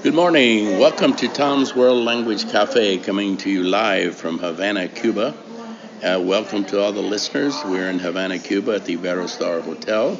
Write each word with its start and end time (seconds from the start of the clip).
Good 0.00 0.14
morning. 0.14 0.78
Welcome 0.78 1.16
to 1.16 1.26
Tom's 1.26 1.74
World 1.74 2.04
Language 2.04 2.48
Cafe, 2.52 2.98
coming 2.98 3.36
to 3.38 3.50
you 3.50 3.64
live 3.64 4.14
from 4.14 4.38
Havana, 4.38 4.86
Cuba. 4.86 5.34
Uh, 6.04 6.20
welcome 6.22 6.64
to 6.66 6.80
all 6.80 6.92
the 6.92 7.02
listeners. 7.02 7.60
We're 7.64 7.90
in 7.90 7.98
Havana, 7.98 8.38
Cuba 8.38 8.76
at 8.76 8.84
the 8.84 8.96
Iberostar 8.96 9.60
Hotel. 9.60 10.16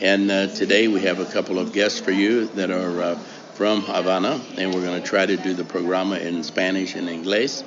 And 0.00 0.30
uh, 0.30 0.46
today 0.46 0.86
we 0.86 1.00
have 1.02 1.18
a 1.18 1.24
couple 1.24 1.58
of 1.58 1.72
guests 1.72 1.98
for 1.98 2.12
you 2.12 2.46
that 2.54 2.70
are 2.70 3.02
uh, 3.02 3.18
from 3.54 3.80
Havana, 3.80 4.40
and 4.58 4.72
we're 4.72 4.84
going 4.84 5.02
to 5.02 5.06
try 5.06 5.26
to 5.26 5.36
do 5.36 5.54
the 5.54 5.64
programa 5.64 6.18
in 6.18 6.44
Spanish 6.44 6.94
and 6.94 7.08
English 7.08 7.62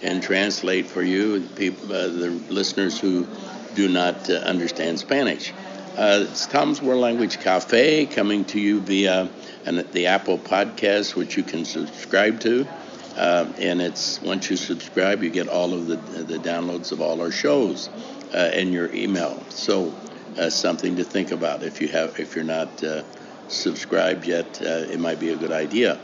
and 0.00 0.22
translate 0.22 0.86
for 0.86 1.02
you, 1.02 1.46
people, 1.56 1.92
uh, 1.92 2.08
the 2.08 2.30
listeners 2.48 2.98
who 2.98 3.26
do 3.74 3.86
not 3.86 4.30
uh, 4.30 4.36
understand 4.36 4.98
Spanish. 4.98 5.52
Uh, 5.96 6.24
it's 6.26 6.46
Tom's 6.46 6.80
World 6.80 7.02
Language 7.02 7.38
Cafe 7.40 8.06
coming 8.06 8.46
to 8.46 8.58
you 8.58 8.80
via 8.80 9.28
an, 9.66 9.86
the 9.92 10.06
Apple 10.06 10.38
Podcast, 10.38 11.14
which 11.14 11.36
you 11.36 11.42
can 11.42 11.66
subscribe 11.66 12.40
to. 12.40 12.66
Uh, 13.14 13.52
and 13.58 13.82
it's 13.82 14.18
once 14.22 14.48
you 14.48 14.56
subscribe, 14.56 15.22
you 15.22 15.28
get 15.28 15.48
all 15.48 15.74
of 15.74 15.86
the, 15.88 15.96
the 15.96 16.38
downloads 16.38 16.92
of 16.92 17.02
all 17.02 17.20
our 17.20 17.30
shows 17.30 17.90
uh, 18.32 18.50
in 18.54 18.72
your 18.72 18.90
email. 18.94 19.38
So 19.50 19.92
uh, 20.38 20.48
something 20.48 20.96
to 20.96 21.04
think 21.04 21.30
about 21.30 21.62
if 21.62 21.82
you 21.82 21.88
have 21.88 22.18
if 22.18 22.34
you're 22.34 22.42
not 22.42 22.82
uh, 22.82 23.02
subscribed 23.48 24.26
yet, 24.26 24.62
uh, 24.62 24.90
it 24.90 24.98
might 24.98 25.20
be 25.20 25.28
a 25.28 25.36
good 25.36 25.52
idea. 25.52 26.00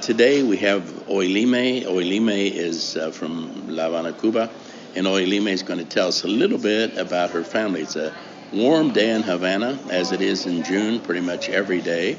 Today 0.00 0.44
we 0.44 0.58
have 0.58 0.84
Oilime. 1.08 1.82
Oilime 1.86 2.52
is 2.52 2.96
from 3.14 3.66
La 3.66 3.86
Habana, 3.86 4.12
Cuba, 4.12 4.48
and 4.94 5.08
Oilime 5.08 5.48
is 5.48 5.64
going 5.64 5.80
to 5.80 5.84
tell 5.84 6.06
us 6.06 6.22
a 6.22 6.28
little 6.28 6.58
bit 6.58 6.96
about 6.96 7.30
her 7.30 7.42
family. 7.42 7.80
It's 7.80 7.96
a 7.96 8.14
warm 8.52 8.92
day 8.92 9.10
in 9.10 9.22
Havana, 9.22 9.78
as 9.90 10.12
it 10.12 10.20
is 10.20 10.46
in 10.46 10.62
June, 10.62 11.00
pretty 11.00 11.20
much 11.20 11.48
every 11.48 11.80
day, 11.80 12.16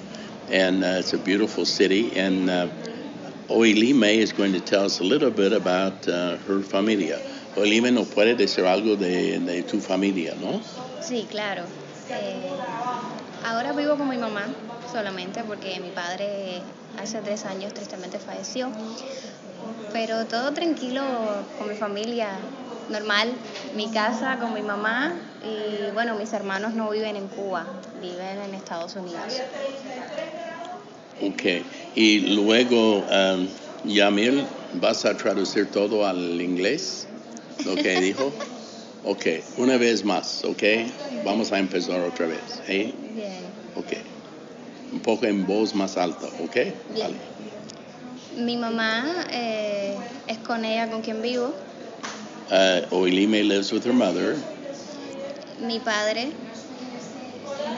and 0.50 0.84
it's 0.84 1.14
a 1.14 1.18
beautiful 1.18 1.66
city 1.66 2.16
and 2.18 2.50
Oilime 3.49 4.18
is 4.18 4.32
going 4.32 4.54
to 4.54 4.60
tell 4.60 4.85
us 4.85 4.99
a 4.99 5.04
little 5.04 5.30
bit 5.30 5.54
about 5.54 6.07
uh, 6.07 6.38
her 6.48 6.62
familia. 6.62 7.20
Oilime 7.55 7.91
nos 7.94 8.07
puede 8.07 8.35
decir 8.35 8.66
algo 8.66 8.96
de, 8.96 9.38
de 9.40 9.63
tu 9.63 9.80
familia, 9.80 10.34
¿no? 10.41 10.62
Sí, 11.02 11.27
claro. 11.30 11.63
Eh, 12.10 12.50
ahora 13.46 13.74
vivo 13.74 13.98
con 13.98 14.10
mi 14.10 14.18
mamá 14.18 14.48
solamente 14.91 15.44
porque 15.44 15.79
mi 15.82 15.90
padre 15.90 16.62
hace 16.98 17.20
tres 17.20 17.46
años 17.46 17.74
tristemente 17.74 18.18
falleció. 18.18 18.72
Pero 19.91 20.26
todo 20.26 20.54
tranquilo 20.54 21.04
con 21.60 21.70
mi 21.70 21.76
familia, 21.76 22.29
normal. 22.89 23.34
Mi 23.76 23.89
casa 23.89 24.37
con 24.39 24.53
mi 24.53 24.62
mamá 24.62 25.13
y 25.43 25.91
bueno, 25.93 26.15
mis 26.15 26.31
hermanos 26.34 26.73
no 26.73 26.89
viven 26.89 27.15
en 27.15 27.27
Cuba, 27.27 27.65
viven 28.01 28.41
en 28.48 28.53
Estados 28.53 28.95
Unidos. 28.95 29.41
Ok. 31.21 31.43
Y 31.95 32.35
luego, 32.35 32.98
um, 32.99 33.48
Yamil, 33.85 34.45
¿vas 34.81 35.05
a 35.05 35.15
traducir 35.15 35.71
todo 35.71 36.05
al 36.05 36.41
inglés? 36.41 37.07
Lo 37.65 37.76
que 37.76 37.99
dijo. 38.01 38.31
Ok, 39.05 39.26
una 39.57 39.77
vez 39.77 40.05
más, 40.05 40.45
ok. 40.45 40.63
Vamos 41.26 41.51
a 41.51 41.59
empezar 41.59 41.99
otra 41.99 42.27
vez. 42.27 42.61
¿eh? 42.67 42.93
Bien. 43.15 43.43
Ok. 43.76 43.93
Un 44.93 44.99
poco 44.99 45.26
en 45.26 45.45
voz 45.45 45.76
más 45.76 45.98
alta, 45.98 46.27
ok. 46.41 46.55
Bien. 46.55 46.76
Vale. 46.99 47.15
Mi 48.37 48.57
mamá 48.57 49.27
eh, 49.31 49.95
es 50.27 50.37
con 50.39 50.63
ella 50.65 50.89
con 50.89 51.01
quien 51.01 51.21
vivo. 51.21 51.54
Uh, 52.52 52.82
Oilime 52.91 53.48
lives 53.48 53.72
with 53.72 53.84
her 53.86 53.94
mother, 53.94 54.38
Mi 55.60 55.80
padre 55.80 56.32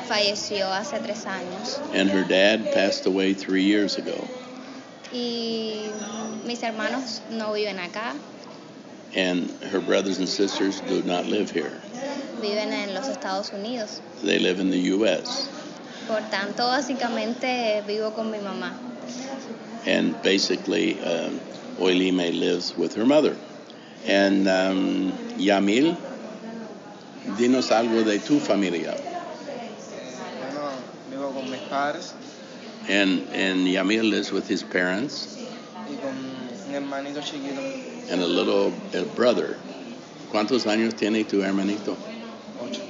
falleció 0.08 0.68
hace 0.72 1.00
tres 1.04 1.26
años 1.26 1.80
and 1.94 2.10
her 2.10 2.24
dad 2.24 2.72
passed 2.74 3.06
away 3.06 3.34
three 3.34 3.64
years 3.64 3.98
ago. 3.98 4.28
y 5.14 5.90
mis 6.46 6.62
hermanos 6.62 7.22
no 7.32 7.54
viven 7.54 7.78
acá, 7.80 8.16
And 9.16 9.50
her 9.72 9.80
brothers 9.80 10.18
and 10.20 10.28
sisters 10.28 10.82
do 10.82 11.02
not 11.04 11.26
live 11.26 11.50
here. 11.52 11.80
viven 12.42 12.74
en 12.74 12.94
los 12.94 13.08
Estados 13.08 13.52
Unidos. 13.54 14.02
They 14.24 14.40
live 14.40 14.60
in 14.60 14.70
the 14.72 14.80
U.S. 14.98 15.48
Por 16.08 16.20
tanto, 16.30 16.64
básicamente 16.64 17.82
vivo 17.88 18.12
con 18.12 18.30
mi 18.32 18.40
mamá. 18.40 18.74
and 19.86 20.20
basically 20.24 21.00
um, 21.02 21.40
Oilime 21.80 22.38
lives 22.40 22.76
with 22.76 22.96
her 22.96 23.06
mother. 23.06 23.38
And 24.08 24.48
um, 24.48 25.12
Yamil, 25.38 25.98
dinos 27.38 27.72
algo 27.72 28.04
de 28.04 28.20
tu 28.20 28.40
familia. 28.40 28.96
Bueno, 30.40 30.72
vivo 31.10 31.32
con 31.32 31.50
mis 31.50 31.60
padres 31.62 32.14
And, 32.88 33.28
and 33.34 33.66
Yamil 33.68 34.08
lives 34.10 34.32
with 34.32 34.48
his 34.48 34.62
parents 34.62 35.44
y 35.90 35.96
con 35.96 36.14
mi 36.70 36.76
hermanito 36.76 37.20
chiquito, 37.22 38.12
and 38.12 38.22
a 38.22 38.28
little 38.28 38.72
uh, 38.94 39.04
brother. 39.16 39.58
¿Cuántos 40.32 40.68
años 40.68 40.94
tiene 40.96 41.24
tu 41.28 41.42
hermanito? 41.42 41.98
ocho, 42.62 42.82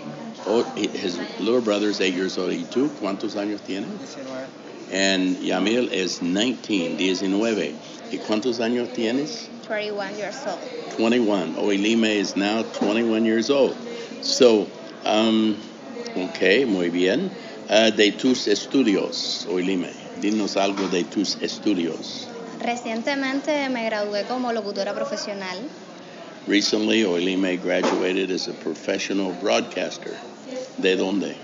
Oh, 0.48 0.64
his 0.76 1.18
little 1.40 1.62
brother 1.62 1.90
is 1.90 2.02
eight 2.02 2.14
years 2.14 2.38
old. 2.38 2.52
¿Y 2.52 2.66
tú 2.66 2.90
cuántos 3.00 3.36
años 3.36 3.62
tienes? 3.62 3.88
19, 3.98 4.48
And 4.92 5.38
Yamil 5.38 5.92
is 5.92 6.20
19, 6.20 6.98
19. 6.98 7.76
¿Y 8.12 8.18
cuántos 8.18 8.60
años 8.60 8.90
tienes? 8.94 9.50
21 9.68 10.16
years 10.18 10.46
old. 10.46 10.60
21. 10.98 11.56
Oilime 11.58 12.06
is 12.06 12.36
now 12.36 12.64
21 12.74 13.26
years 13.26 13.50
old. 13.50 13.76
So, 14.22 14.68
um, 15.06 15.58
ok, 16.16 16.66
muy 16.68 16.90
bien. 16.90 17.32
Uh, 17.70 17.90
de 17.92 18.12
tus 18.12 18.48
estudios, 18.48 19.48
Oilime, 19.48 19.92
dinos 20.22 20.56
algo 20.56 20.88
de 20.90 21.04
tus 21.04 21.36
estudios. 21.42 22.28
Recientemente 22.62 23.70
me 23.70 23.86
gradué 23.86 24.24
como 24.28 24.54
locutora 24.54 24.94
profesional. 24.94 25.58
Recently, 26.48 27.04
Oilime 27.04 27.58
graduated 27.58 28.30
as 28.30 28.48
a 28.48 28.54
professional 28.54 29.34
broadcaster. 29.42 30.14
¿De 30.78 30.96
dónde? 30.96 31.36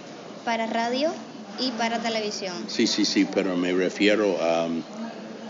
para 0.44 0.68
radio 0.68 1.12
y 1.60 1.72
para 1.72 2.00
televisión. 2.00 2.54
Sí, 2.68 2.88
sí, 2.88 3.06
sí, 3.06 3.26
pero 3.26 3.56
me 3.56 3.74
refiero 3.74 4.42
a 4.42 4.66
um, 4.66 4.82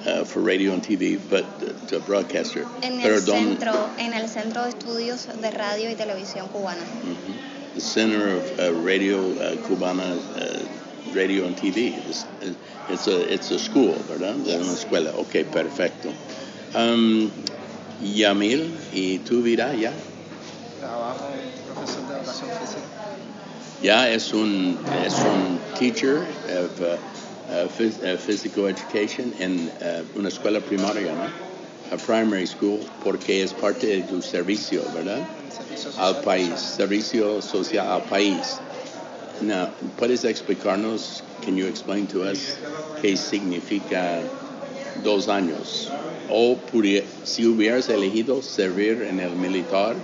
uh, 0.08 0.24
for 0.26 0.42
radio 0.42 0.74
and 0.74 0.82
TV, 0.84 1.18
but 1.30 1.46
uh, 1.62 1.88
to 1.88 2.00
broadcaster. 2.00 2.66
En 2.82 3.02
pero 3.02 3.16
el, 3.16 3.26
don- 3.26 3.58
centro, 3.58 3.90
en 3.98 4.14
el 4.14 4.28
Centro 4.28 4.64
de 4.64 4.70
Estudios 4.70 5.28
de 5.42 5.52
Radio 5.52 5.90
y 5.90 5.96
Televisión 5.96 6.48
Cubana. 6.50 6.82
Mhm. 7.04 7.74
The 7.76 7.82
Center 7.82 8.28
of 8.38 8.60
uh, 8.60 8.72
Radio 8.84 9.18
uh, 9.32 9.56
Cubana 9.68 10.18
uh, 10.36 11.14
Radio 11.14 11.46
and 11.46 11.56
TV. 11.56 11.94
It's, 12.10 12.26
it's 12.90 13.08
a 13.08 13.34
it's 13.34 13.52
a 13.52 13.60
school, 13.60 13.96
¿verdad? 14.10 14.36
Es 14.46 14.62
una 14.62 14.74
escuela. 14.74 15.12
Ok, 15.18 15.46
perfecto. 15.52 16.10
Um, 16.76 17.32
Yamil, 18.02 18.72
¿y 18.94 19.20
tu 19.20 19.42
vida 19.42 19.74
ya? 19.76 19.92
trabajo 20.80 21.26
profesor 21.74 22.08
de 22.08 22.16
educación 22.16 22.50
física. 22.60 22.82
Ya 23.84 24.10
es 24.10 24.34
un 24.34 24.78
es 25.06 25.14
un 25.20 25.60
teacher 25.78 26.26
of 26.50 26.82
uh, 27.52 27.68
phys- 27.68 28.02
uh, 28.04 28.18
physical 28.18 28.68
education 28.68 29.34
en 29.40 29.70
uh, 29.82 30.04
una 30.20 30.30
escuela 30.30 30.60
primaria, 30.62 31.14
¿no? 31.14 31.30
A 31.92 31.98
primary 31.98 32.46
school, 32.46 32.80
porque 33.04 33.44
es 33.44 33.54
parte 33.54 33.88
de 33.88 34.02
tu 34.04 34.22
servicio, 34.22 34.82
¿verdad? 34.94 35.22
servicio 35.50 35.92
al 35.98 36.22
país, 36.22 36.60
servicio 36.60 37.42
social 37.42 37.86
al 37.88 38.04
país. 38.06 38.60
Now, 39.42 39.70
¿puedes 39.98 40.24
explicarnos, 40.24 41.24
can 41.42 41.58
you 41.58 41.66
explain 41.68 42.08
to 42.08 42.24
us 42.24 42.58
qué 43.02 43.18
significa 43.18 44.22
dos 45.04 45.28
años? 45.28 45.92
O 46.30 46.58
si 47.26 47.46
hubieras 47.46 47.90
elegido 47.90 48.42
servir 48.42 49.02
en 49.02 49.20
el 49.20 49.32
militar, 49.32 49.98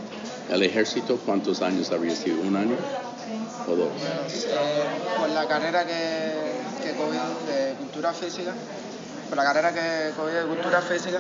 el 0.50 0.64
ejército, 0.64 1.18
¿cuántos 1.26 1.62
años 1.62 1.92
habría 1.92 2.16
sido? 2.16 2.42
¿Un 2.42 2.56
año 2.58 2.76
o 3.68 3.76
dos? 3.76 3.92
Bueno, 3.98 4.22
eh, 4.28 4.90
por 5.20 5.30
la 5.30 5.48
carrera 5.48 5.86
que, 5.86 6.57
que 6.88 6.94
cogí 6.94 7.18
de 7.48 7.74
cultura 7.74 8.14
física, 8.14 8.54
por 9.28 9.38
la 9.38 9.44
carrera 9.44 9.74
que 9.74 10.16
cogí 10.16 10.34
de 10.34 10.44
cultura 10.44 10.82
física, 10.82 11.20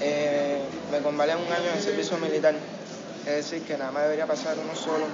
eh, 0.00 0.60
me 0.90 0.98
convalía 1.00 1.36
un 1.36 1.52
año 1.52 1.70
en 1.74 1.82
servicio 1.82 2.16
militar. 2.18 2.54
Es 3.26 3.50
decir, 3.50 3.62
que 3.62 3.78
nada 3.78 3.90
más 3.90 4.02
debería 4.02 4.26
pasar 4.26 4.56
uno 4.62 4.74
solo. 4.74 5.06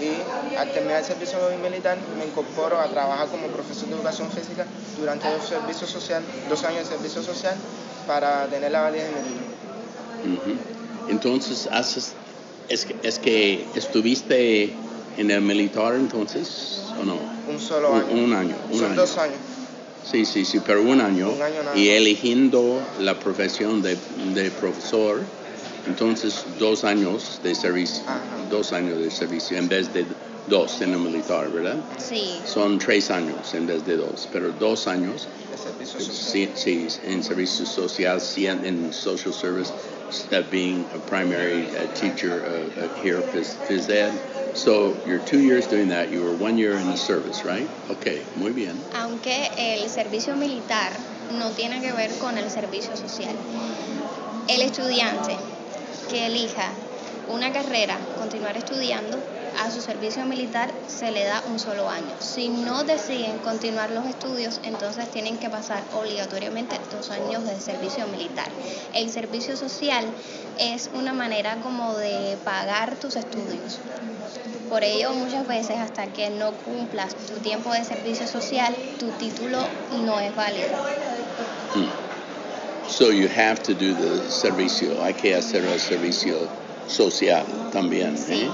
Y 0.00 0.56
al 0.56 0.72
terminar 0.72 0.98
el 0.98 1.04
servicio 1.04 1.38
militar, 1.62 1.96
me 2.18 2.26
incorporo 2.26 2.80
a 2.80 2.88
trabajar 2.88 3.28
como 3.28 3.46
profesor 3.48 3.88
de 3.88 3.94
educación 3.94 4.28
física 4.30 4.66
durante 4.98 5.30
dos, 5.30 5.46
servicios 5.46 5.88
social, 5.88 6.22
dos 6.48 6.64
años 6.64 6.88
de 6.88 6.96
servicio 6.96 7.22
social 7.22 7.54
para 8.06 8.46
tener 8.46 8.72
la 8.72 8.82
validez 8.82 9.08
de. 9.08 9.52
Entonces, 11.08 11.68
haces, 11.70 12.14
es, 12.68 12.84
que, 12.84 12.96
es 13.02 13.18
que 13.18 13.66
estuviste 13.76 14.74
en 15.18 15.30
el 15.30 15.40
militar 15.40 15.94
entonces, 15.94 16.82
¿o 17.00 17.04
no? 17.04 17.31
Un 17.48 17.58
solo 17.58 17.90
Un- 17.90 18.00
año. 18.02 18.24
un 18.24 18.32
año, 18.32 18.56
un 18.70 18.78
Son 18.78 18.86
año. 18.92 19.00
dos 19.00 19.18
años. 19.18 19.36
Sí, 20.04 20.24
sí, 20.24 20.44
sí, 20.44 20.60
pero 20.66 20.82
un 20.82 21.00
año. 21.00 21.30
Un 21.30 21.42
año 21.42 21.62
nada 21.62 21.76
y 21.76 21.88
eligiendo 21.88 22.80
la 23.00 23.18
profesión 23.18 23.82
de, 23.82 23.96
de 24.34 24.50
profesor, 24.50 25.22
entonces 25.86 26.44
dos 26.58 26.84
años 26.84 27.40
de 27.42 27.54
servicio, 27.54 28.02
Ajá. 28.06 28.20
dos 28.50 28.72
años 28.72 28.98
de 28.98 29.10
servicio 29.10 29.56
en 29.58 29.68
vez 29.68 29.92
de 29.92 30.06
Dos 30.48 30.82
en 30.82 30.90
el 30.92 30.98
militar, 30.98 31.48
¿verdad? 31.52 31.76
Sí, 31.98 32.40
Son 32.44 32.76
tres 32.76 33.12
años 33.12 33.54
en 33.54 33.64
vez 33.68 33.84
de 33.86 33.96
dos, 33.96 34.28
pero 34.32 34.50
dos 34.50 34.88
años 34.88 35.28
de 35.52 35.56
servicio 35.56 36.00
social. 36.00 36.50
sí, 36.56 36.88
sí, 36.90 36.98
en 37.04 37.22
servicio 37.22 37.64
social, 37.64 38.20
sí, 38.20 38.48
en, 38.48 38.64
en 38.66 38.92
social 38.92 39.32
service, 39.32 39.70
uh, 40.32 40.42
being 40.50 40.84
a 40.94 40.98
primary 41.08 41.62
uh, 41.76 41.86
teacher 41.94 42.42
uh, 42.44 42.84
uh, 42.86 42.88
here, 43.04 43.22
phys, 43.32 43.54
phys 43.68 43.88
ed. 43.88 44.12
So 44.54 44.94
you're 45.06 45.18
two 45.20 45.40
years 45.40 45.66
doing 45.66 45.88
that. 45.88 46.10
You 46.10 46.22
were 46.22 46.34
one 46.36 46.58
year 46.58 46.74
in 46.74 46.86
the 46.86 46.96
service, 46.96 47.44
right? 47.44 47.68
Okay, 47.90 48.22
muy 48.36 48.52
bien. 48.52 48.76
aunque 48.94 49.48
el 49.56 49.88
servicio 49.88 50.36
militar 50.36 50.92
no 51.38 51.50
tiene 51.50 51.80
que 51.80 51.92
ver 51.92 52.10
con 52.18 52.36
el 52.36 52.50
servicio 52.50 52.96
social. 52.96 53.34
El 54.48 54.60
estudiante 54.62 55.36
que 56.10 56.26
elija 56.26 56.70
una 57.28 57.52
carrera, 57.52 57.98
continuar 58.18 58.56
estudiando, 58.56 59.18
a 59.58 59.70
su 59.70 59.80
servicio 59.80 60.24
militar 60.24 60.70
se 60.86 61.10
le 61.10 61.24
da 61.24 61.42
un 61.48 61.58
solo 61.58 61.88
año. 61.88 62.14
Si 62.20 62.48
no 62.48 62.84
deciden 62.84 63.38
continuar 63.38 63.90
los 63.90 64.06
estudios, 64.06 64.60
entonces 64.64 65.10
tienen 65.10 65.38
que 65.38 65.50
pasar 65.50 65.82
obligatoriamente 65.94 66.76
dos 66.90 67.10
años 67.10 67.44
de 67.44 67.58
servicio 67.60 68.06
militar. 68.08 68.48
El 68.94 69.10
servicio 69.10 69.56
social 69.56 70.04
es 70.58 70.90
una 70.94 71.12
manera 71.12 71.56
como 71.62 71.96
de 71.96 72.36
pagar 72.44 72.96
tus 72.96 73.16
estudios. 73.16 73.78
Por 74.68 74.84
ello, 74.84 75.12
muchas 75.12 75.46
veces 75.46 75.76
hasta 75.78 76.06
que 76.06 76.30
no 76.30 76.52
cumplas 76.52 77.14
tu 77.14 77.34
tiempo 77.40 77.72
de 77.72 77.84
servicio 77.84 78.26
social, 78.26 78.74
tu 78.98 79.08
título 79.10 79.58
no 80.04 80.18
es 80.20 80.34
válido. 80.34 80.68
So 82.88 83.10
you 83.10 83.28
have 83.28 83.62
to 83.62 83.74
do 83.74 83.94
the 83.94 84.30
servicio. 84.30 85.02
Hay 85.02 85.14
que 85.14 85.34
hacer 85.34 85.64
el 85.64 85.78
servicio 85.80 86.36
social 86.86 87.44
también, 87.72 88.18
Sí. 88.18 88.42
¿eh? 88.42 88.50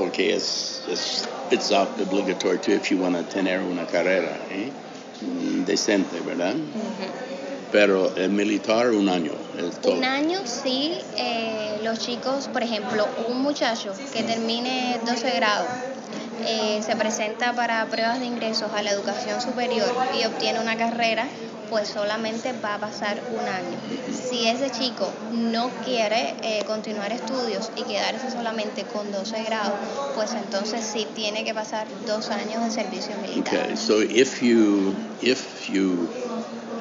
Porque 0.00 0.34
es, 0.34 0.80
es 0.90 1.28
it's 1.50 1.70
obligatory 1.70 2.56
too 2.58 2.72
if 2.72 2.90
you 2.90 2.96
want 2.96 3.14
to 3.14 3.22
tener 3.22 3.60
una 3.60 3.84
carrera, 3.84 4.34
¿eh? 4.50 4.72
Decente, 5.66 6.20
¿verdad? 6.20 6.54
Pero 7.70 8.16
el 8.16 8.30
militar 8.30 8.88
un 8.92 9.10
año, 9.10 9.32
es 9.58 9.78
todo. 9.82 9.92
Un 9.92 10.04
año 10.04 10.40
sí, 10.44 10.96
eh, 11.18 11.78
los 11.84 11.98
chicos, 11.98 12.48
por 12.48 12.62
ejemplo, 12.62 13.06
un 13.28 13.42
muchacho 13.42 13.92
que 14.14 14.22
termine 14.22 14.98
12 15.04 15.30
grados, 15.36 15.68
eh, 16.46 16.80
se 16.82 16.96
presenta 16.96 17.52
para 17.52 17.84
pruebas 17.86 18.20
de 18.20 18.24
ingresos 18.24 18.72
a 18.72 18.82
la 18.82 18.92
educación 18.92 19.42
superior 19.42 19.92
y 20.18 20.24
obtiene 20.24 20.60
una 20.60 20.78
carrera, 20.78 21.28
pues 21.70 21.88
solamente 21.88 22.52
va 22.62 22.74
a 22.74 22.78
pasar 22.78 23.22
un 23.30 23.48
año. 23.48 23.78
Si 24.12 24.46
ese 24.46 24.70
chico 24.70 25.10
no 25.32 25.70
quiere 25.84 26.34
eh, 26.42 26.64
continuar 26.66 27.12
estudios 27.12 27.70
y 27.76 27.84
quedarse 27.84 28.30
solamente 28.30 28.84
con 28.84 29.10
12 29.12 29.44
grados, 29.44 29.74
pues 30.16 30.34
entonces 30.34 30.84
sí 30.84 31.06
tiene 31.14 31.44
que 31.44 31.54
pasar 31.54 31.86
dos 32.06 32.28
años 32.30 32.62
de 32.64 32.70
servicio 32.70 33.14
militar. 33.22 33.64
Okay, 33.64 33.76
so 33.76 34.02
if 34.02 34.42
you 34.42 34.94
if 35.22 35.70
you 35.70 36.08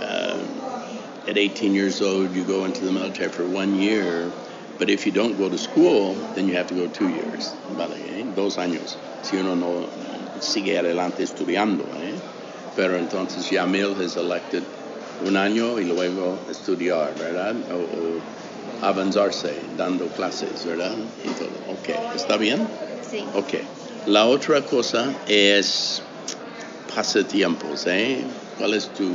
uh, 0.02 1.30
at 1.30 1.38
18 1.38 1.74
years 1.74 2.02
old 2.02 2.34
you 2.34 2.44
go 2.44 2.66
into 2.66 2.84
the 2.84 2.92
military 2.92 3.30
for 3.30 3.46
one 3.46 3.80
year, 3.80 4.32
but 4.80 4.90
if 4.90 5.06
you 5.06 5.12
don't 5.12 5.38
go 5.38 5.48
to 5.48 5.58
school, 5.58 6.16
then 6.34 6.48
you 6.48 6.56
have 6.56 6.68
to 6.68 6.74
go 6.74 6.88
two 6.88 7.10
years, 7.10 7.54
vale, 7.78 7.96
¿eh? 7.96 8.26
dos 8.36 8.58
años. 8.58 8.98
Si 9.22 9.38
uno 9.38 9.56
no 9.56 9.88
sigue 10.40 10.80
adelante 10.80 11.24
estudiando, 11.24 11.84
¿eh? 12.02 12.16
pero 12.76 12.98
entonces 12.98 13.50
Yamil 13.50 13.94
has 13.96 14.16
elected 14.16 14.64
un 15.25 15.38
año 15.38 15.80
y 15.80 15.86
luego 15.86 16.38
estudiar, 16.50 17.13
¿verdad? 17.18 17.56
O, 17.71 17.75
o 17.75 18.88
avanzarse 18.88 19.54
dando 19.77 20.07
clases, 20.07 20.66
¿verdad? 20.66 20.95
Y 21.24 21.30
todo. 21.30 21.50
Okay, 21.81 21.95
¿está 22.16 22.38
bien? 22.38 22.68
Sí. 23.10 23.24
Ok. 23.36 23.56
La 24.07 24.25
otra 24.25 24.62
cosa 24.62 25.13
es 25.27 26.01
pasatiempos, 26.95 27.86
¿eh? 27.88 28.24
¿Cuál 28.57 28.74
es 28.74 28.88
tu 28.89 29.10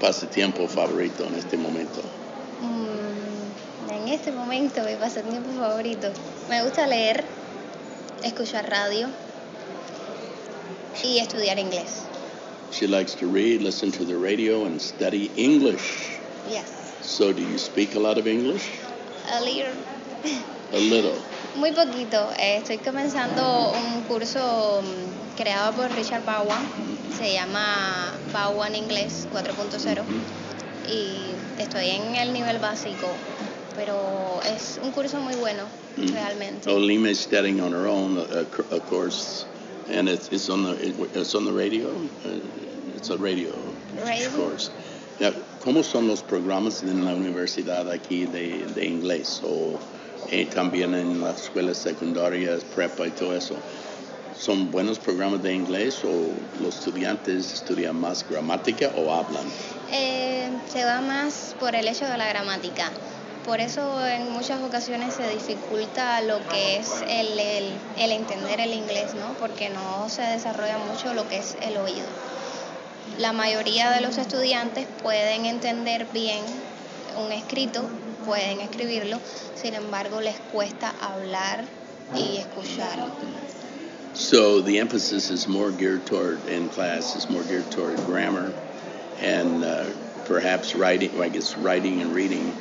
pasatiempo 0.00 0.66
favorito 0.68 1.24
en 1.24 1.34
este 1.34 1.56
momento? 1.56 2.00
Mm, 2.60 3.90
en 3.90 4.08
este 4.08 4.32
momento 4.32 4.82
mi 4.82 4.96
pasatiempo 4.96 5.50
favorito. 5.58 6.08
Me 6.50 6.62
gusta 6.62 6.86
leer, 6.86 7.24
escuchar 8.24 8.68
radio 8.68 9.08
y 11.04 11.18
estudiar 11.18 11.58
inglés. 11.58 12.11
She 12.72 12.86
likes 12.86 13.14
to 13.16 13.26
read, 13.26 13.60
listen 13.60 13.92
to 13.92 14.04
the 14.04 14.16
radio, 14.16 14.64
and 14.64 14.80
study 14.80 15.30
English. 15.36 16.08
Yes. 16.48 16.72
So, 17.02 17.32
do 17.32 17.42
you 17.42 17.58
speak 17.58 17.94
a 17.94 18.00
lot 18.00 18.16
of 18.16 18.26
English? 18.26 18.66
A 19.30 19.40
little. 19.42 19.76
A 20.72 20.78
little. 20.78 21.18
Muy 21.56 21.72
poquito. 21.72 22.32
Eh, 22.38 22.56
estoy 22.56 22.78
comenzando 22.78 23.72
un 23.72 24.02
curso 24.04 24.82
mm, 24.82 25.36
creado 25.36 25.72
por 25.74 25.90
Richard 25.94 26.24
Bowen. 26.24 26.58
Se 27.18 27.34
llama 27.34 28.10
Bowen 28.32 28.74
Inglés 28.74 29.28
4.0 29.32 30.02
y 30.88 31.34
estoy 31.60 31.90
en 31.90 32.14
el 32.16 32.32
nivel 32.32 32.58
básico, 32.58 33.06
pero 33.76 34.40
es 34.44 34.80
un 34.82 34.92
curso 34.92 35.20
muy 35.20 35.34
bueno 35.34 35.64
realmente. 35.96 36.70
Oh, 36.70 36.78
Lima 36.78 37.10
is 37.10 37.20
studying 37.20 37.60
on 37.60 37.72
her 37.72 37.86
own, 37.86 38.18
a, 38.18 38.40
a 38.74 38.80
course, 38.80 39.44
and 39.88 40.08
it's, 40.08 40.28
it's 40.28 40.48
on 40.48 40.62
the 40.64 40.72
it's 41.14 41.34
on 41.34 41.44
the 41.44 41.52
radio. 41.52 41.88
Uh, 42.24 42.40
it's 42.96 43.10
a 43.10 43.18
radio, 43.18 43.52
Radio. 43.94 44.30
course. 44.30 44.70
Now, 45.20 45.32
¿Cómo 45.64 45.84
son 45.84 46.08
los 46.08 46.22
programas 46.22 46.82
en 46.82 47.04
la 47.04 47.14
universidad 47.14 47.88
aquí 47.88 48.26
de, 48.26 48.66
de 48.74 48.84
inglés 48.84 49.40
o 49.44 49.78
eh, 50.28 50.46
también 50.46 50.92
en 50.94 51.20
las 51.20 51.44
escuelas 51.44 51.78
secundarias, 51.78 52.64
prepa 52.64 53.06
y 53.06 53.10
todo 53.10 53.36
eso? 53.36 53.54
¿Son 54.36 54.72
buenos 54.72 54.98
programas 54.98 55.40
de 55.40 55.54
inglés 55.54 56.00
o 56.04 56.10
los 56.60 56.78
estudiantes 56.78 57.52
estudian 57.52 57.94
más 57.94 58.28
gramática 58.28 58.90
o 58.96 59.12
hablan? 59.12 59.44
Eh, 59.92 60.50
se 60.68 60.84
va 60.84 61.00
más 61.00 61.54
por 61.60 61.76
el 61.76 61.86
hecho 61.86 62.06
de 62.06 62.18
la 62.18 62.28
gramática. 62.28 62.90
Por 63.44 63.60
eso 63.60 64.06
en 64.06 64.30
muchas 64.30 64.62
ocasiones 64.62 65.14
se 65.14 65.28
dificulta 65.28 66.20
lo 66.22 66.46
que 66.48 66.76
es 66.76 67.02
el, 67.08 67.38
el, 67.98 68.12
entender 68.12 68.60
el 68.60 68.72
inglés, 68.72 69.14
¿no? 69.14 69.34
Porque 69.38 69.68
no 69.68 70.08
se 70.08 70.22
desarrolla 70.22 70.78
mucho 70.78 71.12
lo 71.12 71.28
que 71.28 71.38
es 71.38 71.56
el 71.60 71.76
oído. 71.76 72.06
La 73.18 73.32
mayoría 73.32 73.90
de 73.90 74.00
los 74.00 74.16
estudiantes 74.16 74.86
pueden 75.02 75.46
entender 75.46 76.06
bien 76.12 76.40
un 77.24 77.32
escrito, 77.32 77.82
pueden 78.24 78.60
escribirlo, 78.60 79.18
sin 79.54 79.74
embargo 79.74 80.20
les 80.20 80.38
cuesta 80.52 80.94
hablar 81.00 81.64
y 82.14 82.36
escucharlo. 82.36 83.10
So 84.14 84.60
the 84.60 84.78
emphasis 84.78 85.30
is 85.30 85.48
more 85.48 85.70
geared 85.70 86.04
toward 86.04 86.46
in 86.46 86.68
class 86.68 87.16
is 87.16 87.30
more 87.30 87.42
geared 87.44 87.70
toward 87.70 87.96
grammar 88.04 88.52
and 89.22 89.64
uh, 89.64 89.84
perhaps 90.26 90.74
writing. 90.74 91.10
I 91.20 91.28
guess 91.30 91.56
writing 91.56 92.02
and 92.02 92.14
reading, 92.14 92.52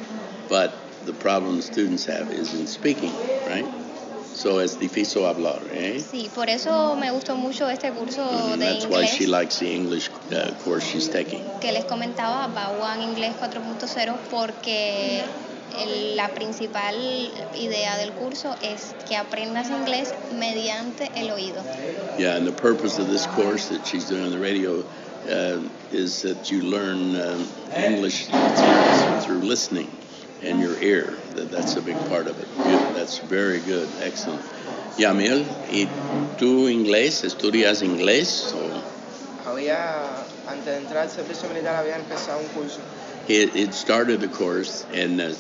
but 0.52 0.72
the 1.06 1.14
problem 1.14 1.62
students 1.62 2.06
have 2.06 2.30
is 2.30 2.54
in 2.54 2.68
speaking, 2.68 3.12
right? 3.48 3.66
So 4.36 4.60
es 4.60 4.78
difícil 4.78 5.26
hablar, 5.26 5.62
eh? 5.72 6.00
Sí, 6.00 6.30
por 6.36 6.50
eso 6.50 6.96
me 6.96 7.10
gustó 7.12 7.36
mucho 7.38 7.70
este 7.70 7.92
curso 7.92 8.22
And 8.54 8.60
de 8.62 8.66
that's 8.74 8.86
why 8.88 9.06
she 9.06 9.28
likes 9.28 9.60
the 9.60 9.74
English 9.74 10.10
uh, 10.32 10.52
course 10.64 10.86
she's 10.86 11.10
taking. 11.10 11.42
que 11.62 11.72
les 11.72 11.86
comentaba, 11.86 12.48
Bowen 12.48 13.02
Inglés 13.02 13.34
4.0, 13.40 14.16
porque 14.30 15.22
el- 15.78 16.16
la 16.18 16.28
principal 16.34 16.96
idea 17.56 17.98
del 17.98 18.12
curso 18.14 18.56
es 18.62 18.94
que 19.08 19.16
aprendas 19.16 19.70
inglés 19.70 20.14
mediante 20.38 21.10
el 21.16 21.32
oído. 21.32 21.64
Yeah, 22.18 22.36
and 22.36 22.46
the 22.46 22.52
purpose 22.54 23.00
of 23.00 23.08
this 23.10 23.26
course 23.28 23.70
that 23.70 23.86
she's 23.86 24.06
doing 24.10 24.26
on 24.26 24.32
the 24.32 24.40
radio 24.40 24.84
uh, 25.30 25.60
is 25.92 26.22
that 26.24 26.50
you 26.52 26.62
learn 26.64 27.16
um, 27.16 27.48
English 27.76 28.28
through 29.24 29.42
listening 29.42 29.88
and 30.44 30.60
your 30.62 30.76
ear. 30.82 31.14
That, 31.36 31.52
that's 31.52 31.76
a 31.78 31.82
big 31.82 31.98
part 32.10 32.28
of 32.28 32.38
it. 32.40 32.48
That's 32.96 33.20
very 33.20 33.60
good. 33.60 33.88
Excellent. 34.02 34.42
Yamil, 34.98 35.46
¿y 35.72 35.88
tú 36.38 36.68
inglés? 36.70 37.24
¿Estudias 37.24 37.82
inglés? 37.82 38.54
O 38.54 39.50
Había, 39.50 40.24
antes 40.48 40.66
de 40.66 40.78
entrar 40.78 41.04
al 41.04 41.10
servicio 41.10 41.48
militar, 41.50 41.76
había 41.76 41.96
empezado 41.96 42.40
un 42.40 42.48
curso. 42.50 42.80
it, 43.28 43.56
it 43.56 43.74
started 43.74 44.22
a 44.24 44.28
course 44.28 44.86
in 44.94 45.18
the 45.18 45.36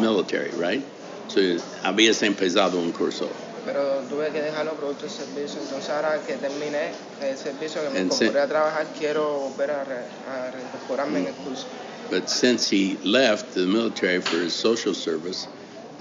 military, 0.00 0.50
right? 0.58 0.82
So 1.28 1.40
habías 1.84 2.22
empezado 2.22 2.78
un 2.78 2.92
curso. 2.92 3.28
pero 3.64 4.00
tuve 4.08 4.30
que 4.30 4.40
dejarlo 4.42 4.74
producto 4.74 5.06
del 5.06 5.10
servicio. 5.10 5.60
Entonces 5.60 5.90
ahora 5.90 6.18
que 6.26 6.34
terminé 6.34 6.90
el 7.20 7.36
servicio, 7.36 7.82
que 7.82 7.90
me 7.90 8.00
incorporé 8.00 8.40
a 8.40 8.46
trabajar, 8.46 8.86
quiero 8.98 9.50
volver 9.50 9.70
a, 9.72 9.84
re- 9.84 10.06
a 10.30 10.50
reincorporarme 10.52 11.20
en 11.20 11.26
el 11.28 11.34
curso. 11.34 11.66
But 12.10 12.30
since 12.30 12.68
he 12.68 12.96
left 12.98 13.54
the 13.54 13.66
military 13.66 14.20
for 14.20 14.36
his 14.36 14.54
social 14.54 14.94
service 14.94 15.46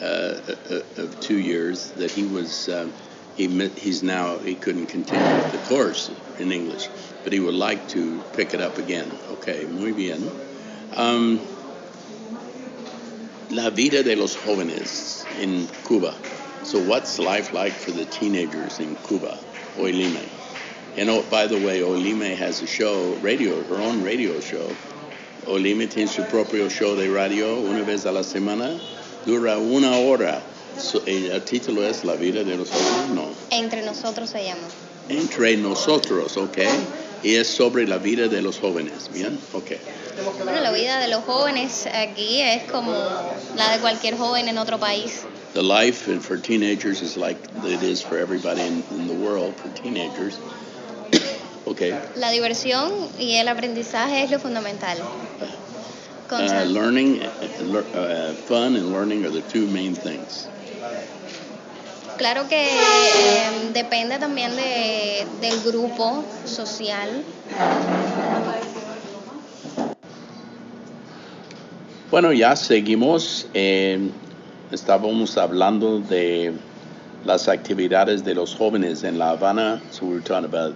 uh, 0.01 0.05
uh, 0.05 0.81
of 0.97 1.19
two 1.19 1.37
years, 1.37 1.91
that 1.93 2.11
he 2.11 2.23
was 2.23 2.69
um, 2.69 2.93
he 3.35 3.47
he's 3.69 4.03
now 4.03 4.37
he 4.37 4.55
couldn't 4.55 4.87
continue 4.87 5.51
the 5.51 5.61
course 5.67 6.11
in 6.39 6.51
English, 6.51 6.87
but 7.23 7.33
he 7.33 7.39
would 7.39 7.55
like 7.55 7.87
to 7.89 8.21
pick 8.33 8.53
it 8.53 8.61
up 8.61 8.77
again. 8.77 9.11
Okay, 9.31 9.65
muy 9.65 9.91
bien. 9.91 10.29
Um, 10.95 11.39
la 13.49 13.69
vida 13.69 14.03
de 14.03 14.15
los 14.15 14.35
jóvenes 14.35 15.25
en 15.39 15.67
Cuba. 15.85 16.13
So 16.63 16.79
what's 16.79 17.19
life 17.19 17.53
like 17.53 17.73
for 17.73 17.91
the 17.91 18.05
teenagers 18.05 18.79
in 18.79 18.95
Cuba? 19.07 19.37
Oilime. 19.77 20.27
And 20.97 21.09
oh, 21.09 21.23
by 21.29 21.47
the 21.47 21.57
way, 21.57 21.81
Oilime 21.81 22.35
has 22.37 22.61
a 22.61 22.67
show, 22.67 23.13
radio, 23.15 23.61
her 23.63 23.75
own 23.75 24.01
radio 24.03 24.39
show. 24.39 24.69
Oilime 25.47 25.87
tiene 25.87 26.11
su 26.11 26.23
propio 26.23 26.69
show 26.69 26.95
de 26.95 27.07
radio 27.07 27.59
una 27.59 27.83
vez 27.83 28.05
a 28.05 28.11
la 28.11 28.23
semana. 28.23 28.71
Dura 29.25 29.57
una 29.57 29.97
hora. 29.97 30.41
So, 30.77 31.01
el 31.05 31.41
título 31.43 31.85
es 31.87 32.03
La 32.03 32.15
vida 32.15 32.43
de 32.43 32.57
los 32.57 32.69
jóvenes, 32.69 33.09
no. 33.13 33.29
Entre 33.49 33.81
nosotros 33.83 34.29
se 34.29 34.43
llama. 34.43 34.67
Entre 35.07 35.55
nosotros, 35.57 36.35
¿ok? 36.37 36.57
Y 37.23 37.35
es 37.35 37.47
sobre 37.47 37.87
la 37.87 37.97
vida 37.97 38.27
de 38.27 38.41
los 38.41 38.59
jóvenes, 38.59 39.09
¿bien? 39.13 39.39
Ok. 39.53 39.71
Bueno, 40.43 40.59
la 40.61 40.71
vida 40.71 40.99
de 40.99 41.07
los 41.07 41.23
jóvenes 41.23 41.87
aquí 41.87 42.41
es 42.41 42.63
como 42.71 42.93
la 43.55 43.71
de 43.73 43.79
cualquier 43.79 44.17
joven 44.17 44.47
en 44.47 44.57
otro 44.57 44.79
país. 44.79 45.23
The 45.53 45.63
life 45.63 46.19
for 46.19 46.37
teenagers 46.37 47.01
is 47.01 47.15
like 47.15 47.39
it 47.65 47.81
is 47.81 48.03
for 48.03 48.17
everybody 48.17 48.61
in, 48.61 48.83
in 48.91 49.07
the 49.07 49.13
world, 49.13 49.53
for 49.55 49.69
teenagers. 49.81 50.37
Okay. 51.65 51.93
La 52.15 52.29
diversión 52.31 52.91
y 53.19 53.35
el 53.35 53.47
aprendizaje 53.47 54.23
es 54.23 54.31
lo 54.31 54.39
fundamental. 54.39 54.97
Uh, 56.31 56.65
learning, 56.65 57.21
uh, 57.21 58.33
fun 58.47 58.75
and 58.75 58.91
learning 58.91 59.25
are 59.25 59.29
the 59.29 59.43
two 59.43 59.67
main 59.67 59.93
things. 59.93 60.47
Claro 62.17 62.47
que 62.47 62.65
eh, 62.65 63.71
depende 63.73 64.17
también 64.17 64.55
de, 64.55 65.27
del 65.41 65.61
grupo 65.61 66.23
social. 66.45 67.23
Bueno, 72.09 72.31
ya 72.31 72.55
seguimos. 72.55 73.47
Eh, 73.53 74.09
estábamos 74.71 75.37
hablando 75.37 75.99
de 75.99 76.53
las 77.25 77.49
actividades 77.49 78.23
de 78.23 78.33
los 78.33 78.55
jóvenes 78.55 79.03
en 79.03 79.19
La 79.19 79.31
Habana. 79.31 79.81
So 79.91 80.05
we 80.05 80.13
were 80.15 80.21
talking 80.21 80.45
about 80.45 80.73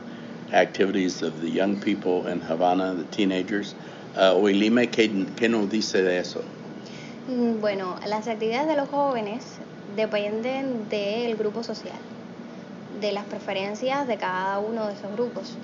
activities 0.53 1.21
of 1.21 1.41
the 1.41 1.49
young 1.49 1.79
people 1.79 2.27
in 2.27 2.41
Havana, 2.41 2.93
the 2.95 3.03
teenagers. 3.05 3.75
Uh, 4.15 4.35
Oilime, 4.35 4.87
¿qué, 4.87 5.09
¿qué 5.35 5.49
nos 5.49 5.69
dice 5.69 6.01
de 6.01 6.19
eso? 6.19 6.43
Mm, 7.27 7.61
bueno, 7.61 7.95
las 8.07 8.27
actividades 8.27 8.67
de 8.67 8.75
los 8.75 8.89
jóvenes 8.89 9.43
dependen 9.95 10.89
del 10.89 11.35
grupo 11.35 11.63
social, 11.63 11.99
de 12.99 13.11
las 13.11 13.25
preferencias 13.25 14.07
de 14.07 14.17
cada 14.17 14.59
uno 14.59 14.87
de 14.87 14.93
esos 14.93 15.11
grupos. 15.13 15.55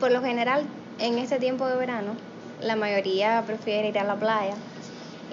Por 0.00 0.12
lo 0.12 0.22
general, 0.22 0.64
en 0.98 1.18
este 1.18 1.38
tiempo 1.38 1.66
de 1.66 1.76
verano, 1.76 2.12
la 2.62 2.76
mayoría 2.76 3.42
prefiere 3.46 3.88
ir 3.88 3.98
a 3.98 4.04
la 4.04 4.16
playa, 4.16 4.54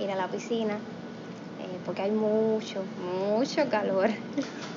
ir 0.02 0.12
a 0.12 0.16
la 0.16 0.28
piscina, 0.28 0.78
porque 1.86 2.02
hay 2.02 2.12
mucho, 2.12 2.84
mucho 3.02 3.66
calor. 3.70 4.10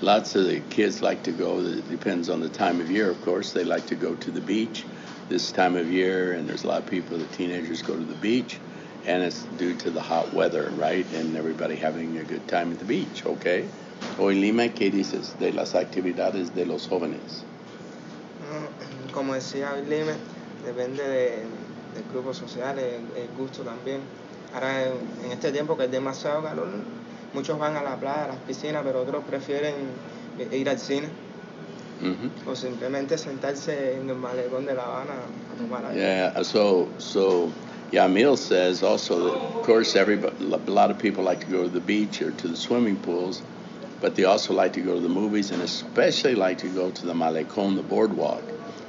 Lots 0.01 0.37
of 0.37 0.47
the 0.47 0.61
kids 0.71 1.03
like 1.03 1.23
to 1.23 1.33
go, 1.33 1.61
it 1.61 1.89
depends 1.89 2.29
on 2.29 2.41
the 2.41 2.49
time 2.49 2.81
of 2.81 2.91
year, 2.91 3.11
of 3.11 3.21
course, 3.25 3.53
they 3.53 3.65
like 3.65 3.87
to 3.87 3.95
go 3.95 4.15
to 4.17 4.31
the 4.31 4.41
beach 4.41 4.85
this 5.29 5.51
time 5.51 5.77
of 5.77 5.91
year, 5.91 6.35
and 6.35 6.49
there's 6.49 6.65
a 6.65 6.69
lot 6.69 6.79
of 6.79 6.87
people, 6.87 7.19
the 7.19 7.25
teenagers 7.37 7.83
go 7.83 7.95
to 7.95 8.05
the 8.05 8.15
beach. 8.17 8.59
and 9.07 9.23
it's 9.23 9.45
due 9.57 9.75
to 9.75 9.91
the 9.91 10.01
hot 10.01 10.35
weather, 10.35 10.71
right? 10.77 11.07
And 11.15 11.37
everybody 11.37 11.77
having 11.77 12.19
a 12.19 12.25
good 12.25 12.47
time 12.49 12.73
at 12.73 12.79
the 12.79 12.85
beach, 12.85 13.25
okay? 13.25 13.65
Hoy 14.19 14.35
Lima, 14.35 14.69
¿qué 14.69 14.91
dices 14.91 15.39
de 15.39 15.53
las 15.53 15.75
actividades 15.75 16.55
de 16.55 16.67
los 16.67 16.89
jóvenes? 16.89 17.45
Mm, 18.43 19.13
como 19.13 19.35
decía 19.35 19.75
Lima, 19.89 20.13
depende 20.65 21.03
de, 21.03 21.31
del 21.95 22.05
grupo 22.13 22.35
social, 22.35 22.79
el, 22.79 23.07
el, 23.17 23.29
gusto 23.39 23.63
también. 23.63 24.01
Ahora, 24.53 24.85
en 24.85 25.33
este 25.33 25.53
tiempo 25.53 25.77
que 25.77 25.85
es 25.85 25.91
demasiado 25.91 26.43
calor, 26.43 26.69
muchos 27.37 27.59
van 27.59 27.77
a 27.77 27.83
la 27.83 27.97
playa, 27.97 28.25
a 28.25 28.29
las 28.29 28.39
piscinas, 28.39 28.83
pero 28.83 29.03
otros 29.03 29.23
prefieren 29.25 29.75
ir 30.51 30.69
al 30.69 30.79
cine. 30.79 31.09
Mm 32.01 32.15
-hmm. 32.15 32.51
O 32.51 32.55
simplemente 32.55 33.17
sentarse 33.19 33.95
en 33.95 34.09
el 34.11 34.17
malecón 34.17 34.67
de 34.67 34.75
La 34.75 34.85
Habana 34.85 35.15
a 35.53 35.57
tomar 35.57 35.85
aire. 35.85 36.01
Yeah, 36.01 36.43
so, 36.43 36.89
so 36.99 37.51
Yamil 37.93 38.37
says 38.37 38.83
also 38.83 39.15
that, 39.25 39.37
of 39.57 39.67
course, 39.67 39.99
everybody, 39.99 40.35
a 40.45 40.71
lot 40.71 40.91
of 40.91 40.99
people 40.99 41.23
like 41.31 41.45
to 41.47 41.51
go 41.57 41.63
to 41.63 41.73
the 41.81 41.87
beach 41.93 42.23
or 42.23 42.33
to 42.43 42.49
the 42.49 42.57
swimming 42.57 42.97
pools, 42.97 43.43
but 44.01 44.15
they 44.15 44.25
also 44.25 44.53
like 44.63 44.73
to 44.81 44.81
go 44.81 44.95
to 44.95 45.03
the 45.09 45.15
movies 45.21 45.53
and 45.53 45.63
especially 45.63 46.35
like 46.35 46.59
to 46.67 46.69
go 46.81 46.91
to 46.91 47.07
the 47.07 47.15
Malecon, 47.15 47.77
the 47.77 47.89
boardwalk 47.95 48.43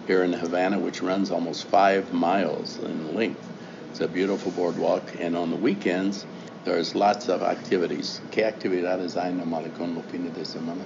here 0.08 0.24
in 0.24 0.34
Havana, 0.34 0.78
which 0.80 1.02
runs 1.02 1.32
almost 1.32 1.68
five 1.68 2.04
miles 2.14 2.78
in 2.84 3.16
length. 3.16 3.44
It's 3.92 4.02
a 4.02 4.08
beautiful 4.08 4.52
boardwalk, 4.52 5.04
and 5.20 5.36
on 5.36 5.50
the 5.50 5.60
weekends, 5.70 6.26
there's 6.68 6.94
lots 6.94 7.30
of 7.30 7.42
activities. 7.42 8.22
¿Qué 8.32 8.46
actividades 8.46 9.16
hay 9.16 9.32
en 9.32 9.40
el 9.40 9.46
Malecón 9.46 9.96
los 9.96 10.04
fines 10.06 10.36
de 10.36 10.46
semana? 10.46 10.84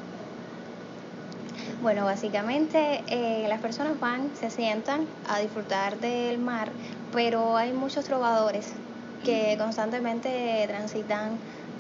Bueno, 1.82 2.06
básicamente 2.06 3.04
eh, 3.08 3.48
las 3.50 3.60
personas 3.60 4.00
van, 4.00 4.30
se 4.40 4.52
sientan 4.52 5.08
a 5.28 5.40
disfrutar 5.40 6.00
del 6.00 6.38
mar, 6.38 6.70
pero 7.12 7.58
hay 7.58 7.74
muchos 7.74 8.06
trovadores 8.06 8.68
que 9.26 9.56
constantemente 9.58 10.64
transitan 10.68 11.38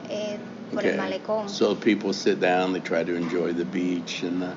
eh, 0.10 0.38
por 0.72 0.80
okay. 0.80 0.92
el 0.92 0.98
malecón. 0.98 1.50
So 1.50 1.76
people 1.76 2.14
sit 2.14 2.40
down, 2.40 2.74
they 2.74 2.82
try 2.82 3.04
to 3.04 3.16
enjoy 3.16 3.54
the 3.54 3.66
beach, 3.66 4.24
and 4.24 4.44
uh, 4.44 4.56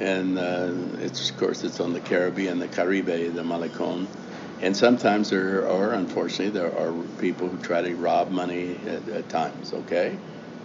and 0.00 0.38
uh, 0.38 1.04
it's 1.04 1.30
of 1.30 1.36
course 1.36 1.62
it's 1.62 1.80
on 1.80 1.92
the 1.92 2.00
Caribbean, 2.00 2.58
the 2.58 2.68
Caribe, 2.68 3.34
the 3.34 3.42
malecón. 3.42 4.06
And 4.62 4.74
sometimes 4.74 5.30
there 5.30 5.68
are, 5.68 5.92
unfortunately, 5.92 6.48
there 6.48 6.72
are 6.78 6.92
people 7.18 7.48
who 7.48 7.58
try 7.58 7.82
to 7.82 7.94
rob 7.94 8.30
money 8.30 8.78
at, 8.86 9.06
at 9.08 9.28
times, 9.28 9.72
okay? 9.72 10.16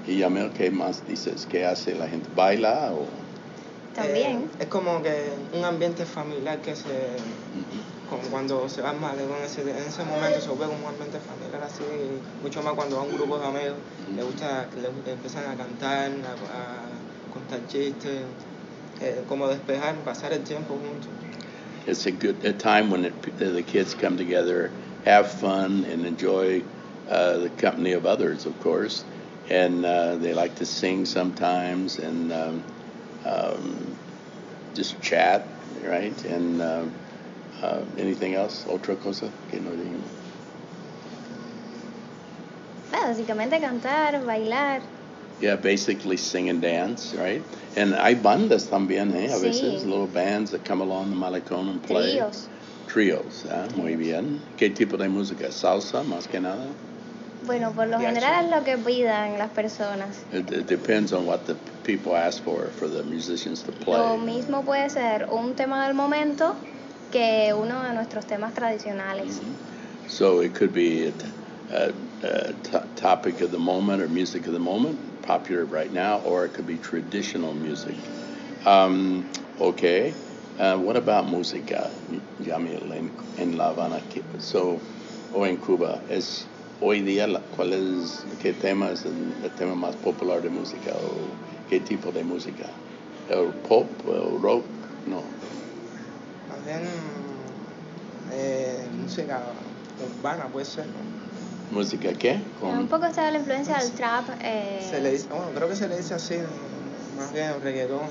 Y 0.08 0.20
Yamil, 0.20 0.52
¿qué 0.54 0.72
más 0.72 1.02
dices? 1.06 1.46
¿Qué 1.46 1.66
hace 1.66 1.94
la 1.98 2.08
gente? 2.08 2.30
¿Baila 2.36 2.94
o...? 2.94 3.08
También. 3.94 4.44
Eh, 4.44 4.64
es 4.64 4.68
como 4.68 5.02
que 5.04 5.30
un 5.54 5.66
ambiente 5.66 6.06
familiar 6.06 6.60
que 6.62 6.76
se. 6.76 7.18
Como 8.10 8.24
cuando 8.24 8.68
se 8.68 8.82
va 8.82 8.94
mal, 8.94 9.18
en 9.18 9.30
ese, 9.44 9.62
en 9.62 9.78
ese 9.78 10.04
momento 10.04 10.42
se 10.42 10.50
ve 10.50 10.66
como 10.66 10.80
un 10.80 10.94
ambiente 10.94 11.20
familiar 11.20 11.64
así, 11.64 11.84
mucho 12.44 12.62
más 12.62 12.74
cuando 12.74 12.98
va 12.98 13.04
un 13.04 13.14
grupo 13.14 13.40
de 13.40 13.46
amigos, 13.46 13.78
le 14.14 14.24
gusta, 14.24 14.68
le 14.82 15.12
empiezan 15.12 15.46
a 15.46 15.56
cantar, 15.56 16.12
a, 16.12 17.32
contar 17.34 17.66
chistes, 17.68 18.24
eh, 19.00 19.24
como 19.30 19.48
despejar, 19.48 19.96
pasar 20.04 20.34
el 20.34 20.44
tiempo 20.44 20.74
juntos. 20.74 21.10
It's 21.88 22.06
a 22.06 22.12
good 22.12 22.44
a 22.46 22.54
time 22.54 22.92
when 22.92 23.06
it, 23.06 23.38
the 23.38 23.64
kids 23.64 23.94
come 23.94 24.18
together, 24.18 24.72
have 25.04 25.32
fun, 25.32 25.86
and 25.86 26.06
enjoy 26.06 26.64
uh, 27.08 27.38
the 27.38 27.50
company 27.50 27.94
of 27.94 28.06
others, 28.06 28.46
of 28.46 28.60
course. 28.60 29.04
And 29.50 29.86
uh, 29.86 30.18
they 30.18 30.34
like 30.34 30.56
to 30.58 30.66
sing 30.66 31.06
sometimes, 31.06 31.98
and 31.98 32.32
um, 32.32 32.64
um, 33.26 33.98
just 34.76 35.02
chat, 35.02 35.48
right? 35.84 36.24
And 36.24 36.62
uh, 36.62 36.86
uh, 37.62 37.84
anything 37.98 38.36
else? 38.36 38.64
Otra 38.66 39.00
cosa 39.00 39.30
que 39.50 39.60
no 39.60 39.72
dijimos. 39.72 40.12
Básicamente 42.92 43.60
cantar, 43.60 44.24
bailar. 44.26 45.01
Yeah, 45.42 45.56
basically 45.56 46.18
sing 46.18 46.50
and 46.50 46.62
dance, 46.62 47.16
right? 47.16 47.42
And 47.76 47.96
hay 47.96 48.16
bandas 48.16 48.70
también, 48.70 49.14
eh? 49.16 49.26
A 49.26 49.38
sí. 49.38 49.42
veces 49.42 49.86
little 49.86 50.08
bands 50.08 50.52
that 50.52 50.64
come 50.64 50.82
along 50.82 51.10
the 51.10 51.16
malecón 51.16 51.70
and 51.70 51.82
play. 51.82 52.18
Tríos. 52.18 52.48
Trios, 52.88 53.46
¿eh? 53.46 53.68
muy 53.76 53.96
bien. 53.96 54.42
¿Qué 54.58 54.70
tipo 54.70 54.98
de 54.98 55.08
música? 55.08 55.52
¿Salsa 55.52 56.04
más 56.04 56.28
que 56.28 56.40
nada? 56.40 56.68
Bueno, 57.46 57.72
por 57.72 57.88
lo 57.88 57.98
general 58.00 58.46
es 58.46 58.52
lo 58.52 58.64
que 58.64 58.78
pidan 58.78 59.40
las 59.40 59.50
personas. 59.50 60.20
It, 60.32 60.52
it 60.52 60.68
depends 60.68 61.12
on 61.12 61.26
what 61.26 61.46
the 61.46 61.56
people 61.84 62.16
ask 62.16 62.44
for 62.44 62.68
for 62.78 62.88
the 62.88 63.02
musicians 63.04 63.64
to 63.64 63.72
play. 63.72 63.98
Lo 63.98 64.18
mismo 64.18 64.64
puede 64.64 64.90
ser 64.90 65.28
un 65.32 65.56
tema 65.56 65.86
del 65.88 65.96
momento 65.96 66.54
que 67.12 67.54
uno 67.58 67.82
de 67.84 67.94
nuestros 67.94 68.26
temas 68.26 68.54
tradicionales. 68.54 69.38
Mm-hmm. 69.38 70.08
So 70.08 70.42
it 70.42 70.54
could 70.54 70.74
be 70.74 71.12
a 71.72 71.94
topic 72.96 73.42
of 73.42 73.52
the 73.52 73.58
moment 73.58 74.02
or 74.02 74.10
music 74.10 74.46
of 74.46 74.54
the 74.54 74.60
moment, 74.60 75.00
popular 75.22 75.66
right 75.66 75.92
now, 75.92 76.20
or 76.22 76.46
it 76.46 76.54
could 76.54 76.68
be 76.68 76.78
traditional 76.78 77.54
music. 77.54 77.96
Um, 78.66 79.30
okay. 79.60 80.14
Uh, 80.60 80.78
what 80.78 80.96
about 80.96 81.26
música, 81.26 81.90
en, 82.40 83.12
en 83.38 83.58
La 83.58 83.70
Habana? 83.72 84.02
So, 84.40 84.80
o 85.34 85.44
en 85.44 85.58
Cuba, 85.58 86.02
es 86.10 86.46
hoy 86.82 87.02
día, 87.02 87.28
¿cuál 87.56 87.74
es, 87.74 88.26
qué 88.42 88.54
tema 88.54 88.92
es 88.92 89.06
el, 89.06 89.34
el, 89.44 89.52
tema 89.52 89.76
más 89.76 89.96
popular 89.96 90.42
de 90.42 90.50
música 90.50 90.92
o 90.92 91.70
qué 91.70 91.80
tipo 91.80 92.12
de 92.12 92.24
música? 92.24 92.66
¿El 93.30 93.48
pop, 93.68 93.88
el 94.08 94.42
rock? 94.42 94.66
No. 95.08 95.24
Más 96.50 96.66
bien 96.66 96.82
eh, 98.34 98.86
música 99.02 99.42
urbana 100.20 100.48
puede 100.48 100.66
ser, 100.66 100.86
¿no? 100.88 101.31
¿Música 101.72 102.12
qué? 102.14 102.40
Con... 102.60 102.78
Un 102.78 102.88
poco 102.88 103.06
está 103.06 103.32
la 103.32 103.38
influencia 103.38 103.78
del 103.78 103.92
trap. 103.92 104.26
Eh... 104.42 104.86
Se 104.90 105.00
le 105.00 105.12
dice, 105.12 105.28
bueno, 105.30 105.46
creo 105.56 105.70
que 105.70 105.76
se 105.76 105.88
le 105.88 105.98
dice 105.98 106.14
así, 106.14 106.36
más 107.18 107.32
bien 107.34 107.54
reggaetón. 107.64 108.02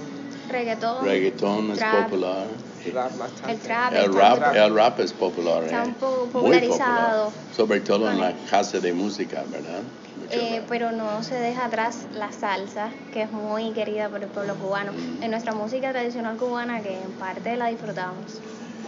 Reggaetón. 0.48 1.04
Reggaetón 1.04 1.70
es 1.72 1.82
popular. 1.82 2.46
Rap 2.94 3.12
el 3.46 3.58
trap, 3.58 3.92
el, 3.92 4.14
rap, 4.14 4.56
el 4.56 4.74
rap 4.74 5.00
es 5.00 5.12
popular. 5.12 5.64
Está 5.64 5.84
eh. 5.84 5.88
un 5.88 5.94
poco 5.94 6.24
popularizado. 6.32 7.26
Popular. 7.26 7.54
Sobre 7.54 7.80
todo 7.80 8.10
en 8.10 8.18
la 8.18 8.32
casa 8.48 8.80
de 8.80 8.92
música, 8.94 9.44
¿verdad? 9.50 9.82
Eh, 10.30 10.62
pero 10.68 10.90
no 10.92 11.22
se 11.22 11.34
deja 11.34 11.66
atrás 11.66 12.06
la 12.14 12.32
salsa, 12.32 12.90
que 13.12 13.22
es 13.22 13.32
muy 13.32 13.72
querida 13.72 14.08
por 14.08 14.22
el 14.22 14.28
pueblo 14.28 14.54
cubano. 14.54 14.92
Mm. 14.92 15.22
En 15.22 15.30
nuestra 15.30 15.52
música 15.52 15.90
tradicional 15.90 16.36
cubana, 16.36 16.80
que 16.80 16.94
en 16.94 17.10
parte 17.18 17.56
la 17.56 17.66
disfrutamos. 17.66 18.40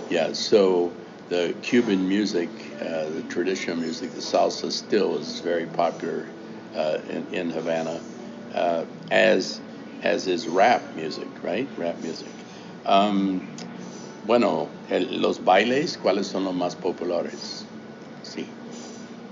Yeah, 0.09 0.35
so 0.35 0.91
the 1.33 1.55
Cuban 1.63 2.07
music, 2.07 2.51
uh, 2.83 3.09
the 3.17 3.23
traditional 3.31 3.77
music, 3.79 4.11
the 4.13 4.21
salsa 4.21 4.71
still 4.71 5.17
is 5.17 5.41
very 5.41 5.65
popular 5.65 6.27
uh, 6.77 6.99
in, 7.09 7.27
in 7.33 7.51
Havana, 7.51 8.01
uh, 8.55 8.85
as 9.11 9.61
as 10.03 10.27
is 10.27 10.47
rap 10.47 10.83
music, 10.95 11.29
right? 11.43 11.69
Rap 11.79 11.97
music. 12.03 12.29
Um, 12.85 13.41
bueno, 14.27 14.69
el- 14.91 15.21
los 15.23 15.39
bailes, 15.39 15.97
¿cuáles 15.97 16.27
son 16.27 16.45
los 16.45 16.55
más 16.55 16.75
populares? 16.75 17.65
Sí, 18.23 18.47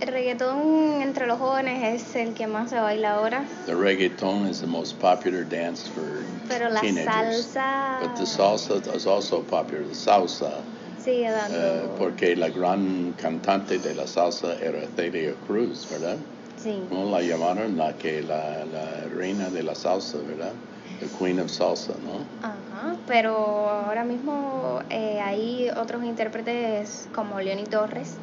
El 0.01 0.09
reggaetón 0.09 1.03
entre 1.03 1.27
los 1.27 1.39
jóvenes 1.39 1.83
es 2.01 2.17
el 2.17 2.33
que 2.35 2.47
más 2.47 2.71
se 2.71 2.77
baila 2.77 3.17
ahora, 3.17 3.45
the 3.67 3.75
reggaeton 3.75 4.49
is 4.49 4.61
the 4.61 4.67
most 4.67 4.99
popular 4.99 5.45
dance 5.45 5.87
for 5.87 6.25
pero 6.49 6.71
la 6.71 6.81
teenagers. 6.81 7.47
salsa 7.53 8.01
But 8.01 8.17
the 8.17 8.25
salsa 8.25 8.95
is 8.97 9.07
also 9.07 9.43
popular, 9.43 9.85
the 9.85 9.93
salsa. 9.95 10.63
Sigue 11.05 11.27
Eh, 11.29 11.31
dando. 11.31 11.95
porque 11.99 12.37
la 12.37 12.49
gran 12.49 13.15
cantante 13.21 13.79
de 13.79 13.95
la 13.95 14.07
salsa 14.07 14.55
era 14.61 14.81
Celia 14.97 15.33
Cruz, 15.47 15.87
¿verdad? 15.91 16.17
Sí. 16.63 16.79
¿No 16.91 17.11
la 17.11 17.23
llamaron 17.23 17.77
la 17.77 17.95
que 17.95 18.23
la, 18.23 18.65
la 18.67 19.09
reina 19.15 19.49
de 19.51 19.63
la 19.63 19.75
salsa, 19.75 20.19
¿verdad? 20.29 20.53
The 21.01 21.07
Queen 21.19 21.41
of 21.41 21.51
Salsa, 21.51 21.95
¿no? 22.05 22.19
Ajá, 22.47 22.95
pero 23.07 23.35
ahora 23.71 24.05
mismo 24.05 24.81
eh, 24.91 25.19
hay 25.23 25.71
otros 25.75 26.05
intérpretes 26.05 27.09
como 27.15 27.41
Leoni 27.41 27.65
Torres. 27.65 28.17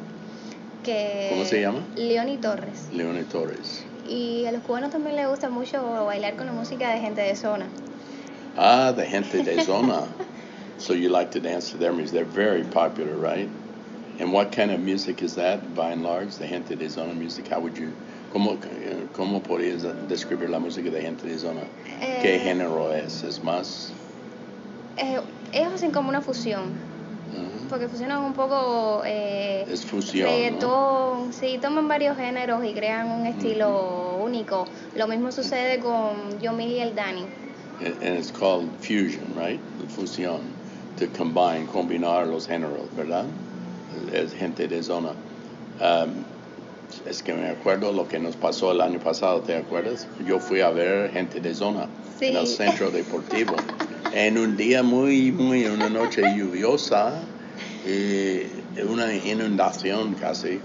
Que 0.84 1.28
¿Cómo 1.30 1.44
se 1.44 1.60
llama? 1.60 1.80
Leoni 1.96 2.36
Torres. 2.36 2.86
Leone 2.92 3.24
Torres. 3.24 3.82
Y 4.08 4.44
a 4.46 4.52
los 4.52 4.62
cubanos 4.62 4.90
también 4.92 5.16
les 5.16 5.28
gusta 5.28 5.48
mucho 5.50 6.04
bailar 6.04 6.36
con 6.36 6.46
la 6.46 6.52
música 6.52 6.92
de 6.94 7.00
gente 7.00 7.20
de 7.20 7.34
zona. 7.34 7.66
Ah, 8.56 8.92
the 8.94 9.04
gente 9.06 9.42
de 9.42 9.64
zona. 9.64 10.02
so 10.78 10.92
you 10.94 11.08
like 11.08 11.30
to 11.32 11.40
dance 11.40 11.70
to 11.72 11.76
their 11.76 11.92
music. 11.92 12.14
They're 12.14 12.24
very 12.24 12.64
popular, 12.64 13.14
right? 13.16 13.48
And 14.20 14.32
what 14.32 14.50
kind 14.50 14.70
of 14.70 14.80
music 14.80 15.22
is 15.22 15.34
that, 15.36 15.74
by 15.76 15.90
and 15.90 16.02
large, 16.02 16.36
the 16.36 16.46
gente 16.46 16.74
de 16.74 16.88
zona 16.88 17.14
music? 17.14 17.48
How 17.48 17.60
would 17.60 17.76
you, 17.78 17.92
cómo, 18.32 18.58
cómo 19.12 19.40
podrías 19.42 19.82
describir 20.08 20.48
la 20.48 20.58
música 20.58 20.90
de 20.90 21.00
gente 21.00 21.26
de 21.28 21.38
zona? 21.38 21.60
¿Qué 22.00 22.34
Eh, 22.34 22.40
género 22.40 22.92
es? 22.92 23.22
¿Es 23.22 23.42
más? 23.44 23.92
eh, 24.96 25.20
ellos 25.52 25.72
hacen 25.74 25.92
como 25.92 26.08
una 26.08 26.20
fusión, 26.20 26.72
porque 27.68 27.86
fusionan 27.86 28.24
un 28.24 28.32
poco 28.32 29.02
eh, 29.06 29.64
Es 29.68 29.84
fusión, 29.84 30.58
¿no? 30.60 31.32
sí, 31.32 31.58
toman 31.62 31.86
varios 31.86 32.16
géneros 32.16 32.64
y 32.64 32.72
crean 32.74 33.06
un 33.08 33.26
estilo 33.26 34.16
único. 34.16 34.64
Lo 34.96 35.06
mismo 35.06 35.30
sucede 35.30 35.78
con 35.78 36.40
Yomil 36.40 36.70
y 36.70 36.80
el 36.80 36.94
Dani. 36.96 37.24
And 37.80 37.94
and 38.02 38.18
it's 38.18 38.32
called 38.32 38.68
fusion, 38.80 39.32
right? 39.36 39.60
Fusión. 39.94 40.57
To 40.98 41.06
combine, 41.16 41.66
combinar 41.66 42.26
los 42.26 42.46
géneros, 42.48 42.88
¿verdad? 42.96 43.24
Es 44.12 44.32
gente 44.32 44.66
de 44.66 44.82
zona. 44.82 45.10
Um, 45.80 46.24
es 47.06 47.22
que 47.22 47.32
me 47.32 47.48
acuerdo 47.48 47.92
lo 47.92 48.08
que 48.08 48.18
nos 48.18 48.34
pasó 48.34 48.72
el 48.72 48.80
año 48.80 48.98
pasado, 48.98 49.40
¿te 49.40 49.54
acuerdas? 49.54 50.08
Yo 50.26 50.40
fui 50.40 50.60
a 50.60 50.70
ver 50.70 51.12
gente 51.12 51.40
de 51.40 51.54
zona 51.54 51.86
en 52.20 52.36
el 52.36 52.46
centro 52.46 52.90
deportivo. 52.90 53.54
en 54.12 54.38
un 54.38 54.56
día 54.56 54.82
muy, 54.82 55.30
muy, 55.30 55.66
una 55.66 55.88
noche 55.88 56.22
lluviosa, 56.36 57.12
y 57.86 58.42
una 58.82 59.14
inundación 59.14 60.14
casi 60.14 60.60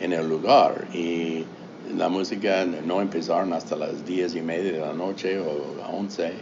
en 0.00 0.12
el 0.12 0.28
lugar. 0.28 0.86
Y 0.92 1.44
la 1.96 2.08
música 2.08 2.64
no 2.64 3.00
empezaron 3.00 3.52
hasta 3.52 3.76
las 3.76 4.04
diez 4.06 4.34
y 4.34 4.40
media 4.40 4.72
de 4.72 4.80
la 4.80 4.92
noche 4.92 5.38
o 5.38 5.76
once. 5.92 6.32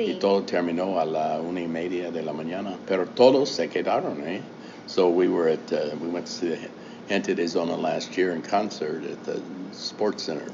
Sí. 0.00 0.12
Y 0.12 0.14
todo 0.14 0.42
terminó 0.44 0.98
a 0.98 1.04
la 1.04 1.40
una 1.40 1.60
y 1.60 1.66
media 1.66 2.10
de 2.10 2.22
la 2.22 2.32
mañana. 2.32 2.78
Pero 2.86 3.04
todos 3.06 3.50
se 3.50 3.68
quedaron, 3.68 4.26
eh? 4.26 4.40
So 4.86 5.10
we 5.10 5.28
were 5.28 5.48
at, 5.48 5.72
uh, 5.72 5.94
we 6.00 6.08
went 6.08 6.26
to 6.26 6.46
the 6.46 6.58
Gente 7.06 7.34
de 7.34 7.46
Zona 7.46 7.76
last 7.76 8.16
year 8.16 8.32
in 8.32 8.40
concert 8.40 9.04
at 9.04 9.22
the 9.24 9.42
Sports 9.72 10.22
Center. 10.22 10.50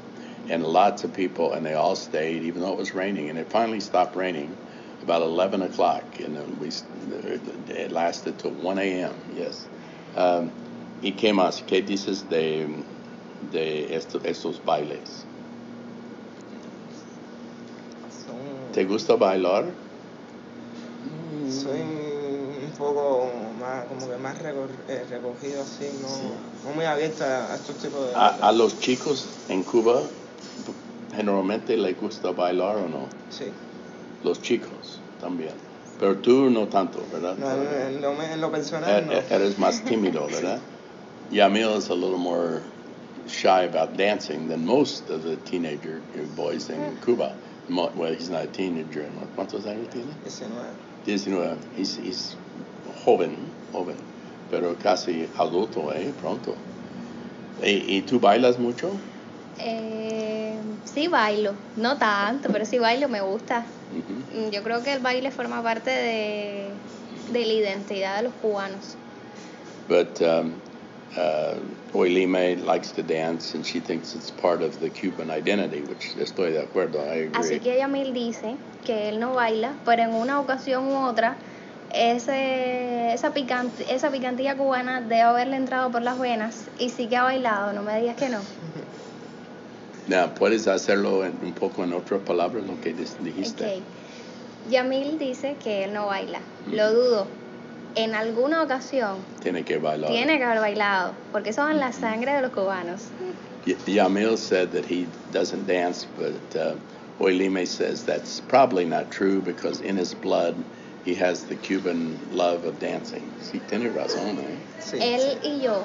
And 0.49 0.65
lots 0.65 1.05
of 1.05 1.13
people, 1.15 1.53
and 1.53 1.65
they 1.65 1.75
all 1.75 1.95
stayed, 1.95 2.43
even 2.43 2.61
though 2.61 2.73
it 2.73 2.79
was 2.79 2.93
raining. 2.93 3.31
And 3.31 3.39
it 3.39 3.47
finally 3.49 3.79
stopped 3.79 4.17
raining 4.17 4.57
about 5.03 5.23
11 5.23 5.63
o'clock. 5.63 6.03
And 6.19 6.37
then 6.37 6.59
we, 6.59 6.71
it 7.73 7.93
lasted 7.93 8.39
till 8.41 8.51
1 8.51 8.79
a.m., 8.79 9.15
yes. 9.37 9.69
Um, 10.17 10.51
¿Y 11.03 11.13
qué 11.13 11.33
más? 11.33 11.65
¿Qué 11.67 11.87
dices 11.87 12.29
de, 12.29 12.67
de 13.53 13.95
esto, 13.95 14.19
estos 14.21 14.59
bailes? 14.65 15.26
¿Te 18.77 18.85
gusta 18.85 19.17
bailar? 19.17 19.73
soy 21.49 21.81
un 21.81 22.75
poco 22.77 23.27
más, 23.59 23.87
como 23.87 24.07
que 24.07 24.19
más 24.19 24.37
eh, 24.87 25.07
recogido 25.09 25.63
así, 25.63 25.89
no, 26.03 26.09
Sí. 26.09 26.29
no 26.63 26.75
muy 26.75 26.85
abierto 26.85 27.25
a, 27.25 27.55
estos 27.55 27.79
tipos 27.79 28.07
de... 28.07 28.15
A, 28.15 28.49
a 28.49 28.53
los 28.53 28.79
chicos 28.79 29.31
en 29.49 29.63
Cuba 29.63 30.03
generalmente 31.11 31.75
les 31.79 31.99
gusta 31.99 32.33
bailar 32.33 32.77
o 32.77 32.87
no? 32.87 33.09
Sí. 33.31 33.51
Los 34.23 34.43
chicos 34.43 35.01
también. 35.19 35.55
Pero 35.99 36.19
tú 36.19 36.51
no 36.51 36.69
tanto, 36.69 37.03
¿verdad? 37.11 37.39
No, 37.39 37.51
en, 37.51 37.95
en 37.97 38.03
lo, 38.03 38.23
en 38.23 38.41
lo 38.43 38.51
personal 38.51 39.05
E- 39.05 39.07
no. 39.07 39.13
e- 39.15 39.25
Eres 39.31 39.59
más 39.59 39.83
tímido, 39.85 40.27
¿verdad? 40.31 40.61
Yamil 41.31 41.79
is 41.79 41.89
a 41.89 41.95
little 41.95 42.19
more 42.19 42.63
shy 43.27 43.65
about 43.65 43.97
dancing 43.97 44.49
than 44.49 44.67
most 44.67 45.09
of 45.09 45.23
the 45.23 45.39
teenager 45.39 46.03
boys 46.35 46.69
in 46.69 47.01
Cuba. 47.03 47.39
Well, 47.69 48.15
he's 48.15 48.31
not 48.31 48.45
a 48.45 48.47
teenager. 48.47 49.03
anymore. 49.03 49.27
¿Cuántos 49.35 49.67
años 49.67 49.89
tiene? 49.91 50.13
19. 50.25 50.67
19. 51.05 51.59
He's, 51.77 51.97
he's 51.97 52.37
joven, 53.05 53.37
joven, 53.73 53.97
pero 54.51 54.75
casi 54.83 55.29
adulto, 55.37 55.93
¿eh? 55.93 56.13
Pronto. 56.21 56.55
¿Y, 57.63 57.97
y 57.97 58.03
tú 58.03 58.21
bailas 58.21 58.59
mucho? 58.59 58.91
Eh, 59.59 60.55
sí 60.85 61.09
bailo, 61.09 61.55
no 61.77 61.97
tanto, 61.97 62.51
pero 62.53 62.65
sí 62.67 62.79
bailo, 62.79 63.09
me 63.09 63.21
gusta. 63.21 63.65
Mm, 64.35 64.51
Yo 64.51 64.63
creo 64.63 64.83
que 64.83 64.93
el 64.93 65.01
baile 65.01 65.31
forma 65.31 65.63
parte 65.63 65.91
de, 65.91 66.71
de 67.33 67.47
la 67.47 67.53
identidad 67.53 68.17
de 68.19 68.25
los 68.25 68.33
cubanos. 68.35 68.97
But 69.89 70.21
um, 70.21 70.55
uh, 71.17 71.57
Oilime 71.97 72.57
likes 72.65 72.93
to 72.93 73.03
dance 73.03 73.55
and 73.55 73.65
she 73.65 73.81
thinks 73.81 74.15
it's 74.15 74.31
part 74.31 74.63
of 74.63 74.79
the 74.81 74.91
Cuban 74.91 75.31
identity, 75.31 75.81
which 75.83 76.15
estoy 76.19 76.53
de 76.53 76.61
acuerdo, 76.63 77.01
I 77.01 77.23
agree. 77.25 77.33
Así 77.33 77.61
que 77.61 77.79
Yamil 77.79 78.13
dice 78.13 78.57
que 78.85 79.09
él 79.09 79.19
no 79.19 79.35
baila, 79.35 79.73
pero 79.85 80.03
en 80.03 80.11
una 80.15 80.39
ocasión 80.41 80.85
u 80.89 81.07
otra, 81.07 81.39
ese, 81.91 83.15
esa, 83.15 83.33
picante, 83.33 83.85
esa 83.95 84.11
picantilla 84.11 84.57
cubana 84.57 85.01
debe 85.01 85.23
haberle 85.23 85.57
entrado 85.57 85.91
por 85.91 86.03
las 86.03 86.19
venas 86.19 86.71
y 86.79 86.91
sí 86.91 87.09
que 87.09 87.17
ha 87.17 87.23
bailado, 87.23 87.73
no 87.73 87.83
me 87.83 87.99
digas 87.99 88.17
que 88.17 88.29
no. 88.29 88.41
Now, 90.07 90.35
¿puedes 90.35 90.69
hacerlo 90.69 91.25
en- 91.25 91.39
un 91.43 91.53
poco 91.55 91.83
en 91.83 91.93
otras 91.93 92.21
palabras, 92.23 92.65
lo 92.65 92.81
que 92.81 92.93
dijiste? 92.93 93.79
Ok. 93.79 94.71
Yamil 94.71 95.19
dice 95.19 95.57
que 95.63 95.85
él 95.85 95.93
no 95.95 96.07
baila, 96.07 96.43
lo 96.67 96.87
Ujú. 96.91 96.95
dudo. 96.95 97.46
En 97.97 98.15
alguna 98.15 98.63
ocasión 98.63 99.25
Tiene 99.41 99.65
que 99.65 99.79
bailar. 99.79 100.11
tiene 100.11 100.39
que 100.39 100.45
haber 100.45 100.61
bailado, 100.61 101.17
porque 101.33 101.51
eso 101.51 101.63
va 101.63 101.73
en 101.73 101.81
la 101.81 101.93
sangre 101.93 102.33
de 102.35 102.43
los 102.43 102.53
cubanos. 102.53 103.09
Y- 103.65 103.75
Yamil 103.87 104.37
said 104.37 104.71
that 104.73 104.85
he 104.85 105.09
doesn't 105.33 105.67
dance, 105.67 106.07
but 106.15 106.55
uh, 106.55 106.77
Oilime 107.19 107.67
says 107.67 108.05
that's 108.05 108.41
probably 108.41 108.85
not 108.85 109.11
true 109.11 109.41
because 109.41 109.81
in 109.81 109.97
his 109.97 110.15
blood 110.15 110.63
he 111.05 111.15
has 111.15 111.47
the 111.47 111.57
Cuban 111.57 112.21
love 112.31 112.65
of 112.67 112.79
dancing. 112.79 113.33
Sí, 113.41 113.61
tiene 113.67 113.89
razón, 113.93 114.39
¿eh? 114.39 114.59
Sí, 114.79 114.99
Él 115.01 115.21
sí. 115.43 115.49
y 115.49 115.63
yo 115.63 115.83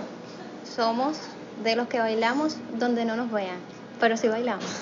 somos 0.63 1.17
de 1.55 1.75
los 1.75 1.87
que 1.87 1.99
bailamos 1.99 2.57
donde 2.77 3.05
no 3.05 3.15
nos 3.15 3.31
vean, 3.31 3.63
pero 3.99 4.17
sí 4.17 4.27
bailamos. 4.27 4.65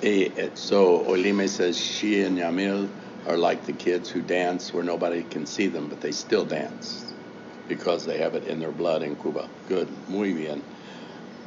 Eh, 0.00 0.32
eh, 0.36 0.50
So 0.54 1.04
Oilime 1.06 1.46
says 1.48 1.76
she 1.76 2.22
and 2.24 2.38
Yamil 2.38 2.88
are 3.26 3.36
like 3.36 3.64
the 3.64 3.72
kids 3.72 4.08
who 4.10 4.22
dance 4.22 4.72
where 4.72 4.84
nobody 4.84 5.22
can 5.22 5.46
see 5.46 5.66
them, 5.68 5.88
but 5.88 6.00
they 6.00 6.12
still 6.12 6.44
dance 6.44 7.04
because 7.68 8.06
they 8.06 8.18
have 8.18 8.34
it 8.34 8.44
in 8.44 8.58
their 8.60 8.72
blood 8.72 9.02
in 9.02 9.16
Cuba. 9.16 9.48
Good, 9.68 9.88
muy 10.08 10.32
bien. 10.32 10.62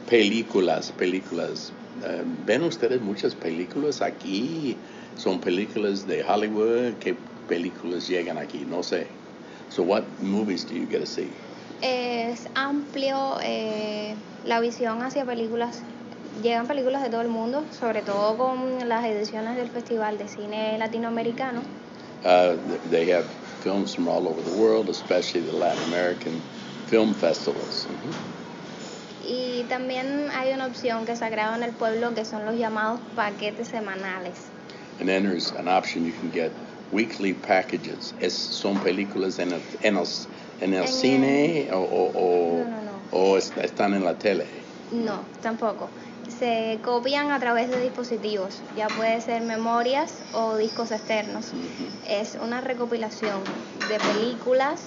Películas, 0.08 0.92
películas. 0.92 1.72
Eh, 2.04 2.24
¿Ven 2.46 2.64
ustedes 2.64 3.02
muchas 3.02 3.34
películas 3.36 4.02
aquí? 4.02 4.78
Son 5.16 5.40
películas 5.40 6.06
de 6.06 6.24
Hollywood. 6.24 6.96
¿Qué 7.00 7.16
películas 7.48 8.08
llegan 8.08 8.38
aquí? 8.38 8.66
No 8.66 8.82
sé. 8.84 9.08
So 9.70 9.84
what 9.84 10.04
movies 10.20 10.66
do 10.66 10.76
you 10.76 10.86
get 10.86 11.00
to 11.00 11.06
see? 11.06 11.32
Es 11.82 12.48
amplio 12.56 13.40
eh, 13.42 14.16
la 14.46 14.60
visión 14.60 15.02
hacia 15.02 15.26
películas. 15.26 15.82
Llegan 16.40 16.66
películas 16.68 17.04
de 17.04 17.10
todo 17.10 17.22
el 17.22 17.28
mundo, 17.28 17.66
sobre 17.72 18.02
todo 18.04 18.38
con 18.38 18.88
las 18.88 19.04
ediciones 19.06 19.58
del 19.58 19.70
Festival 19.70 20.18
de 20.18 20.28
Cine 20.30 20.78
Latinoamericano. 20.78 21.62
Uh, 22.24 22.56
th- 22.70 22.82
they 22.90 23.12
have 23.12 23.28
films 23.60 23.94
from 23.96 24.08
all 24.08 24.28
over 24.28 24.42
the 24.42 24.56
world, 24.56 24.90
especially 24.90 25.42
the 25.46 25.52
Latin 25.52 25.84
American 25.84 26.42
film 26.88 27.14
festivals. 27.16 27.86
Mhm. 27.90 28.14
Y 29.24 29.66
también 29.68 30.30
hay 30.32 30.54
una 30.54 30.68
opción 30.68 31.06
que 31.06 31.16
se 31.16 31.30
creado 31.30 31.56
en 31.56 31.64
el 31.64 31.74
pueblo 31.76 32.14
que 32.14 32.24
son 32.24 32.46
los 32.46 32.56
llamados 32.56 33.02
paquetes 33.16 33.68
semanales. 33.68 34.52
And 35.00 35.10
then 35.10 35.24
there's 35.24 35.52
an 35.58 35.68
option 35.68 36.06
you 36.06 36.14
can 36.14 36.32
get 36.32 36.54
weekly 36.92 37.34
packages. 37.34 38.14
Es, 38.20 38.34
son 38.34 38.80
películas 38.80 39.38
en 39.40 39.52
el, 39.52 39.62
en 39.82 39.98
el, 39.98 40.06
en 40.62 40.74
el 40.74 40.84
En 40.84 40.88
cine 40.88 41.70
o, 41.74 41.80
o, 41.80 42.12
o, 42.14 42.58
No, 42.58 42.70
no, 42.70 42.82
no. 42.84 43.02
o 43.12 43.38
est- 43.38 43.58
están 43.58 43.94
en 43.94 44.04
la 44.06 44.18
tele. 44.18 44.48
No, 44.92 45.26
tampoco. 45.42 45.90
Se 46.42 46.80
copian 46.84 47.30
a 47.30 47.40
través 47.40 47.70
de 47.70 47.80
dispositivos, 47.80 48.64
ya 48.76 48.88
puede 48.88 49.22
ser 49.22 49.44
memorias 49.44 50.12
o 50.34 50.58
discos 50.58 50.90
externos. 50.90 51.52
Es 52.10 52.34
una 52.34 52.62
recopilación 52.62 53.44
de 53.88 54.00
películas, 54.00 54.82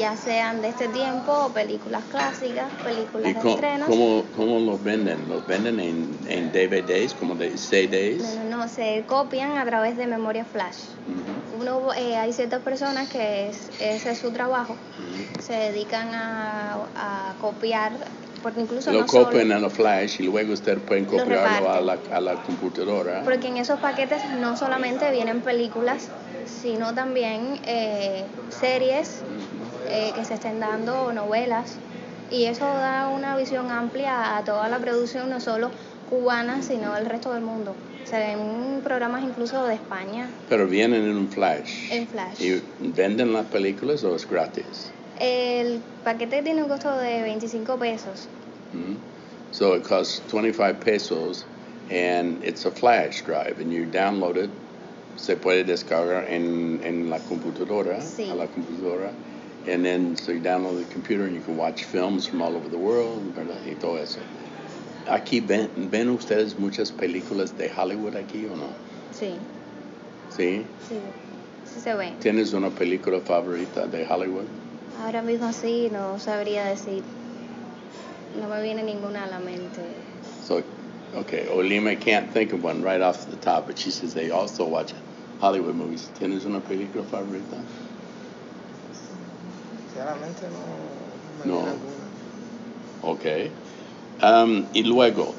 ya 0.00 0.16
sean 0.16 0.60
de 0.60 0.70
este 0.70 0.88
tiempo 0.88 1.30
o 1.30 1.52
películas 1.52 2.02
clásicas, 2.10 2.66
películas 2.82 3.30
¿Y 3.30 3.34
de 3.34 3.40
cómo, 3.40 3.54
estrenos. 3.54 3.88
cómo, 3.88 4.24
cómo 4.34 4.58
los 4.58 4.82
venden? 4.82 5.28
¿Los 5.28 5.46
venden 5.46 5.78
en, 5.78 6.18
en 6.26 6.50
DVDs, 6.50 7.14
como 7.14 7.36
de 7.36 7.56
CDs? 7.56 8.20
No, 8.36 8.42
no, 8.42 8.56
no, 8.56 8.68
se 8.68 9.04
copian 9.06 9.56
a 9.56 9.64
través 9.64 9.96
de 9.96 10.08
memoria 10.08 10.44
flash. 10.44 10.78
Uno, 11.56 11.94
eh, 11.94 12.16
hay 12.16 12.32
ciertas 12.32 12.62
personas 12.62 13.08
que 13.08 13.50
es- 13.50 13.70
ese 13.80 14.10
es 14.10 14.18
su 14.18 14.32
trabajo, 14.32 14.76
se 15.38 15.52
dedican 15.52 16.08
a, 16.12 16.74
a 16.96 17.36
copiar, 17.40 17.92
porque 18.42 18.60
incluso 18.60 18.92
Lo 18.92 19.00
no 19.00 19.06
copian 19.06 19.52
en 19.52 19.62
la 19.62 19.70
flash 19.70 20.20
y 20.20 20.24
luego 20.24 20.52
ustedes 20.52 20.78
pueden 20.80 21.04
Lo 21.04 21.18
copiarlo 21.18 21.70
a 21.70 21.80
la, 21.80 21.98
a 22.12 22.20
la 22.20 22.34
computadora. 22.42 23.22
Porque 23.24 23.48
en 23.48 23.56
esos 23.56 23.78
paquetes 23.80 24.22
no 24.40 24.56
solamente 24.56 25.10
vienen 25.10 25.40
películas, 25.40 26.08
sino 26.46 26.94
también 26.94 27.60
eh, 27.66 28.24
series 28.48 29.22
eh, 29.88 30.12
que 30.14 30.24
se 30.24 30.34
estén 30.34 30.60
dando, 30.60 31.12
novelas. 31.12 31.76
Y 32.30 32.44
eso 32.44 32.64
da 32.66 33.08
una 33.08 33.36
visión 33.36 33.70
amplia 33.70 34.36
a 34.36 34.44
toda 34.44 34.68
la 34.68 34.78
producción, 34.78 35.30
no 35.30 35.40
solo 35.40 35.70
cubana, 36.10 36.62
sino 36.62 36.94
del 36.94 37.06
resto 37.06 37.32
del 37.32 37.42
mundo. 37.42 37.74
Se 38.04 38.18
ven 38.18 38.80
programas 38.82 39.22
incluso 39.22 39.66
de 39.66 39.74
España 39.74 40.30
Pero 40.48 40.66
vienen 40.66 41.04
en 41.04 41.16
un 41.16 41.28
flash. 41.28 41.92
en 41.92 42.06
Flash. 42.06 42.40
¿Y 42.40 42.62
venden 42.78 43.32
las 43.34 43.46
películas 43.46 44.02
o 44.04 44.14
es 44.16 44.28
gratis? 44.28 44.90
El 45.20 45.80
paquete 46.04 46.42
tiene 46.42 46.62
un 46.62 46.68
costo 46.68 46.96
de 46.98 47.22
25 47.22 47.78
pesos. 47.78 48.28
Mhm. 48.72 48.96
So 49.50 49.74
it 49.74 49.82
costs 49.84 50.20
25 50.30 50.80
pesos 50.80 51.44
and 51.90 52.42
it's 52.44 52.66
a 52.66 52.70
flash 52.70 53.22
drive 53.24 53.58
and 53.60 53.72
you 53.72 53.86
download 53.86 54.36
it. 54.36 54.50
Se 55.16 55.34
puede 55.36 55.64
descargar 55.64 56.26
en, 56.30 56.80
en 56.84 57.10
la 57.10 57.18
computadora, 57.18 58.00
Sí. 58.00 58.30
a 58.30 58.34
la 58.34 58.46
computadora. 58.46 59.10
And 59.66 59.84
then 59.84 60.16
so 60.16 60.32
you 60.32 60.40
download 60.40 60.78
the 60.78 60.92
computer 60.92 61.24
and 61.24 61.34
you 61.34 61.40
can 61.42 61.56
watch 61.56 61.84
films 61.84 62.26
from 62.26 62.40
all 62.40 62.54
over 62.54 62.68
the 62.68 62.78
world, 62.78 63.34
¿verdad? 63.34 63.58
Y 63.66 63.74
todo 63.80 63.96
eso. 63.96 64.20
Aquí 65.08 65.40
ven, 65.40 65.90
ven 65.90 66.10
ustedes 66.10 66.58
muchas 66.58 66.92
películas 66.92 67.56
de 67.56 67.68
Hollywood 67.68 68.14
aquí 68.14 68.44
o 68.46 68.54
no? 68.54 68.68
Sí, 69.12 69.36
¿Sí? 70.30 70.64
sí, 70.88 70.94
sí 71.64 71.80
se 71.80 71.94
ven. 71.94 72.14
¿Tienes 72.20 72.52
una 72.52 72.70
película 72.70 73.20
favorita 73.20 73.86
de 73.86 74.06
Hollywood? 74.08 74.46
Ahora 75.00 75.22
mismo 75.22 75.52
sí, 75.52 75.88
no 75.92 76.18
sabría 76.18 76.64
decir. 76.64 77.02
No 78.40 78.48
me 78.48 78.62
viene 78.62 78.82
ninguna 78.82 79.24
a 79.24 79.26
la 79.28 79.38
mente. 79.38 79.80
So, 80.42 80.62
okay, 81.14 81.46
Olima 81.46 81.98
can't 82.00 82.32
think 82.32 82.52
of 82.52 82.64
one 82.64 82.82
right 82.82 83.00
off 83.00 83.26
the 83.30 83.36
top, 83.36 83.66
but 83.66 83.78
she 83.78 83.90
says 83.90 84.12
they 84.14 84.30
also 84.30 84.64
watch 84.64 84.92
Hollywood 85.40 85.76
movies. 85.76 86.10
¿Tienes 86.18 86.44
una 86.44 86.60
película 86.60 87.04
favorita? 87.04 87.62
Sinceramente 89.92 90.42
no 90.50 91.44
me 91.44 91.78
No. 93.04 93.14
Okay. 93.14 93.50
Um, 94.20 94.66
y 94.74 94.82
luego, 94.82 95.32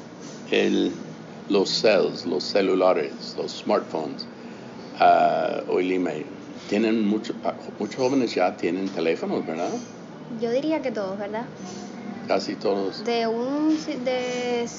el, 0.50 0.90
los 1.50 1.68
cells, 1.68 2.24
los 2.24 2.44
celulares, 2.44 3.34
los 3.36 3.52
smartphones. 3.62 4.24
Uh, 4.98 5.60
Olima, 5.68 6.39
tienen 6.70 7.04
mucho, 7.04 7.34
ah, 7.42 7.56
muchos 7.80 7.96
jóvenes 7.96 8.32
ya 8.32 8.56
tienen 8.56 8.88
teléfonos, 8.92 9.44
¿verdad? 9.44 9.72
Yo 10.38 10.52
diría 10.52 10.80
que 10.80 10.92
todos, 10.92 11.18
¿verdad? 11.18 11.48
Casi 12.28 12.54
todos. 12.54 13.04
De 13.04 13.26
un, 13.26 13.76
de, 14.04 14.70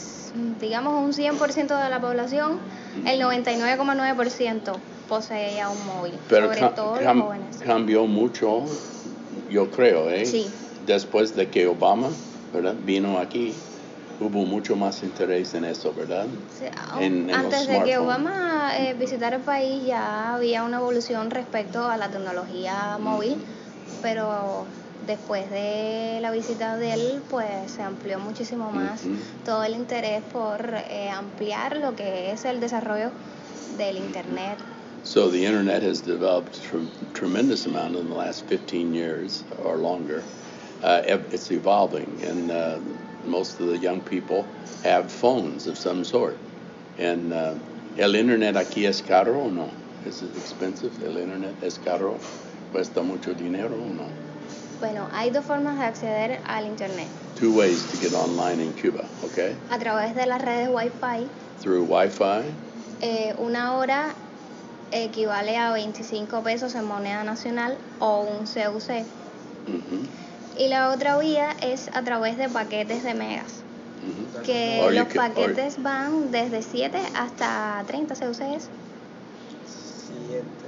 digamos, 0.62 1.04
un 1.04 1.12
100% 1.12 1.78
de 1.78 1.90
la 1.90 2.00
población, 2.00 2.60
el 3.06 3.20
99,9% 3.20 4.80
posee 5.10 5.56
ya 5.56 5.68
un 5.68 5.86
móvil, 5.86 6.14
Pero 6.30 6.46
sobre 6.54 6.62
todo 6.70 6.96
cam- 6.96 7.16
los 7.16 7.24
jóvenes. 7.26 7.58
cambió 7.58 8.06
mucho, 8.08 8.66
yo 9.50 9.70
creo, 9.70 10.10
¿eh? 10.10 10.26
Sí. 10.26 10.50
Después 10.86 11.36
de 11.36 11.50
que 11.50 11.68
Obama, 11.68 12.10
¿verdad? 12.54 12.76
Vino 12.86 13.20
aquí, 13.20 13.54
hubo 14.22 14.46
mucho 14.46 14.76
más 14.76 15.04
interés 15.04 15.54
en 15.56 15.66
eso, 15.66 15.94
¿verdad? 15.94 16.28
Sí, 16.58 16.66
en- 17.00 17.30
en 17.30 17.36
Antes 17.36 17.68
de 17.68 17.84
que. 17.84 17.98
Obama 17.98 18.72
eh, 18.78 18.94
visitara 18.94 19.38
el 19.38 19.42
país 19.42 19.86
ya 19.86 20.36
había 20.36 20.64
una 20.64 20.78
evolución 20.78 21.32
respecto 21.32 21.90
a 21.90 21.98
la 21.98 22.10
tecnología 22.10 22.98
móvil, 23.00 23.38
pero 24.02 24.66
después 25.08 25.50
de 25.50 26.20
la 26.22 26.32
visita 26.32 26.78
de 26.78 26.94
él, 26.94 27.24
pues 27.30 27.72
se 27.72 27.82
amplió 27.82 28.20
muchísimo 28.20 28.72
más 28.72 29.02
todo 29.44 29.64
el 29.64 29.74
interés 29.76 30.22
por 30.32 30.76
eh, 30.90 31.10
ampliar 31.10 31.78
lo 31.78 31.96
que 31.96 32.32
es 32.32 32.46
el 32.46 32.60
desarrollo 32.60 33.12
del 33.78 33.98
Internet. 33.98 34.60
So 35.04 35.32
the 35.32 35.44
internet 35.44 35.82
has 35.82 36.00
developed 36.04 36.60
a 36.74 37.14
tremendous 37.18 37.66
amount 37.66 37.96
in 37.96 38.08
the 38.08 38.14
last 38.14 38.46
15 38.48 38.94
years 38.94 39.44
or 39.66 39.78
longer. 39.78 40.22
Uh, 40.84 41.02
it's 41.32 41.50
evolving, 41.52 42.08
and 42.24 42.52
uh, 42.52 42.78
most 43.26 43.60
of 43.60 43.68
the 43.68 43.78
young 43.78 44.02
people 44.02 44.46
have 44.84 45.12
phones 45.12 45.68
of 45.68 45.78
some 45.78 46.04
sort. 46.04 46.38
And 46.98 47.34
uh, 47.34 47.54
el 47.98 48.16
internet 48.16 48.56
aquí 48.56 48.86
es 48.88 49.02
caro 49.02 49.42
o 49.46 49.50
no? 49.50 49.70
Is 50.06 50.22
it 50.22 50.36
expensive? 50.38 50.92
El 51.06 51.18
internet 51.18 51.56
es 51.64 51.78
caro? 51.78 52.18
¿Cuesta 52.74 53.02
mucho 53.04 53.34
dinero 53.34 53.76
o 53.76 53.94
no? 53.94 54.08
Bueno, 54.80 55.08
hay 55.14 55.30
dos 55.30 55.46
formas 55.46 55.78
de 55.78 55.86
acceder 55.86 56.40
al 56.48 56.66
Internet. 56.66 57.08
Two 57.36 57.52
ways 57.54 57.86
to 57.92 57.98
get 57.98 58.14
online 58.16 58.60
in 58.60 58.74
Cuba, 58.74 59.06
okay? 59.24 59.56
A 59.70 59.78
través 59.78 60.16
de 60.16 60.26
las 60.26 60.42
redes 60.42 60.70
Wi-Fi, 60.70 61.28
Through 61.62 61.86
Wi-Fi, 61.88 62.42
eh, 63.02 63.36
una 63.38 63.76
hora 63.78 64.16
equivale 64.92 65.56
a 65.58 65.72
25 65.72 66.42
pesos 66.42 66.74
en 66.74 66.86
moneda 66.86 67.24
nacional 67.24 67.78
o 68.00 68.24
un 68.24 68.48
CUC. 68.48 69.06
mhm, 69.68 70.08
Y 70.62 70.68
la 70.68 70.92
otra 70.92 71.18
vía 71.18 71.56
es 71.64 71.90
a 71.92 72.04
través 72.04 72.38
de 72.38 72.48
paquetes 72.48 73.04
de 73.04 73.16
megas, 73.16 73.64
mhm. 74.04 74.44
que 74.44 74.80
Or 74.84 74.94
los 74.94 75.08
can- 75.08 75.32
or- 75.32 75.36
paquetes 75.56 75.82
van 75.82 76.30
desde 76.32 76.62
7 76.62 77.00
hasta 77.16 77.84
30 77.88 78.14
CUCs. 78.14 78.38
Siete, 78.38 78.70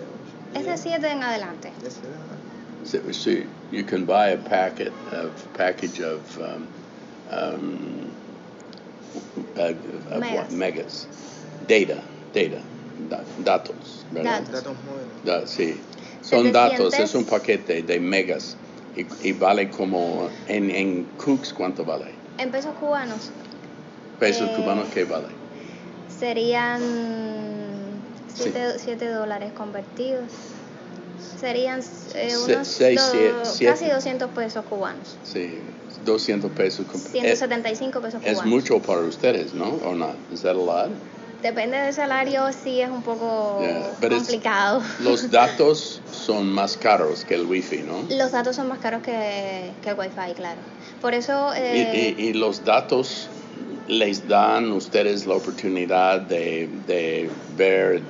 ocho, 0.10 0.60
Es 0.60 0.66
de 0.66 0.72
diez, 0.72 0.82
7 0.82 1.12
en 1.12 1.22
adelante. 1.22 1.72
So, 2.84 2.98
so 3.14 3.30
you 3.72 3.84
can 3.86 4.06
buy 4.08 4.30
a 4.32 4.38
packet 4.38 4.92
of 5.12 5.30
package 5.56 6.00
of 6.02 6.22
um, 6.40 6.66
um, 7.32 8.08
uh, 9.56 9.62
of 9.62 9.76
what? 10.20 10.20
Megas. 10.20 10.52
megas, 10.52 11.08
data, 11.68 12.02
data, 12.34 12.62
da- 13.10 13.24
datos, 13.44 14.06
¿verdad? 14.12 14.42
Datos. 14.42 14.64
Da- 15.24 15.46
sí, 15.46 15.80
son 16.24 16.52
datos, 16.52 16.94
es 16.96 17.12
700. 17.12 17.16
un 17.16 17.26
paquete 17.26 17.84
de 17.84 18.00
megas 18.00 18.58
y, 18.96 19.08
y 19.30 19.34
vale 19.34 19.70
como 19.70 20.30
en 20.48 20.70
en 20.72 21.06
cooks 21.18 21.54
cuánto 21.54 21.84
vale, 21.86 22.16
En 22.38 22.52
pesos 22.52 22.76
cubanos 22.76 23.32
pesos 24.20 24.50
Eh, 24.50 24.54
cubanos 24.56 24.88
qué 24.94 25.04
vale. 25.06 25.28
serían 26.08 28.02
Sí. 28.28 28.52
7 28.78 29.08
dólares 29.10 29.52
convertidos. 29.54 30.32
Serían 31.40 31.80
eh, 31.82 32.30
Se- 32.30 32.38
unos 32.56 32.68
seis, 32.68 33.00
do- 33.02 33.12
siete, 33.12 33.36
siete. 33.44 33.74
casi 33.74 33.86
200 33.90 34.32
pesos 34.32 34.66
cubanos. 34.66 35.18
Sí, 35.24 35.60
200 36.04 36.52
pesos. 36.52 36.86
com- 36.88 37.00
175 37.02 38.02
pesos 38.02 38.22
Es, 38.24 38.28
es 38.30 38.34
cubanos. 38.38 38.54
mucho 38.54 38.82
para 38.82 39.02
ustedes, 39.02 39.54
¿no? 39.54 39.66
¿O 39.70 39.94
no? 39.96 40.16
¿Es 40.32 40.42
that 40.42 40.52
a 40.52 40.54
lot? 40.54 40.92
Depende 41.44 41.78
del 41.78 41.94
salario, 41.94 42.52
sí 42.54 42.80
es 42.80 42.90
un 42.90 43.04
poco 43.04 43.60
Yeah, 43.60 44.10
complicado. 44.10 44.82
Los 45.02 45.30
datos 45.30 46.02
son 46.10 46.48
más 46.48 46.78
caros 46.78 47.26
que 47.26 47.36
el 47.36 47.46
wifi, 47.46 47.84
¿no? 47.84 48.04
Los 48.10 48.32
datos 48.32 48.56
son 48.56 48.70
más 48.70 48.80
caros 48.80 49.02
que, 49.02 49.74
que 49.82 49.90
el 49.90 50.00
wifi, 50.00 50.34
claro. 50.36 50.62
Por 51.02 51.14
eso, 51.14 51.52
Y, 51.54 51.60
eh, 51.60 52.16
y- 52.18 52.28
y 52.30 52.34
los 52.34 52.64
datos 52.64 53.30
les 53.88 54.26
dan 54.28 54.72
ustedes 54.72 55.26
la 55.26 55.36
oportunidad 55.36 56.22
de, 56.22 56.70
de 56.86 57.30
ver 57.50 58.02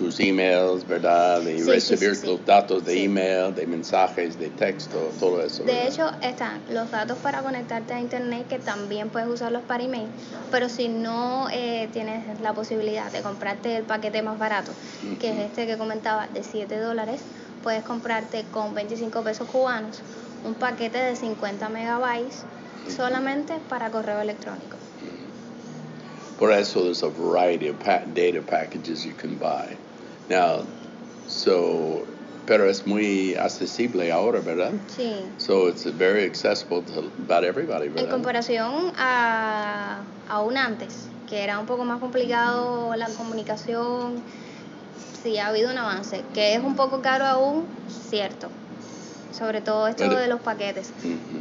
tus 0.00 0.18
emails, 0.18 0.86
¿verdad? 0.86 1.42
De 1.42 1.58
Sí, 1.58 1.64
recibir 1.64 2.14
sí, 2.14 2.22
sí. 2.22 2.26
los 2.26 2.42
datos 2.46 2.86
de 2.86 3.04
email, 3.04 3.54
de 3.54 3.66
mensajes, 3.66 4.38
de 4.38 4.48
texto, 4.48 5.12
todo 5.18 5.42
eso. 5.42 5.62
de 5.64 5.72
¿verdad? 5.74 5.88
hecho, 5.88 6.10
están 6.22 6.62
los 6.70 6.90
datos 6.90 7.18
para 7.18 7.42
conectarte 7.42 7.92
a 7.92 8.00
internet, 8.00 8.46
que 8.48 8.58
también 8.58 9.10
puedes 9.10 9.28
usarlos 9.28 9.62
para 9.64 9.84
email, 9.84 10.08
pero 10.50 10.70
si 10.70 10.88
no 10.88 11.48
eh, 11.52 11.90
tienes 11.92 12.40
la 12.40 12.54
posibilidad 12.54 13.12
de 13.12 13.20
comprarte 13.20 13.76
el 13.76 13.84
paquete 13.84 14.22
más 14.22 14.38
barato, 14.38 14.72
que 15.20 15.28
es 15.32 15.38
este 15.50 15.66
que 15.66 15.76
comentaba 15.76 16.28
de 16.28 16.44
7 16.44 16.78
dólares, 16.78 17.20
puedes 17.62 17.82
comprarte 17.82 18.46
con 18.50 18.72
25 18.74 19.22
pesos 19.22 19.48
cubanos 19.48 20.00
un 20.46 20.54
paquete 20.54 20.96
de 20.96 21.14
50 21.14 21.68
megabytes 21.68 22.46
solamente 22.96 23.60
para 23.68 23.90
correo 23.90 24.22
electrónico. 24.22 24.78
Por 26.38 26.52
eso 26.52 26.84
there's 26.84 27.02
a 27.02 27.10
variety 27.10 27.68
of 27.68 27.76
data 28.14 28.40
packages 28.40 29.04
you 29.04 29.12
can 29.12 29.36
buy. 29.36 29.76
Now, 30.30 30.64
so, 31.26 32.06
pero 32.46 32.70
es 32.70 32.86
muy 32.86 33.34
accesible 33.34 34.12
ahora, 34.12 34.38
¿verdad? 34.38 34.70
Sí. 34.96 35.12
So 35.38 35.68
it's 35.68 35.84
very 35.98 36.24
accessible 36.24 36.82
to 36.82 37.10
about 37.24 37.42
everybody, 37.42 37.86
En 37.86 37.94
¿verdad? 37.94 38.10
comparación 38.12 38.92
a 38.96 40.04
aún 40.28 40.56
antes, 40.56 41.08
que 41.28 41.42
era 41.42 41.58
un 41.58 41.66
poco 41.66 41.84
más 41.84 41.98
complicado 41.98 42.94
la 42.94 43.08
comunicación, 43.08 44.22
sí 45.20 45.36
ha 45.38 45.48
habido 45.48 45.68
un 45.68 45.78
avance, 45.78 46.24
que 46.32 46.54
es 46.54 46.62
un 46.62 46.76
poco 46.76 47.02
caro 47.02 47.24
aún, 47.24 47.66
cierto. 47.88 48.50
Sobre 49.32 49.62
todo 49.62 49.88
esto 49.88 50.08
de 50.08 50.28
los 50.28 50.40
paquetes. 50.42 50.92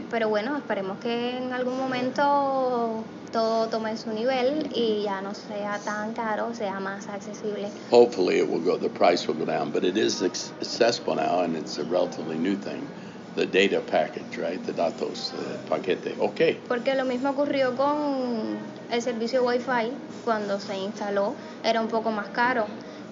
Pero 0.09 0.29
bueno, 0.29 0.57
esperemos 0.57 0.97
que 0.99 1.37
en 1.37 1.53
algún 1.53 1.77
momento 1.77 3.05
todo 3.31 3.69
tome 3.69 3.95
su 3.97 4.11
nivel 4.11 4.69
y 4.73 5.03
ya 5.03 5.21
no 5.21 5.33
sea 5.33 5.79
tan 5.83 6.13
caro, 6.13 6.53
sea 6.53 6.79
más 6.79 7.07
accesible. 7.09 7.71
Hopefully 7.91 8.39
it 8.39 8.47
will 8.47 8.63
go, 8.63 8.77
the 8.77 8.89
price 8.89 9.27
will 9.27 9.37
go 9.37 9.45
down, 9.45 9.71
but 9.71 9.83
it 9.83 9.97
is 9.97 10.21
ac- 10.21 10.51
accessible 10.61 11.15
now 11.15 11.41
and 11.41 11.55
it's 11.55 11.77
a 11.77 11.83
relatively 11.83 12.37
new 12.37 12.55
thing. 12.55 12.87
The 13.35 13.45
data 13.45 13.79
package, 13.79 14.37
right? 14.37 14.61
The 14.63 14.73
datos, 14.73 15.33
uh, 15.33 15.57
paquete. 15.69 16.17
Okay. 16.19 16.59
Porque 16.67 16.95
lo 16.95 17.05
mismo 17.05 17.29
ocurrió 17.29 17.75
con 17.75 18.57
el 18.91 19.01
servicio 19.01 19.43
Wi-Fi 19.43 19.91
cuando 20.25 20.59
se 20.59 20.77
instaló, 20.77 21.35
era 21.63 21.79
un 21.79 21.87
poco 21.87 22.11
más 22.11 22.29
caro 22.29 22.65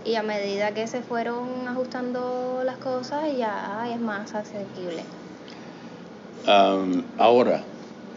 y 0.03 0.15
a 0.15 0.23
medida 0.23 0.73
que 0.73 0.87
se 0.87 1.01
fueron 1.01 1.67
ajustando 1.67 2.61
las 2.65 2.77
cosas 2.77 3.25
ya 3.37 3.87
es 3.91 3.99
más 3.99 4.33
asequible. 4.35 5.03
Um, 6.47 7.03
ahora, 7.17 7.63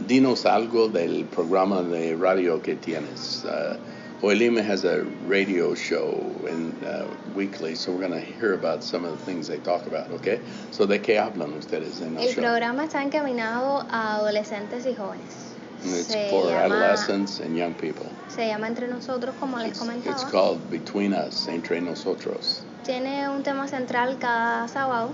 dinos 0.06 0.46
algo 0.46 0.88
del 0.88 1.24
programa 1.26 1.82
de 1.82 2.14
radio 2.16 2.60
que 2.62 2.74
tienes. 2.76 3.44
Uh, 3.44 3.76
Oelime 4.22 4.60
has 4.62 4.84
a 4.84 5.02
radio 5.26 5.74
show 5.74 6.12
in 6.46 6.72
uh, 6.84 7.06
weekly, 7.34 7.74
so 7.74 7.90
we're 7.90 8.06
going 8.06 8.12
to 8.12 8.20
hear 8.20 8.52
about 8.52 8.82
some 8.84 9.04
of 9.06 9.18
the 9.18 9.24
things 9.24 9.46
they 9.48 9.56
talk 9.58 9.86
about, 9.86 10.10
okay? 10.10 10.40
So, 10.72 10.84
¿de 10.86 10.98
qué 11.00 11.18
hablan 11.18 11.54
ustedes 11.56 12.02
en 12.02 12.18
el, 12.18 12.24
El 12.24 12.34
show? 12.34 12.42
programa 12.42 12.84
está 12.84 13.02
encaminado 13.02 13.82
a 13.90 14.16
adolescentes 14.16 14.84
y 14.86 14.94
jóvenes. 14.94 15.54
And 15.82 15.94
it's 15.94 16.08
Se 16.08 16.28
for 16.28 16.44
llama, 16.50 16.64
adolescents 16.66 17.40
and 17.40 17.56
young 17.56 17.72
people. 17.72 18.04
se 18.28 18.46
llama 18.46 18.66
Entre 18.66 18.86
Nosotros, 18.88 19.34
como 19.40 19.56
les 19.56 19.68
It's, 19.68 19.78
it's 19.80 19.86
comentaba. 19.88 20.30
called 20.30 20.70
Between 20.70 21.14
Us, 21.14 21.48
Entre 21.48 21.80
Nosotros. 21.80 22.60
Tiene 22.84 23.26
un 23.30 23.42
tema 23.42 23.68
central 23.68 24.18
cada 24.18 24.68
sábado 24.68 25.12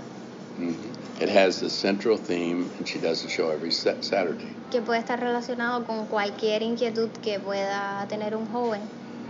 Mhm. 0.59 0.75
It 1.19 1.29
has 1.29 1.59
the 1.59 1.69
central 1.69 2.17
theme, 2.17 2.69
and 2.77 2.87
she 2.87 2.99
does 2.99 3.23
the 3.23 3.29
show 3.29 3.49
every 3.49 3.71
Saturday. 3.71 4.47
que 4.69 4.81
puede 4.81 4.99
estar 4.99 5.19
relacionado 5.19 5.85
con 5.85 6.05
cualquier 6.07 6.61
inquietud 6.61 7.09
que 7.21 7.39
pueda 7.39 8.05
tener 8.09 8.35
un 8.35 8.45
joven. 8.47 8.81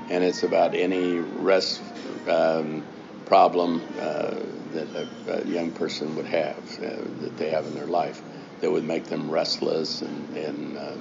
And 0.09 0.23
it's 0.23 0.43
about 0.43 0.73
any 0.73 1.19
rest 1.19 1.81
um, 2.27 2.83
problem 3.25 3.81
uh, 3.99 4.35
that 4.73 4.87
a, 4.95 5.41
a 5.41 5.45
young 5.45 5.71
person 5.71 6.15
would 6.15 6.25
have, 6.25 6.57
uh, 6.81 6.95
that 7.21 7.37
they 7.37 7.49
have 7.49 7.65
in 7.65 7.75
their 7.75 7.85
life, 7.87 8.21
that 8.61 8.71
would 8.71 8.85
make 8.85 9.05
them 9.05 9.29
restless 9.29 10.01
and, 10.01 10.37
and 10.37 10.77
uh, 10.77 10.93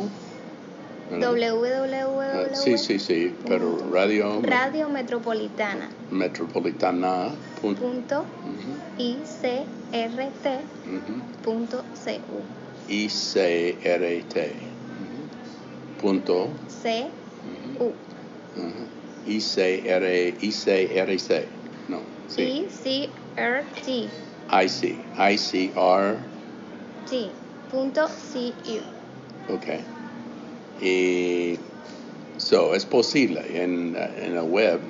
Www. 1.11 2.55
Sí, 2.55 2.79
sí, 2.79 2.99
sí, 2.99 3.37
pero 3.47 3.91
Radio 3.93 4.41
Radio 4.43 4.89
Metropolitana. 4.89 5.91
Metropolitana. 6.11 7.33
Punto, 7.61 7.81
Punto 7.83 8.21
Ujú, 8.45 9.03
ICRT. 9.03 10.47
ujú. 10.87 11.23
Punto 11.43 11.85
CU. 12.05 12.43
ICRT. 12.89 14.37
Ujú. 15.01 15.29
Punto. 16.01 16.49
CU. 16.83 17.93
ICR, 19.27 20.37
ICRC. 20.41 21.49
No, 21.89 22.01
sí. 22.29 22.67
ICRT. 22.69 23.89
IC. 24.51 24.97
ICR. 25.17 26.19
Sí. 27.07 27.31
Punto 27.71 28.07
CU. 28.07 29.55
Ok. 29.55 29.94
Y. 30.85 31.59
So, 32.37 32.75
es 32.75 32.85
posible 32.85 33.41
en, 33.63 33.97
en 33.97 34.35
la 34.35 34.43
web 34.43 34.81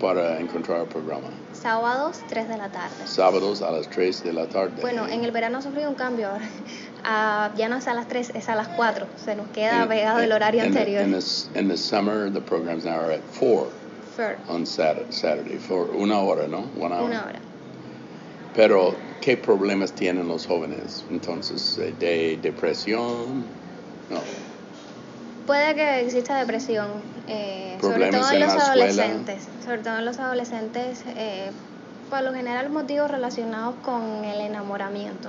para 0.00 0.40
encontrar 0.40 0.80
el 0.80 0.86
programa. 0.88 1.28
Sábados, 1.52 2.18
3 2.28 2.48
de 2.48 2.56
la 2.56 2.68
tarde. 2.70 2.94
Sábados 3.06 3.62
a 3.62 3.70
las 3.70 3.88
3 3.88 4.24
de 4.24 4.32
la 4.32 4.46
tarde. 4.46 4.80
Bueno, 4.80 5.06
en 5.06 5.22
el 5.22 5.30
verano 5.30 5.58
ha 5.58 5.62
sufrido 5.62 5.88
un 5.88 5.94
cambio 5.96 6.28
ahora. 6.28 6.48
Ah, 7.06 7.52
ya 7.58 7.68
no 7.68 7.76
es 7.76 7.86
a 7.86 7.92
las 7.92 8.08
3, 8.08 8.30
es 8.34 8.48
a 8.48 8.54
las 8.56 8.68
4. 8.68 9.06
Se 9.22 9.36
nos 9.36 9.46
queda 9.48 9.82
In- 9.82 9.88
pegado 9.88 10.20
el 10.20 10.32
horario 10.32 10.62
in 10.64 10.68
anterior. 10.68 11.02
In 11.02 11.12
the, 11.12 11.58
in 11.60 11.68
the 11.68 11.76
summer, 11.76 12.30
the 12.32 12.40
programs 12.40 12.86
now 12.86 12.98
are 12.98 13.12
at 13.12 13.20
4 13.38 13.66
Fair, 14.16 14.38
on 14.48 14.64
Saturday, 14.64 15.12
Saturday 15.12 15.58
for 15.58 15.90
una 15.94 16.18
hora, 16.20 16.48
¿no? 16.48 16.64
One 16.80 16.94
hour. 16.94 17.04
una 17.04 17.24
hora. 17.26 17.38
Pero, 18.54 18.94
¿qué 19.20 19.36
problemas 19.36 19.92
tienen 19.92 20.28
los 20.28 20.46
jóvenes? 20.46 21.04
Entonces, 21.10 21.76
eh, 21.78 21.92
¿de 22.00 22.38
depresión? 22.40 23.44
No. 24.08 24.20
Puede 25.46 25.74
que 25.74 26.00
exista 26.00 26.38
depresión, 26.38 26.88
eh, 27.28 27.76
sobre 27.80 28.10
todo 28.10 28.30
en 28.30 28.34
en 28.36 28.40
los 28.40 28.54
la 28.54 28.62
escuela. 28.62 28.84
adolescentes. 28.84 29.48
Sobre 29.64 29.78
todo 29.82 29.98
en 29.98 30.04
los 30.04 30.18
adolescentes, 30.18 31.04
eh, 31.16 31.50
por 32.08 32.22
lo 32.22 32.32
general 32.32 32.70
motivos 32.70 33.10
relacionados 33.10 33.74
con 33.84 34.24
el 34.24 34.40
enamoramiento. 34.40 35.28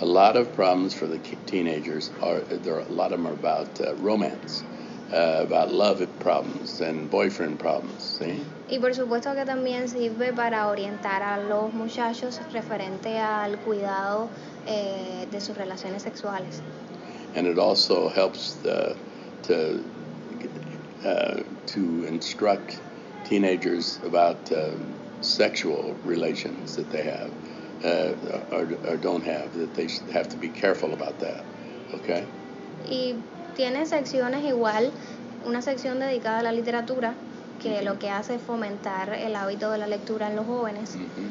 A 0.00 0.04
lot 0.04 0.36
of 0.36 0.48
problems 0.54 0.94
for 0.94 1.08
the 1.08 1.18
teenagers 1.46 2.10
are, 2.20 2.40
there 2.62 2.74
are, 2.74 2.84
a 2.88 2.92
lot 2.92 3.12
of 3.12 3.18
them 3.22 3.26
are 3.26 3.32
about 3.32 3.68
uh, 3.80 3.94
romance, 4.02 4.64
uh, 5.12 5.44
about 5.46 5.72
love 5.72 6.04
problems 6.18 6.80
and 6.80 7.08
boyfriend 7.10 7.58
problems, 7.58 8.18
¿sí? 8.20 8.42
Y 8.68 8.78
por 8.80 8.94
supuesto 8.94 9.34
que 9.34 9.44
también 9.44 9.88
sirve 9.88 10.32
para 10.32 10.66
orientar 10.66 11.22
a 11.22 11.38
los 11.38 11.72
muchachos 11.72 12.40
referente 12.52 13.18
al 13.18 13.56
cuidado 13.58 14.28
eh, 14.66 15.26
de 15.30 15.40
sus 15.40 15.56
relaciones 15.56 16.02
sexuales. 16.02 16.60
and 17.36 17.46
it 17.46 17.58
also 17.58 18.08
helps 18.08 18.54
the, 18.62 18.96
to 19.46 19.80
uh, 21.04 21.42
to 21.66 22.04
instruct 22.06 22.80
teenagers 23.24 23.98
about 24.04 24.50
uh, 24.52 24.72
sexual 25.20 25.96
relations 26.04 26.76
that 26.76 26.90
they 26.90 27.02
have 27.02 27.30
uh, 27.84 28.56
or, 28.56 28.68
or 28.88 28.96
don't 28.96 29.24
have 29.24 29.52
that 29.54 29.74
they 29.74 29.88
should 29.88 30.10
have 30.10 30.28
to 30.28 30.36
be 30.38 30.48
careful 30.48 30.92
about 30.92 31.18
that 31.20 31.44
okay 31.94 32.24
Y 32.88 33.14
tiene 33.56 33.86
secciones 33.86 34.44
igual, 34.44 34.92
una 35.46 35.62
sección 35.62 36.00
dedicada 36.00 36.40
a 36.40 36.42
la 36.42 36.52
literatura, 36.52 37.14
que 37.62 37.82
lo 37.82 37.98
que 37.98 38.10
hace 38.10 38.34
es 38.34 38.42
fomentar 38.42 39.14
el 39.14 39.34
hábito 39.36 39.70
de 39.70 39.78
la 39.78 39.86
lectura 39.86 40.28
en 40.28 40.36
los 40.36 40.44
jóvenes. 40.44 40.96
Mhm. 40.96 41.30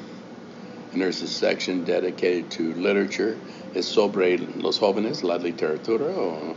and 0.93 1.01
there's 1.01 1.21
a 1.23 1.27
section 1.27 1.83
dedicated 1.83 2.49
to 2.51 2.73
literature 2.73 3.35
es 3.73 3.87
sobre 3.87 4.37
los 4.37 4.77
jóvenes 4.79 5.23
la 5.23 5.37
literatura 5.37 6.05
o 6.05 6.55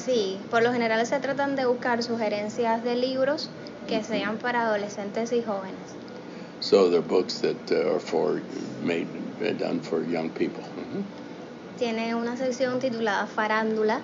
Sí, 0.00 0.40
por 0.50 0.62
lo 0.62 0.72
general 0.72 1.06
se 1.06 1.20
tratan 1.20 1.56
de 1.56 1.66
buscar 1.66 2.02
sugerencias 2.02 2.82
de 2.82 2.96
libros 2.96 3.50
que 3.86 4.02
sean 4.02 4.38
para 4.38 4.62
adolescentes 4.66 5.32
y 5.32 5.42
jóvenes. 5.42 5.96
so 6.60 6.88
they're 6.90 7.02
books 7.06 7.40
that 7.40 7.70
uh, 7.70 7.90
are 7.94 8.00
for 8.00 8.42
made 8.80 9.06
uh, 9.40 9.52
done 9.58 9.82
for 9.82 10.02
young 10.04 10.30
people 10.30 10.64
Mhm. 10.76 11.04
Tiene 11.76 12.14
una 12.14 12.36
sección 12.36 12.78
titulada 12.78 13.26
Farándula, 13.26 14.02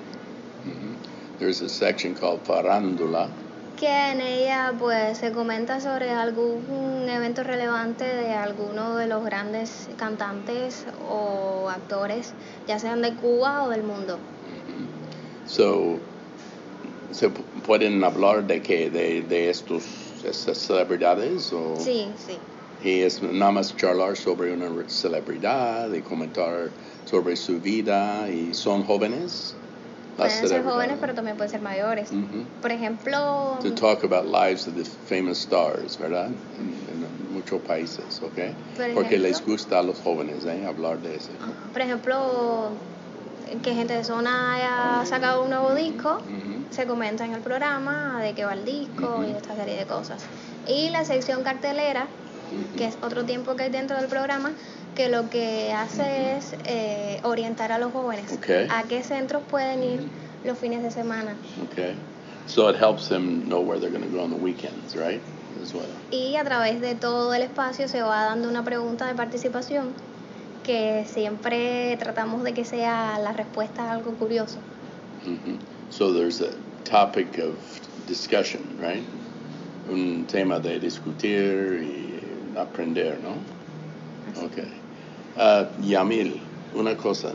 Mhm. 0.65 0.99
There's 1.39 1.63
a 1.63 1.69
section 1.71 2.15
called 2.15 2.45
Farandula, 2.45 3.31
que 3.77 3.89
en 3.89 4.21
ella 4.21 4.75
pues 4.79 5.17
se 5.17 5.33
comenta 5.33 5.81
sobre 5.81 6.11
algún 6.11 7.09
evento 7.09 7.43
relevante 7.45 8.05
de 8.05 8.35
alguno 8.35 8.97
de 8.97 9.07
los 9.07 9.25
grandes 9.25 9.89
cantantes 9.97 10.85
o 10.99 11.71
actores, 11.71 12.35
ya 12.67 12.79
sean 12.79 13.01
de 13.01 13.15
Cuba 13.17 13.63
o 13.65 13.71
del 13.71 13.83
mundo. 13.85 14.21
So, 15.51 15.99
¿se 17.11 17.29
pu- 17.29 17.45
pueden 17.63 18.05
hablar 18.05 18.47
de 18.47 18.63
que 18.63 18.89
de, 18.89 19.23
de 19.23 19.51
estos 19.51 19.83
estas 20.23 20.59
celebridades 20.59 21.53
o 21.53 21.77
Sí, 21.81 22.15
sí. 22.17 22.39
y 22.81 23.01
es 23.01 23.21
nada 23.21 23.51
más 23.51 23.77
charlar 23.77 24.17
sobre 24.17 24.53
una 24.53 24.71
celebridad 24.89 25.93
y 25.93 26.03
comentar 26.03 26.73
sobre 27.05 27.35
su 27.35 27.59
vida 27.61 28.31
y 28.31 28.55
son 28.55 28.85
jóvenes? 28.85 29.57
Pueden 30.17 30.49
ser 30.49 30.63
jóvenes, 30.63 30.99
pero 31.01 31.15
también 31.15 31.37
pueden 31.37 31.51
ser 31.51 31.63
mayores. 31.63 32.13
Ujú. 32.13 32.47
Por 32.61 32.71
ejemplo, 32.71 33.59
To 33.63 33.75
talk 33.75 34.05
about 34.05 34.27
lives 34.27 34.69
of 34.69 34.75
the 34.75 34.85
famous 34.85 35.39
stars, 35.41 35.99
¿verdad? 35.99 36.31
En, 36.59 36.87
en 36.89 37.33
muchos 37.33 37.61
países, 37.63 38.23
¿ok? 38.23 38.39
Por 38.77 38.95
Porque 38.95 39.19
les 39.19 39.33
ejemplo. 39.33 39.53
gusta 39.53 39.79
a 39.81 39.83
los 39.83 39.99
jóvenes, 39.99 40.45
¿eh? 40.45 40.65
Hablar 40.65 41.01
de 41.01 41.17
eso. 41.17 41.33
por 41.73 41.83
ejemplo, 41.83 43.00
que 43.63 43.75
gente 43.75 43.95
de 43.95 44.05
zona 44.05 44.55
haya 44.55 45.07
sacado 45.07 45.43
un 45.43 45.51
nuevo 45.51 45.75
disco, 45.75 46.19
se 46.71 46.87
comenta 46.87 47.25
en 47.25 47.35
el 47.35 47.41
programa 47.41 48.21
de 48.23 48.35
qué 48.35 48.45
va 48.45 48.55
el 48.55 48.65
disco 48.65 49.25
y 49.27 49.33
esta 49.33 49.55
serie 49.57 49.77
de 49.77 49.87
cosas. 49.87 50.25
Y 50.67 50.91
la 50.91 51.05
sección 51.05 51.43
cartelera, 51.43 52.07
que 52.77 52.87
es 52.87 52.99
otro 53.03 53.25
tiempo 53.25 53.57
que 53.57 53.65
hay 53.65 53.71
dentro 53.71 53.97
del 53.97 54.07
programa, 54.07 54.53
que 54.95 55.09
lo 55.09 55.31
que 55.31 55.73
hace 55.73 56.37
es 56.37 56.55
eh, 56.65 57.21
orientar 57.23 57.73
a 57.73 57.79
los 57.79 57.93
jóvenes 57.93 58.39
a 58.71 58.83
qué 58.85 59.03
centros 59.03 59.43
pueden 59.49 59.83
ir 59.83 60.09
los 60.45 60.59
fines 60.59 60.83
de 60.83 60.91
semana. 60.91 61.35
Okay. 61.71 61.95
So 62.47 62.69
it 62.69 62.77
helps 62.77 63.09
them 63.09 63.49
know 63.49 63.61
where 63.61 63.79
they're 63.79 63.93
going 63.93 64.05
to 64.05 64.11
go 64.11 64.23
on 64.23 64.31
the 64.31 64.37
weekends, 64.37 64.97
right? 64.97 65.21
As 65.63 65.73
well. 65.75 65.87
Y 66.11 66.37
a 66.37 66.45
través 66.45 66.81
de 66.81 66.95
todo 66.95 67.33
el 67.35 67.43
espacio 67.43 67.87
se 67.89 68.03
va 68.03 68.25
dando 68.25 68.49
una 68.49 68.65
pregunta 68.65 69.07
de 69.07 69.15
participación 69.15 69.93
que 70.71 71.05
siempre 71.05 71.97
tratamos 71.99 72.45
de 72.45 72.53
que 72.55 72.65
sea 72.65 73.19
la 73.19 73.33
respuesta 73.33 73.91
a 73.91 73.93
algo 73.93 74.13
curioso. 74.15 74.59
Mhm. 75.27 75.59
So 75.91 76.13
there's 76.13 76.41
a 76.41 76.53
topic 76.85 77.39
of 77.39 77.57
discussion, 78.07 78.63
right? 78.79 79.03
Un 79.89 80.27
tema 80.27 80.61
de 80.61 80.79
discutir 80.79 81.83
y 81.83 82.57
aprender, 82.57 83.19
¿no? 83.21 83.35
Okay. 84.47 84.71
Uh, 85.37 85.67
Yamil, 85.83 86.41
una 86.75 86.95
cosa. 86.95 87.33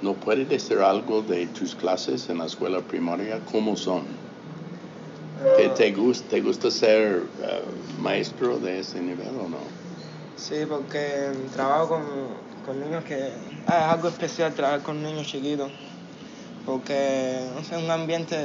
¿No 0.00 0.14
puedes 0.14 0.48
decir 0.48 0.78
algo 0.78 1.22
de 1.22 1.46
tus 1.46 1.74
clases 1.74 2.28
en 2.28 2.38
la 2.38 2.46
escuela 2.46 2.80
primaria? 2.80 3.40
¿Cómo 3.50 3.76
son? 3.76 4.04
¿Te, 5.56 5.68
te, 5.70 5.90
gusta, 5.90 6.28
¿Te 6.28 6.40
gusta 6.40 6.70
ser 6.70 7.22
uh, 7.22 8.02
maestro 8.02 8.58
de 8.58 8.78
ese 8.78 9.00
nivel 9.00 9.34
o 9.40 9.48
no? 9.48 9.58
Sí, 10.36 10.64
porque 10.68 11.32
trabajo 11.52 11.88
con, 11.88 12.45
con 12.66 12.80
niños 12.80 13.04
que... 13.04 13.30
ah, 13.68 13.86
es 13.86 13.94
algo 13.94 14.08
especial 14.08 14.52
trabajar 14.52 14.82
con 14.82 15.02
niños 15.02 15.26
chiquitos. 15.26 15.70
Porque, 16.66 17.38
no 17.54 17.62
sé, 17.64 17.76
un 17.76 17.90
ambiente... 17.90 18.36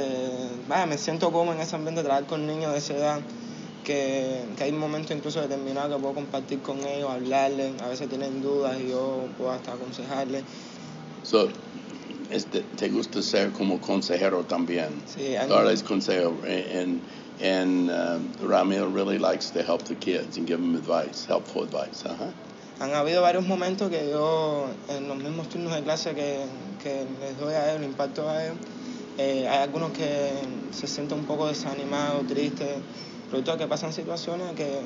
Vaya, 0.68 0.86
me 0.86 0.96
siento 0.96 1.32
cómodo 1.32 1.56
en 1.56 1.60
ese 1.60 1.74
ambiente, 1.74 2.02
trabajar 2.02 2.26
con 2.26 2.46
niños 2.46 2.72
de 2.72 2.78
esa 2.78 2.94
edad. 2.94 3.20
Que, 3.84 4.44
que 4.56 4.62
hay 4.62 4.70
momentos 4.70 5.10
incluso 5.10 5.40
determinados 5.40 5.96
que 5.96 6.00
puedo 6.00 6.14
compartir 6.14 6.60
con 6.60 6.78
ellos, 6.86 7.10
hablarles. 7.10 7.82
A 7.82 7.88
veces 7.88 8.08
tienen 8.08 8.40
dudas 8.40 8.78
y 8.80 8.90
yo 8.90 9.24
puedo 9.36 9.50
hasta 9.50 9.72
aconsejarles. 9.72 10.44
So, 11.24 11.48
este, 12.30 12.60
¿Te 12.76 12.88
gusta 12.88 13.20
ser 13.22 13.50
como 13.50 13.80
consejero 13.80 14.44
también? 14.44 15.02
Sí, 15.06 15.34
Darles 15.34 15.82
consejo. 15.82 16.32
And, 16.46 17.00
and 17.42 17.90
um, 17.90 18.32
Ramil 18.40 18.94
really 18.94 19.18
likes 19.18 19.50
to 19.50 19.62
help 19.62 19.82
the 19.82 19.96
kids 19.96 20.38
and 20.38 20.46
give 20.46 20.60
them 20.60 20.76
advice, 20.76 21.26
helpful 21.26 21.64
advice. 21.64 22.04
Uh-huh. 22.06 22.30
Han 22.82 22.94
habido 22.96 23.22
varios 23.22 23.46
momentos 23.46 23.88
que 23.90 24.10
yo, 24.10 24.66
en 24.88 25.06
los 25.06 25.16
mismos 25.16 25.48
turnos 25.48 25.72
de 25.72 25.84
clase 25.84 26.16
que, 26.16 26.44
que 26.82 27.06
les 27.20 27.38
doy 27.38 27.54
a 27.54 27.68
ellos, 27.70 27.80
le 27.80 27.86
imparto 27.86 28.28
a 28.28 28.44
ellos, 28.44 28.56
eh, 29.18 29.46
hay 29.48 29.58
algunos 29.58 29.92
que 29.92 30.32
se 30.72 30.88
sienten 30.88 31.18
un 31.20 31.24
poco 31.24 31.46
desanimados, 31.46 32.26
tristes, 32.26 32.82
producto 33.30 33.52
de 33.52 33.58
que 33.58 33.66
pasan 33.68 33.92
situaciones 33.92 34.52
que, 34.56 34.80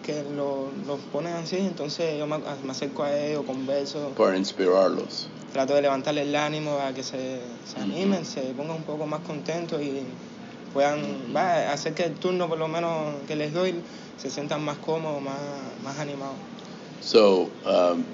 que 0.00 0.22
lo- 0.30 0.70
los 0.86 1.00
ponen 1.12 1.32
así, 1.32 1.56
entonces 1.58 2.16
yo 2.16 2.28
me, 2.28 2.38
me 2.38 2.70
acerco 2.70 3.02
a 3.02 3.12
ellos, 3.18 3.44
converso, 3.44 4.12
Para 4.16 4.36
inspirarlos. 4.36 5.28
trato 5.52 5.74
de 5.74 5.82
levantarles 5.82 6.28
el 6.28 6.36
ánimo 6.36 6.78
a 6.78 6.92
que 6.92 7.02
se, 7.02 7.40
se 7.64 7.80
animen, 7.80 8.24
se 8.26 8.54
pongan 8.54 8.76
un 8.76 8.84
poco 8.84 9.06
más 9.08 9.22
contentos 9.22 9.82
y 9.82 10.04
puedan 10.72 11.34
va, 11.34 11.72
hacer 11.72 11.94
que 11.94 12.04
el 12.04 12.14
turno 12.14 12.48
por 12.48 12.58
lo 12.58 12.68
menos 12.68 13.26
que 13.26 13.34
les 13.34 13.52
doy 13.52 13.82
se 14.16 14.30
sientan 14.30 14.62
más 14.62 14.78
cómodos, 14.78 15.20
más, 15.20 15.40
más 15.82 15.98
animados. 15.98 16.36
So, 17.00 17.50
um, 17.64 18.04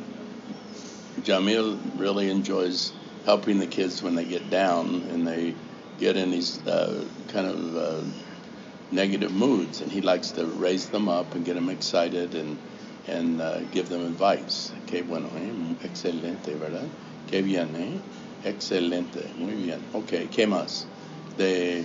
Jamil 1.22 1.78
really 1.98 2.30
enjoys 2.30 2.92
helping 3.24 3.58
the 3.58 3.66
kids 3.66 4.02
when 4.02 4.14
they 4.14 4.24
get 4.24 4.48
down 4.50 5.02
and 5.10 5.26
they 5.26 5.54
get 5.98 6.16
in 6.16 6.30
these 6.30 6.64
uh, 6.66 7.04
kind 7.28 7.46
of 7.46 7.76
uh, 7.76 8.02
negative 8.92 9.32
moods, 9.32 9.80
and 9.80 9.90
he 9.90 10.00
likes 10.00 10.30
to 10.32 10.46
raise 10.46 10.88
them 10.88 11.08
up 11.08 11.34
and 11.34 11.44
get 11.44 11.54
them 11.54 11.68
excited 11.68 12.34
and 12.34 12.56
and 13.08 13.40
uh, 13.40 13.60
give 13.72 13.88
them 13.88 14.04
advice. 14.04 14.72
Qué 14.86 15.06
bueno, 15.06 15.28
¿eh? 15.36 15.76
excelente, 15.84 16.58
¿verdad? 16.58 16.88
Qué 17.28 17.42
bien, 17.42 17.74
¿eh? 17.76 18.00
Excelente, 18.44 19.28
muy 19.38 19.54
bien. 19.54 19.80
Okay, 19.94 20.26
¿qué 20.28 20.46
más? 20.46 20.86
De, 21.36 21.84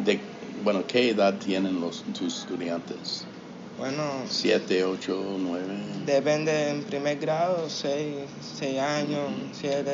de 0.00 0.20
bueno, 0.64 0.84
¿qué 0.86 1.10
edad 1.10 1.38
tienen 1.38 1.80
los 1.80 2.02
tus 2.14 2.40
estudiantes? 2.40 3.24
Bueno, 3.78 4.02
Siete, 4.28 4.84
ocho, 4.84 5.36
nueve. 5.38 5.74
Depende 6.04 6.70
en 6.70 6.82
primer 6.84 7.18
grado, 7.18 7.68
6, 7.70 8.28
años, 8.78 9.30
7. 9.52 9.90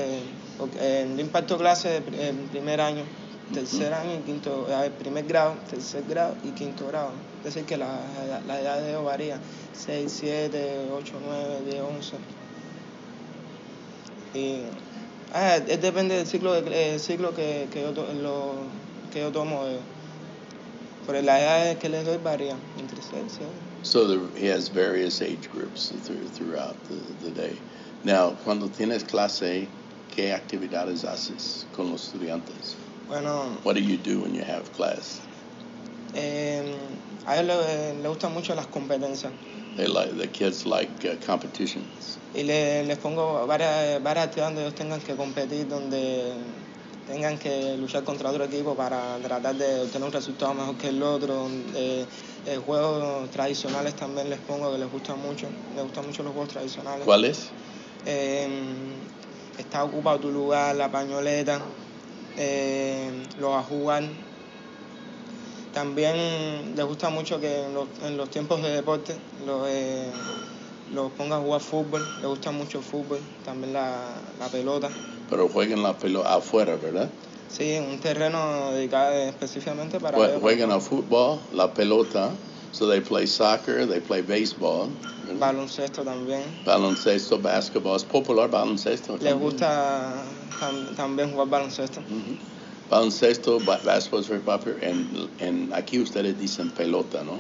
En 0.81 1.21
imparto 1.21 1.57
clase 1.57 2.03
en 2.19 2.49
primer 2.49 2.81
año, 2.81 3.05
tercer 3.53 3.93
año 3.93 4.17
y 4.17 4.23
quinto, 4.23 4.67
eh, 4.69 4.91
primer 4.99 5.25
grado, 5.27 5.55
tercer 5.71 6.03
grado 6.09 6.35
y 6.43 6.51
quinto 6.51 6.87
grado. 6.89 7.13
Es 7.45 7.55
decir, 7.55 7.65
que 7.65 7.77
la, 7.77 8.01
la, 8.29 8.41
la 8.41 8.61
edad 8.61 8.81
de 8.81 8.89
ellos 8.91 9.05
varía, 9.05 9.39
6, 9.73 10.13
7, 10.19 10.89
8, 10.93 11.13
9, 11.25 11.61
10, 11.71 11.83
11. 11.83 12.17
Y 14.35 14.63
ah, 15.33 15.57
es 15.57 15.81
depende 15.81 16.17
del 16.17 16.27
ciclo, 16.27 16.61
de, 16.61 16.95
el 16.95 17.01
ciclo 17.01 17.35
que, 17.35 17.69
que, 17.73 17.83
yo, 17.83 17.93
to- 17.93 18.13
lo, 18.15 18.55
que 19.13 19.21
yo 19.21 19.31
tomo. 19.31 19.65
eh. 19.67 19.79
Por 21.07 21.15
la 21.23 21.41
edad 21.41 21.79
que 21.79 21.89
les 21.89 22.05
doy 22.05 22.19
varía, 22.19 22.57
entre 22.77 23.01
6 23.01 23.25
y 23.27 23.31
7. 23.31 23.51
So 23.83 24.09
there, 24.09 24.21
he 24.37 24.49
has 24.51 24.69
various 24.69 25.23
age 25.23 25.49
groups 25.53 25.93
through, 26.05 26.29
throughout 26.29 26.77
the, 26.89 26.97
the 27.25 27.31
day. 27.31 27.61
Now, 28.03 28.33
cuando 28.45 28.69
tienes 28.69 29.05
clase, 29.05 29.69
¿qué 30.09 30.33
actividades 30.33 31.05
haces 31.05 31.67
con 31.73 31.93
los 31.93 32.03
estudiantes? 32.13 32.75
Bueno, 33.07 33.61
What 33.63 33.75
do 33.75 33.81
you 33.81 33.97
do 33.97 34.23
when 34.23 34.35
you 34.35 34.43
have 34.43 34.73
class? 34.73 35.21
Eh, 36.15 36.65
a 37.27 37.37
ellos 37.41 37.47
le, 37.67 38.03
le 38.03 38.09
gustan 38.09 38.33
mucho 38.33 38.55
las 38.55 38.67
competencias 38.67 39.33
They 39.77 39.87
like 39.87 40.17
the 40.17 40.27
kids 40.27 40.65
like 40.67 41.05
uh, 41.05 41.17
competitions. 41.25 42.19
y 42.35 42.43
le- 42.43 42.85
les 42.85 42.99
pongo 42.99 43.47
varias, 43.47 44.03
varias 44.03 44.27
actividades 44.29 44.55
donde 44.55 44.63
ellos 44.63 44.75
tengan 44.75 45.01
que 45.01 45.15
competir, 45.15 45.69
donde 45.69 46.35
tengan 47.07 47.39
que 47.39 47.77
luchar 47.77 48.05
contra 48.05 48.31
otro 48.31 48.45
equipo 48.45 48.75
para 48.75 49.17
tratar 49.19 49.55
de 49.55 49.83
obtener 49.83 50.07
un 50.07 50.13
resultado 50.13 50.55
mejor 50.55 50.77
que 50.77 50.89
el 50.89 51.03
otro. 51.03 51.49
Eh, 51.75 52.05
eh, 52.47 52.57
juegos 52.65 53.31
tradicionales 53.31 53.95
también 53.97 54.31
les 54.31 54.39
pongo 54.39 54.73
que 54.73 54.79
les 54.79 54.91
gustan 54.91 55.21
mucho, 55.21 55.49
les 55.75 55.83
gustan 55.83 56.07
mucho 56.07 56.23
los 56.23 56.33
juegos 56.33 56.53
tradicionales. 56.53 57.05
¿Cuáles? 57.05 57.49
Eh, 58.05 58.49
está 59.59 59.83
ocupado 59.85 60.21
tu 60.21 60.31
lugar, 60.31 60.77
la 60.77 60.91
pañoleta, 60.91 61.61
eh, 62.37 63.11
los 63.39 63.55
a 63.55 63.63
jugar. 63.63 64.05
También 65.73 66.75
les 66.75 66.85
gusta 66.87 67.11
mucho 67.11 67.41
que 67.41 67.65
en 67.65 67.75
los, 67.75 67.89
en 68.05 68.17
los 68.17 68.31
tiempos 68.31 68.63
de 68.63 68.71
deporte 68.71 69.15
los, 69.45 69.69
eh, 69.69 70.11
los 70.95 71.11
ponga 71.13 71.37
a 71.37 71.41
jugar 71.41 71.61
fútbol, 71.61 72.07
les 72.21 72.27
gusta 72.27 72.51
mucho 72.51 72.79
el 72.79 72.85
fútbol, 72.85 73.19
también 73.45 73.73
la, 73.73 74.15
la 74.39 74.47
pelota. 74.49 74.89
Pero 75.29 75.49
juegan 75.49 75.83
la 75.83 75.99
pelota 75.99 76.35
afuera, 76.35 76.77
¿verdad? 76.77 77.11
Sí, 77.49 77.79
un 77.79 77.99
terreno 77.99 78.73
dedicado 78.73 79.13
específicamente 79.15 79.99
para 79.99 80.19
Jue-. 80.19 80.41
Juegan 80.41 80.71
a 80.73 80.81
fútbol, 80.81 81.41
la 81.53 81.73
pelota. 81.75 82.31
So 82.73 82.89
they 82.89 83.01
play 83.01 83.27
soccer, 83.27 83.87
they 83.89 84.01
play 84.01 84.21
baseball. 84.23 84.91
¿verdad? 85.27 85.41
baloncesto 85.41 86.05
también. 86.05 86.43
Baloncesto, 86.65 87.39
basketball. 87.39 87.97
Es 87.97 88.05
popular 88.05 88.51
baloncesto. 88.51 89.13
Les 89.15 89.21
también. 89.33 89.39
gusta 89.41 90.23
tam- 90.61 90.95
también 90.95 91.33
jugar 91.33 91.49
baloncesto. 91.49 92.03
Baloncesto, 92.91 93.59
ba- 93.61 93.81
basketball 93.85 94.21
es 94.21 94.29
very 94.29 94.43
popular. 94.43 94.77
En, 94.83 95.09
en, 95.39 95.73
aquí 95.73 95.99
ustedes 95.99 96.39
dicen 96.39 96.71
pelota, 96.71 97.25
¿no? 97.25 97.39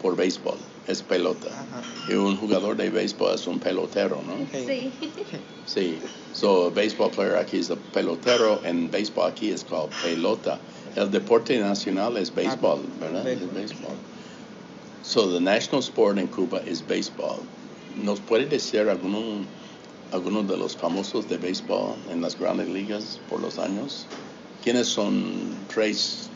Por 0.00 0.16
béisbol. 0.16 0.58
Es 0.88 1.02
pelota. 1.02 1.48
Ajá. 1.48 1.82
Y 2.08 2.14
un 2.14 2.36
jugador 2.36 2.76
de 2.76 2.90
béisbol 2.90 3.34
es 3.34 3.46
un 3.46 3.58
pelotero, 3.60 4.20
¿no? 4.26 4.34
Sí. 4.66 4.90
Sí. 5.66 5.98
So, 6.34 6.66
a 6.66 6.70
baseball 6.70 7.10
player 7.10 7.36
aquí 7.36 7.58
es 7.58 7.70
a 7.70 7.76
pelotero. 7.76 8.60
En 8.64 8.90
béisbol 8.90 9.30
aquí 9.30 9.50
es 9.50 9.64
called 9.64 9.90
pelota. 10.02 10.58
El 10.96 11.10
deporte 11.10 11.58
nacional 11.58 12.16
es 12.16 12.34
béisbol, 12.34 12.80
¿verdad? 13.00 13.26
Es 13.26 13.38
béisbol. 13.38 13.54
béisbol. 13.54 13.96
So, 15.02 15.32
the 15.32 15.40
national 15.40 15.82
sport 15.82 16.18
in 16.18 16.28
Cuba 16.28 16.62
is 16.66 16.80
baseball. 16.80 17.40
¿Nos 18.02 18.20
puede 18.20 18.46
decir 18.46 18.88
alguno, 18.88 19.44
algunos 20.12 20.48
de 20.48 20.56
los 20.56 20.76
famosos 20.76 21.28
de 21.28 21.36
béisbol 21.36 21.94
en 22.10 22.20
las 22.20 22.38
grandes 22.38 22.68
ligas 22.68 23.20
por 23.28 23.40
los 23.40 23.58
años? 23.58 24.06
¿Quiénes 24.62 24.86
son 24.86 25.54
tres, 25.72 26.28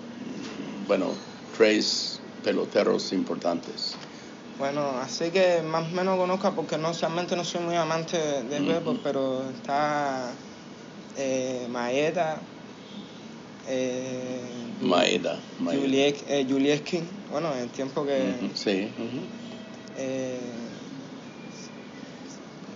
bueno, 0.87 1.07
tres 1.57 2.21
peloteros 2.43 3.13
importantes? 3.13 3.97
Bueno, 4.59 4.99
así 4.99 5.31
que 5.31 5.63
más 5.63 5.85
o 5.93 5.95
menos 5.95 6.17
conozca 6.17 6.55
porque 6.55 6.79
no 6.79 6.93
realmente 6.93 7.37
no 7.37 7.45
soy 7.45 7.61
muy 7.63 7.77
amante 7.77 8.17
del 8.45 8.65
béisbol, 8.65 9.01
pero 9.03 9.51
está 9.51 10.35
eh, 11.17 11.67
Maeta, 11.69 12.41
Eh, 13.69 14.73
Maeda. 14.81 15.43
Maeda. 15.59 15.81
Julie, 15.81 16.25
eh, 16.29 16.47
Julie 16.49 16.83
King, 16.83 17.03
bueno, 17.29 17.53
en 17.55 17.63
el 17.63 17.71
tiempo 17.71 18.07
que... 18.07 18.39
Ujú, 18.41 18.55
Sí. 18.57 18.95
eh, 19.97 20.69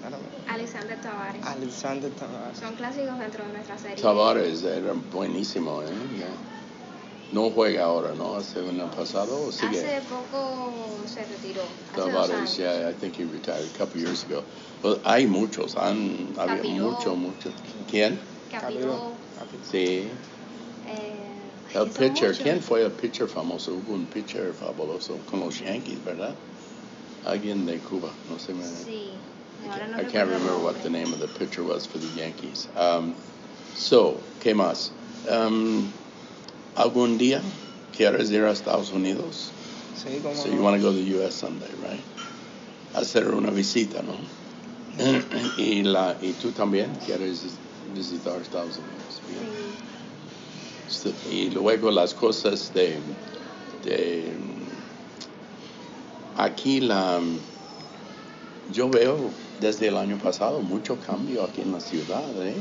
caramba, 0.02 0.28
Alexander 0.48 1.00
Tavares. 1.00 1.46
Alexander 1.46 2.10
Tavares. 2.10 2.58
Son 2.58 2.74
clásicos 2.74 3.18
dentro 3.18 3.44
de 3.46 3.52
nuestra 3.52 3.78
serie. 3.78 4.02
Tavares 4.02 4.64
era 4.64 4.92
buenísimo, 4.92 5.82
¿eh? 5.82 5.92
No 7.32 7.50
juega 7.50 7.84
ahora, 7.84 8.12
¿no? 8.14 8.34
Hace 8.36 8.60
un 8.60 8.80
año 8.80 8.90
pasado 8.90 9.46
o 9.46 9.52
sigue. 9.52 9.78
Hace 9.78 10.00
poco 10.08 10.72
se 11.06 11.20
retiró. 11.24 11.62
Hace 11.92 12.00
dos 12.00 12.10
Tavares, 12.12 12.36
años. 12.36 12.56
yeah, 12.56 12.88
I 12.90 12.92
think 12.92 13.14
he 13.16 13.24
retired 13.24 13.64
a 13.74 13.78
couple 13.78 14.00
years 14.00 14.24
ago. 14.24 14.42
Well, 14.82 15.00
hay 15.04 15.26
muchos, 15.26 15.76
han, 15.76 16.34
había 16.36 16.56
Capiró. 16.56 16.90
mucho, 16.90 17.14
mucho. 17.16 17.50
¿Quién? 17.88 18.18
Capitó. 18.50 19.12
Capitó. 19.38 19.64
Sí. 19.70 20.08
Eh, 20.88 21.74
El 21.74 21.86
pitcher, 21.90 22.30
muchos. 22.30 22.38
¿quién 22.40 22.60
fue 22.60 22.82
el 22.82 22.90
pitcher 22.90 23.28
famoso? 23.28 23.74
Hubo 23.74 23.94
un 23.94 24.06
pitcher 24.06 24.52
fabuloso 24.52 25.18
con 25.30 25.38
los 25.40 25.60
Yankees, 25.60 26.04
¿verdad? 26.04 26.34
Alguien 27.24 27.64
de 27.66 27.78
Cuba, 27.78 28.08
no 28.28 28.38
sé. 28.40 28.54
Me, 28.54 28.64
Sí. 28.64 29.10
Ahora 29.70 29.86
no 29.86 29.98
I 30.00 30.04
can't 30.06 30.12
recuerdo 30.14 30.22
el 30.22 30.28
remember 30.40 30.64
what 30.64 30.82
the 30.82 30.90
name 30.90 31.12
of 31.12 31.20
the 31.20 31.28
pitcher 31.28 31.62
was 31.62 31.86
for 31.86 31.98
the 31.98 32.08
Yankees. 32.16 32.66
Um, 32.76 33.14
so, 33.76 34.16
¿qué 34.42 34.52
más? 34.54 34.90
Um, 35.30 35.92
¿Algún 36.76 37.18
día 37.18 37.42
quieres 37.96 38.30
ir 38.30 38.42
a 38.42 38.52
Estados 38.52 38.92
Unidos? 38.92 39.50
Sí, 39.96 40.18
como 40.22 40.34
So 40.34 40.48
no. 40.48 40.54
you 40.54 40.62
want 40.62 40.80
to 40.80 40.82
go 40.86 40.92
to 40.92 40.98
the 40.98 41.14
U.S. 41.18 41.34
someday, 41.36 41.68
right? 41.82 42.00
Hacer 42.94 43.28
una 43.34 43.50
visita, 43.50 44.02
¿no? 44.02 44.14
y, 45.58 45.82
la, 45.82 46.16
y 46.20 46.32
tú 46.34 46.50
también 46.52 46.90
quieres 47.04 47.44
visitar 47.94 48.40
Estados 48.40 48.78
Unidos. 48.78 49.20
Bien. 49.28 49.48
So- 50.88 51.12
Y 51.30 51.50
luego 51.50 51.90
las 51.90 52.14
cosas 52.14 52.72
de, 52.74 52.98
de 53.84 54.32
aquí 56.36 56.80
la 56.80 57.20
yo 58.72 58.88
veo 58.88 59.30
desde 59.60 59.88
el 59.88 59.96
año 59.96 60.16
pasado 60.18 60.60
mucho 60.60 60.98
cambio 61.00 61.44
aquí 61.44 61.60
en 61.60 61.72
la 61.72 61.80
ciudad, 61.80 62.24
¿eh? 62.46 62.56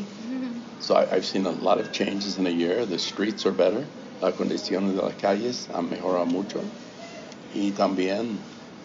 So 0.80 0.96
I, 0.96 1.16
I've 1.16 1.26
seen 1.26 1.46
a 1.46 1.52
lot 1.52 1.80
of 1.80 1.92
changes 1.92 2.38
in 2.38 2.48
a 2.48 2.50
year. 2.50 2.86
The 2.86 3.00
streets 3.00 3.46
are 3.46 3.52
better. 3.52 3.86
La 4.22 4.32
condición 4.32 4.96
de 4.96 5.02
las 5.02 5.14
calles 5.16 5.68
ha 5.68 5.82
mejorado 5.82 6.28
mucho. 6.28 6.62
Y 7.54 7.72
también 7.72 8.38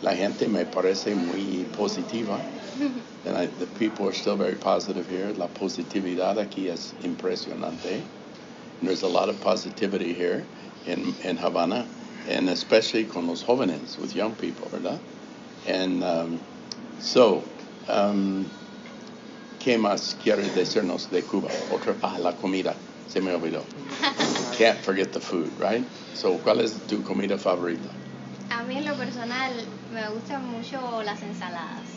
la 0.03 0.15
gente 0.15 0.49
me 0.49 0.65
parece 0.65 1.15
muy 1.15 1.65
positiva. 1.77 2.41
And 3.27 3.37
I, 3.37 3.47
the 3.47 3.67
people 3.79 4.07
are 4.09 4.13
still 4.13 4.37
very 4.37 4.57
positive 4.57 5.09
here. 5.09 5.33
La 5.33 5.49
positividad 5.49 6.37
aquí 6.37 6.69
es 6.69 6.93
impresionante. 7.03 8.03
And 8.81 8.89
there's 8.89 9.03
a 9.03 9.09
lot 9.09 9.29
of 9.29 9.41
positivity 9.41 10.13
here 10.13 10.45
in, 10.87 11.15
in 11.25 11.37
Havana, 11.37 11.87
and 12.29 12.51
especially 12.51 13.05
con 13.05 13.27
los 13.27 13.43
jóvenes, 13.43 13.99
with 13.99 14.15
young 14.15 14.35
people, 14.35 14.69
¿verdad? 14.69 14.99
And 15.67 16.05
um, 16.05 16.41
so, 16.99 17.43
um, 17.89 18.51
¿qué 19.65 19.79
más 19.79 20.15
quieres 20.23 20.55
decirnos 20.55 21.11
de 21.11 21.25
Cuba? 21.25 21.49
Otra, 21.71 21.97
ah, 22.03 22.19
la 22.19 22.37
comida, 22.37 22.77
se 23.07 23.23
me 23.23 23.33
olvidó. 23.33 23.65
Can't 24.59 24.85
forget 24.85 25.11
the 25.13 25.21
food, 25.21 25.51
right? 25.59 25.87
So, 26.13 26.39
¿cuál 26.43 26.61
es 26.61 26.87
tu 26.87 27.03
comida 27.03 27.39
favorita? 27.39 27.89
A 28.51 28.63
mí 28.65 28.77
en 28.77 28.85
lo 28.85 28.95
personal 28.97 29.51
me 29.91 30.07
gustan 30.11 30.45
mucho 30.45 31.03
las 31.03 31.23
ensaladas, 31.23 31.89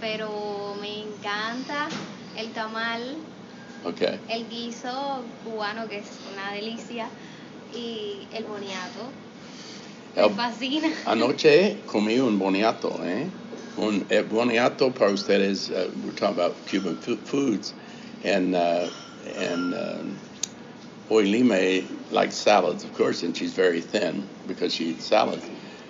pero 0.00 0.74
me 0.80 1.00
encanta 1.00 1.88
el 2.36 2.52
tamal, 2.52 3.16
Okay. 3.86 4.20
el 4.28 4.48
guiso 4.48 5.24
cubano 5.44 5.88
que 5.88 5.98
es 5.98 6.10
una 6.32 6.52
delicia 6.52 7.08
y 7.74 8.28
el 8.32 8.44
boniato. 8.44 9.12
Me 10.14 10.22
El- 10.24 10.34
fascina. 10.34 10.88
Anoche 11.06 11.82
comí 11.86 12.18
un 12.18 12.38
boniato, 12.38 13.02
¿eh? 13.04 13.30
Un 13.76 14.06
el 14.10 14.24
boniato 14.24 14.94
para 14.94 15.10
ustedes, 15.10 15.70
uh, 15.70 15.90
we're 16.04 16.12
talking 16.12 16.34
about 16.34 16.54
Cuban 16.66 16.96
fu- 16.96 17.16
foods, 17.16 17.74
and 18.22 18.54
uh, 18.54 18.88
and 19.36 19.74
um, 19.74 20.18
Oilime 21.10 21.84
likes 22.12 22.36
salads, 22.36 22.84
of 22.84 22.94
course, 22.94 23.22
and 23.22 23.36
she's 23.36 23.52
very 23.52 23.80
thin 23.80 24.28
because 24.46 24.72
she 24.72 24.86
eats 24.90 25.06
salads. 25.06 25.44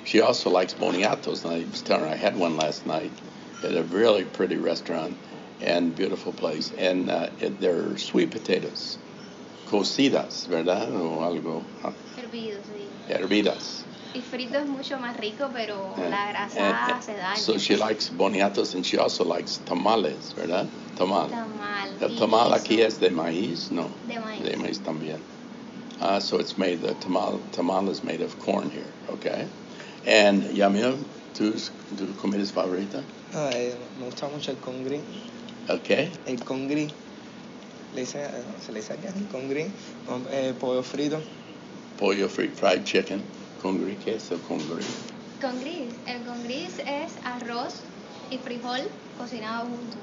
She 0.04 0.20
also 0.20 0.50
likes 0.50 0.74
boniatos, 0.74 1.44
and 1.44 1.54
I 1.54 1.58
was 1.70 1.82
telling 1.82 2.04
her 2.04 2.10
I 2.10 2.16
had 2.16 2.36
one 2.36 2.56
last 2.56 2.86
night 2.86 3.12
at 3.62 3.76
a 3.76 3.82
really 3.82 4.24
pretty 4.24 4.56
restaurant 4.56 5.16
and 5.60 5.94
beautiful 5.94 6.32
place, 6.32 6.72
and 6.76 7.10
uh, 7.10 7.28
they're 7.60 7.96
sweet 7.96 8.30
potatoes, 8.30 8.98
cocidas, 9.66 10.46
¿verdad? 10.48 10.88
O 10.90 11.20
algo, 11.20 11.64
Hervido, 12.16 12.60
sí. 12.64 12.88
hervidas. 13.08 13.83
Y 14.14 14.20
frito 14.22 14.58
es 14.58 14.66
mucho 14.66 14.98
más 14.98 15.16
rico, 15.16 15.50
pero 15.52 15.92
Yeah. 15.96 16.08
la 16.08 16.28
grasa 16.28 16.68
And- 16.86 16.92
and 16.92 17.02
se 17.02 17.14
daña. 17.14 17.36
So 17.36 17.58
she 17.58 17.76
likes 17.76 18.10
boniatos 18.10 18.74
and 18.74 18.84
she 18.84 18.96
also 18.96 19.24
likes 19.24 19.58
tamales, 19.66 20.34
¿verdad? 20.36 20.68
Tamal. 20.96 21.28
Tamal. 21.30 21.96
El 22.00 22.16
tamal 22.16 22.52
aquí 22.54 22.80
es 22.80 23.00
de 23.00 23.10
maíz, 23.10 23.72
no. 23.72 23.90
De 24.06 24.20
maíz. 24.20 24.42
De 24.44 24.56
maíz 24.56 24.78
también. 24.80 25.20
Uh, 26.00 26.20
so 26.20 26.38
it's 26.38 26.56
made, 26.56 26.80
the 26.80 26.94
tamal, 26.94 27.40
tamal 27.52 27.88
is 27.90 28.04
made 28.04 28.20
of 28.20 28.38
corn 28.38 28.70
here, 28.70 28.86
okay? 29.08 29.48
And 30.06 30.44
Yamil, 30.54 30.96
¿tus, 31.34 31.70
tu 31.96 32.06
comidas 32.20 32.52
favorita? 32.52 33.02
Ah, 33.32 33.50
eh, 33.52 33.74
me 33.98 34.04
gusta 34.06 34.28
mucho 34.28 34.52
el 34.52 34.58
congrí. 34.58 35.00
Okay. 35.68 36.10
El 36.26 36.38
congrí. 36.44 36.88
Le 37.94 38.00
dice, 38.00 38.22
eh, 38.22 38.30
se 38.64 38.70
le 38.72 38.80
dice 38.80 38.92
acá 38.92 39.08
el 39.08 39.26
congrí. 39.28 39.70
con, 40.06 40.24
eh, 40.30 40.52
pollo 40.58 40.82
frito. 40.82 41.20
Pollo 41.98 42.28
free, 42.28 42.48
fried 42.48 42.84
chicken. 42.84 43.22
Congri, 43.64 43.96
¿qué 43.96 44.16
es 44.16 44.30
el 44.30 44.40
congri? 44.42 44.84
Con 45.40 45.58
gris. 45.58 45.94
El 46.06 46.22
con 46.26 46.42
gris 46.42 46.78
es 46.80 47.14
arroz 47.24 47.80
y 48.30 48.36
frijol 48.36 48.82
cocinado 49.16 49.64
juntos. 49.70 50.00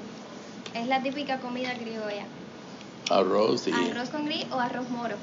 Es 0.74 0.88
la 0.88 1.00
típica 1.00 1.38
comida 1.38 1.72
criolla. 1.74 2.26
Arroz 3.08 3.68
y... 3.68 3.72
Arroz 3.72 4.08
con 4.10 4.24
gris 4.24 4.46
o 4.50 4.58
arroz 4.58 4.90
moro. 4.90 5.14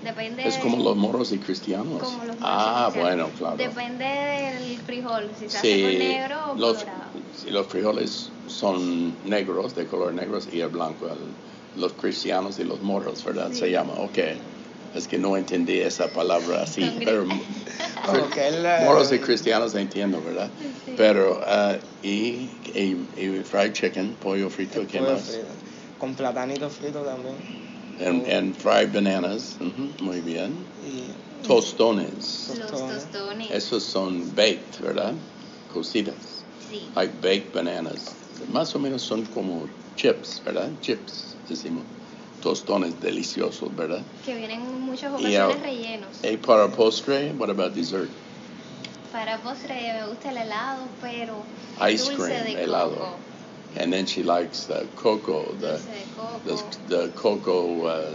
Depende 0.00 0.48
Es 0.48 0.56
como 0.56 0.82
los 0.82 0.96
moros 0.96 1.32
y 1.32 1.38
cristianos. 1.38 2.02
como 2.02 2.24
los 2.24 2.36
ah, 2.40 2.90
bueno, 2.94 3.28
claro. 3.36 3.56
Depende 3.58 4.06
del 4.06 4.78
frijol, 4.78 5.30
si 5.38 5.50
se 5.50 5.58
hace 5.58 5.82
con 5.82 5.98
negro 5.98 6.52
o 6.52 6.54
los, 6.56 6.78
colorado. 6.78 7.10
sí, 7.34 7.50
los 7.50 7.66
frijoles 7.66 8.30
son 8.46 9.18
negros, 9.28 9.74
de 9.74 9.86
color 9.86 10.14
negros, 10.14 10.48
y 10.50 10.60
el 10.60 10.70
blanco, 10.70 11.08
el- 11.08 11.34
los 11.78 11.92
cristianos 11.92 12.58
y 12.58 12.64
los 12.64 12.80
moros, 12.80 13.22
¿verdad? 13.22 13.50
Sí. 13.52 13.58
Se 13.58 13.70
llama, 13.70 13.92
ok. 13.92 14.18
Es 14.94 15.08
que 15.08 15.18
no 15.18 15.36
entendí 15.36 15.78
esa 15.80 16.08
palabra 16.12 16.62
así, 16.62 16.98
pero 17.04 17.24
moros 18.84 19.12
y 19.12 19.18
cristianos 19.18 19.74
entiendo, 19.74 20.20
¿verdad? 20.22 20.50
Sí. 20.84 20.94
Pero, 20.96 21.40
ah, 21.46 21.76
y, 22.02 22.50
y, 22.74 22.96
y 23.16 23.42
fried 23.44 23.72
chicken, 23.72 24.16
pollo 24.20 24.50
frito, 24.50 24.80
el 24.80 24.86
¿qué 24.86 24.98
pollo 24.98 25.12
más? 25.12 25.22
frito. 25.22 25.46
Con 25.98 26.14
platanito 26.14 26.68
frito 26.68 27.00
también. 27.02 27.34
And, 28.00 28.26
and 28.26 28.54
fried 28.56 28.92
bananas, 28.92 29.56
ujú, 29.60 30.04
muy 30.04 30.20
bien. 30.20 30.66
Y 30.84 31.46
Tostones, 31.46 32.46
Los 32.48 32.58
tostones. 32.70 33.04
tostones. 33.04 33.50
esos 33.50 33.82
son 33.82 34.34
baked, 34.34 34.80
¿verdad? 34.80 35.12
Cocidas. 35.72 36.44
Sí. 36.70 36.88
like 36.94 37.14
baked 37.20 37.52
bananas. 37.54 38.14
Más 38.52 38.74
o 38.74 38.78
menos 38.78 39.02
son 39.02 39.24
como 39.26 39.68
chips, 39.96 40.40
¿verdad? 40.44 40.70
Chips, 40.80 41.36
decimos. 41.48 41.84
Tostones 42.42 43.00
deliciosos, 43.00 43.74
¿verdad? 43.76 44.02
Que 44.26 44.34
vienen 44.34 44.60
en 44.62 44.80
muchas 44.82 45.12
Y 45.20 45.36
ocasiones 45.36 45.56
el- 45.56 45.62
rellenos. 45.62 46.24
Y 46.24 46.36
para 46.38 46.68
postre, 46.68 47.32
what 47.38 47.50
about 47.50 47.72
dessert? 47.74 48.10
Para 49.12 49.38
postre 49.38 49.74
me 49.74 50.08
gusta 50.08 50.30
el 50.30 50.38
helado, 50.38 50.82
pero 51.00 51.34
Ice 51.90 52.04
dulce 52.04 52.16
cream, 52.24 52.44
de 52.56 52.64
helado. 52.64 52.90
coco. 52.96 53.16
And 53.80 53.92
then 53.92 54.06
she 54.06 54.22
likes 54.22 54.66
the 54.66 54.86
cocoa, 54.96 55.44
the, 55.60 55.80
coco. 56.16 56.40
the, 56.88 56.96
the 56.96 57.08
cocoa 57.14 57.86
uh, 57.86 58.10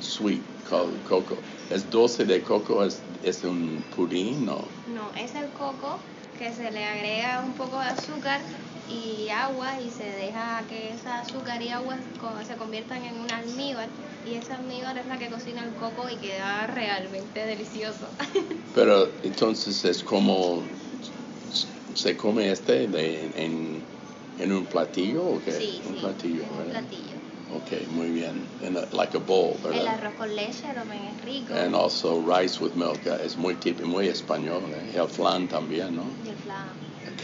sweet 0.00 0.40
called 0.68 0.92
cocoa. 1.08 1.36
¿Es 1.70 1.84
dulce 1.90 2.24
de 2.24 2.40
coco? 2.40 2.82
¿Es, 2.82 2.98
es 3.22 3.44
un 3.44 3.82
pudín? 3.94 4.46
No. 4.46 4.64
No, 4.94 5.12
es 5.22 5.34
el 5.34 5.48
coco 5.50 5.98
que 6.36 6.52
se 6.52 6.70
le 6.70 6.84
agrega 6.84 7.42
un 7.44 7.54
poco 7.54 7.78
de 7.80 7.86
azúcar 7.86 8.40
y 8.88 9.28
agua 9.30 9.80
y 9.80 9.90
se 9.90 10.04
deja 10.04 10.64
que 10.68 10.92
esa 10.92 11.20
azúcar 11.20 11.62
y 11.62 11.70
agua 11.70 11.98
se 12.44 12.56
conviertan 12.56 13.04
en 13.04 13.18
un 13.18 13.30
almíbar 13.30 13.90
y 14.24 14.34
esa 14.34 14.56
almíbar 14.56 14.98
es 14.98 15.06
la 15.06 15.18
que 15.18 15.30
cocina 15.30 15.64
el 15.64 15.74
coco 15.74 16.08
y 16.08 16.16
queda 16.16 16.66
realmente 16.66 17.46
delicioso. 17.46 18.08
Pero 18.74 19.08
entonces 19.22 19.84
es 19.84 20.02
como 20.02 20.68
se 21.94 22.16
come 22.16 22.50
este 22.50 22.88
de, 22.88 23.24
en, 23.34 23.84
en 24.38 24.52
un 24.52 24.66
platillo 24.66 25.24
o 25.24 25.40
qué? 25.40 25.52
sí, 25.52 25.82
un 25.86 25.94
sí, 25.94 26.00
platillo, 26.00 26.42
en 26.42 26.52
un 26.52 26.68
platillo. 26.68 27.15
Ok, 27.48 27.72
muy 27.88 28.10
bien. 28.10 28.48
In 28.60 28.76
a, 28.76 28.86
like 28.92 29.14
a 29.16 29.20
bowl, 29.20 29.56
¿verdad? 29.62 29.82
El 29.82 29.88
arroz 29.88 30.14
con 30.14 30.34
leche 30.34 30.66
también 30.74 31.04
es 31.04 31.24
rico 31.24 31.54
And 31.54 31.74
also 31.76 32.18
rice 32.20 32.60
with 32.60 32.74
milk. 32.74 33.06
uh, 33.06 33.22
es 33.24 33.36
muy 33.36 33.54
típico, 33.54 33.86
muy 33.86 34.08
español. 34.08 34.62
¿eh? 34.74 34.90
El 34.98 35.08
flan 35.08 35.46
también, 35.48 35.94
¿no? 35.94 36.04
y 36.24 36.28
el 36.30 36.36
flan. 36.36 36.66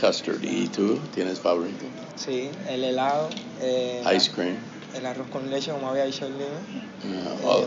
Custard. 0.00 0.42
¿Y 0.44 0.68
tú 0.68 0.98
tienes 1.14 1.40
favorito? 1.40 1.86
sí, 2.16 2.50
el 2.68 2.84
helado. 2.84 3.30
eh, 3.60 4.04
Ice 4.16 4.30
cream. 4.30 4.56
El 4.94 5.06
arroz 5.06 5.26
con 5.28 5.50
leche, 5.50 5.72
como 5.72 5.88
había 5.88 6.04
dicho 6.04 6.26
el 6.26 6.32
niño. 6.38 6.60
Uh, 7.04 7.48
all- 7.48 7.64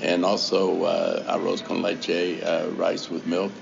Eh, 0.00 0.14
and 0.14 0.24
also 0.24 0.82
uh, 0.84 1.22
arroz 1.28 1.62
con 1.62 1.82
leche, 1.82 2.40
uh, 2.42 2.68
rice 2.76 3.08
with 3.10 3.24
milk. 3.24 3.52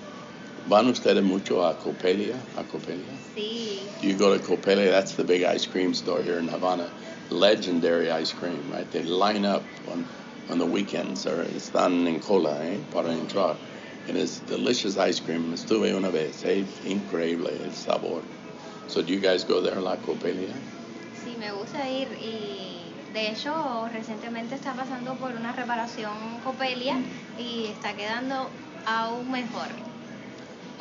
¿Van 0.67 0.87
ustedes 0.89 1.23
mucho 1.23 1.63
a 1.67 1.75
Copelia? 1.79 2.37
A 2.57 2.63
Copelia? 2.65 3.13
Sí, 3.35 3.81
You 4.03 4.17
go 4.17 4.35
to 4.35 4.43
Copelia, 4.43 4.91
that's 4.91 5.15
the 5.17 5.25
big 5.25 5.43
ice 5.43 5.67
cream 5.67 5.93
store 5.93 6.23
here 6.23 6.39
in 6.39 6.49
Havana. 6.49 6.91
Legendary 7.31 8.11
ice 8.11 8.33
cream, 8.33 8.71
right? 8.73 8.91
They 8.91 9.03
line 9.05 9.45
up 9.45 9.63
on, 9.91 10.05
on 10.51 10.59
the 10.59 10.67
weekends, 10.67 11.27
or 11.27 11.45
están 11.45 12.07
en 12.07 12.21
cola, 12.21 12.59
eh? 12.65 12.79
Para 12.91 13.11
entrar. 13.11 13.57
And 14.09 14.17
it's 14.19 14.41
delicious 14.41 14.97
ice 14.99 15.21
cream. 15.21 15.53
Estuve 15.53 15.95
una 15.95 16.11
vez, 16.11 16.45
eh? 16.45 16.65
Increíble 16.85 17.51
el 17.65 17.73
sabor. 17.73 18.23
So 18.89 19.03
do 19.03 19.13
you 19.13 19.21
guys 19.21 19.45
go 19.45 19.61
there, 19.61 19.81
La 19.81 19.97
Copelia? 19.97 20.53
sí, 21.25 21.37
me 21.39 21.53
gusta 21.53 21.89
ir 21.89 22.09
y 22.21 22.93
de 23.13 23.31
hecho 23.31 23.87
recientemente 23.93 24.55
está 24.55 24.73
pasando 24.75 25.15
por 25.15 25.33
una 25.33 25.53
reparación 25.53 26.41
Copelia 26.45 26.97
y 27.39 27.67
está 27.67 27.93
quedando 27.95 28.49
aún 28.87 29.31
mejor. 29.31 29.90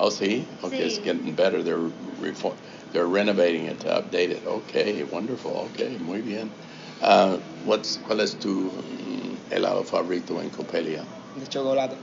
Oh, 0.02 0.10
see? 0.10 0.48
Okay, 0.64 0.78
it's 0.86 0.98
getting 1.00 1.34
better. 1.36 1.62
They're 1.62 1.78
reform, 1.78 2.56
they're 2.94 3.06
renovating 3.08 3.66
it 3.66 3.82
to 3.82 3.88
update 3.90 4.30
it. 4.30 4.46
Okay, 4.46 5.04
wonderful. 5.04 5.52
Okay, 5.72 5.98
muy 5.98 6.22
bien. 6.22 6.52
Uh, 7.02 7.38
what's 7.66 7.98
cuál 7.98 8.22
es 8.22 8.36
tu 8.36 8.72
mm, 8.72 9.38
helado 9.52 9.84
favorito 9.86 10.42
en 10.42 10.50
Copelia? 10.52 11.06
De 11.36 11.46
chocolate. 11.48 11.98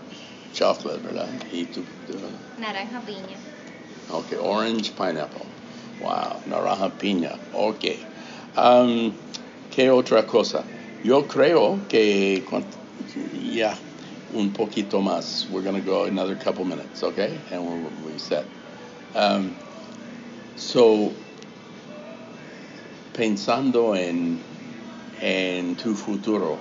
Chocolate, 0.52 1.00
¿verdad? 1.02 1.28
Y 1.50 1.64
tu, 1.72 1.84
tu- 2.06 2.18
Naranja 2.58 3.00
piña. 3.06 3.36
okay, 4.10 4.36
orange 4.36 4.90
pineapple. 4.94 5.46
Wow, 5.98 6.42
naranja 6.46 6.90
piña. 6.98 7.38
Okay. 7.54 8.06
Um, 8.56 9.14
¿Qué 9.70 9.88
otra 9.90 10.26
cosa? 10.26 10.64
Yo 11.02 11.26
creo 11.26 11.86
que 11.88 12.42
cuan- 12.46 12.66
ya 13.32 13.78
un 14.34 14.52
poquito 14.52 15.02
más. 15.02 15.48
We're 15.50 15.62
going 15.62 15.76
to 15.76 15.80
go 15.80 16.04
another 16.04 16.34
couple 16.34 16.64
minutes, 16.64 17.02
okay? 17.02 17.38
And 17.50 17.64
we're 17.64 18.12
we 18.12 18.18
set. 18.18 18.44
Um, 19.14 19.54
so, 20.56 21.12
pensando 23.12 23.96
en, 23.96 24.38
en 25.22 25.76
tu 25.76 25.94
futuro, 25.94 26.58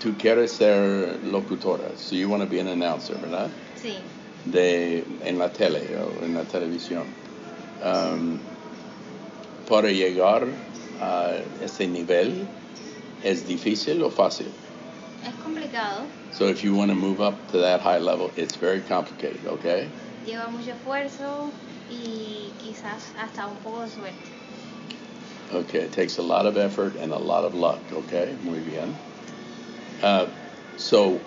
tú 0.00 0.16
quieres 0.18 0.50
ser 0.50 1.18
locutora, 1.24 1.96
so 1.96 2.16
you 2.16 2.28
want 2.28 2.42
to 2.42 2.48
be 2.48 2.58
an 2.58 2.68
announcer, 2.68 3.14
¿verdad? 3.14 3.50
Sí, 3.76 3.96
De, 4.50 5.04
en 5.24 5.38
la 5.38 5.48
tele 5.48 5.96
o 5.96 6.24
en 6.24 6.34
la 6.34 6.44
televisión. 6.44 7.04
Um, 7.82 8.38
para 9.68 9.90
llegar 9.92 10.46
a 11.00 11.34
ese 11.62 11.86
nivel, 11.86 12.46
¿es 13.22 13.46
difícil 13.46 14.02
o 14.02 14.10
fácil? 14.10 14.46
Es 15.26 15.34
complicado, 15.42 16.06
So 16.32 16.46
if 16.46 16.62
you 16.62 16.74
want 16.74 16.90
to 16.90 16.94
move 16.94 17.20
up 17.20 17.34
to 17.50 17.58
that 17.58 17.80
high 17.80 17.98
level, 17.98 18.30
it's 18.36 18.56
very 18.56 18.80
complicated, 18.80 19.46
okay? 19.46 19.88
lleva 20.24 20.48
mucho 20.48 20.72
esfuerzo 20.72 21.50
y 21.88 22.52
quizás 22.58 23.12
hasta 23.18 23.46
un 23.46 23.56
poco 23.56 23.82
de 23.82 23.88
suerte. 23.88 24.30
Okay, 25.52 25.80
it 25.80 25.92
takes 25.92 26.18
a 26.18 26.22
lot 26.22 26.46
of 26.46 26.56
effort 26.56 26.94
and 26.96 27.12
a 27.12 27.18
lot 27.18 27.44
of 27.44 27.54
luck, 27.54 27.80
okay? 27.92 28.36
Muy 28.44 28.60
bien. 28.60 28.94
Uh, 30.02 30.26
so, 30.76 31.18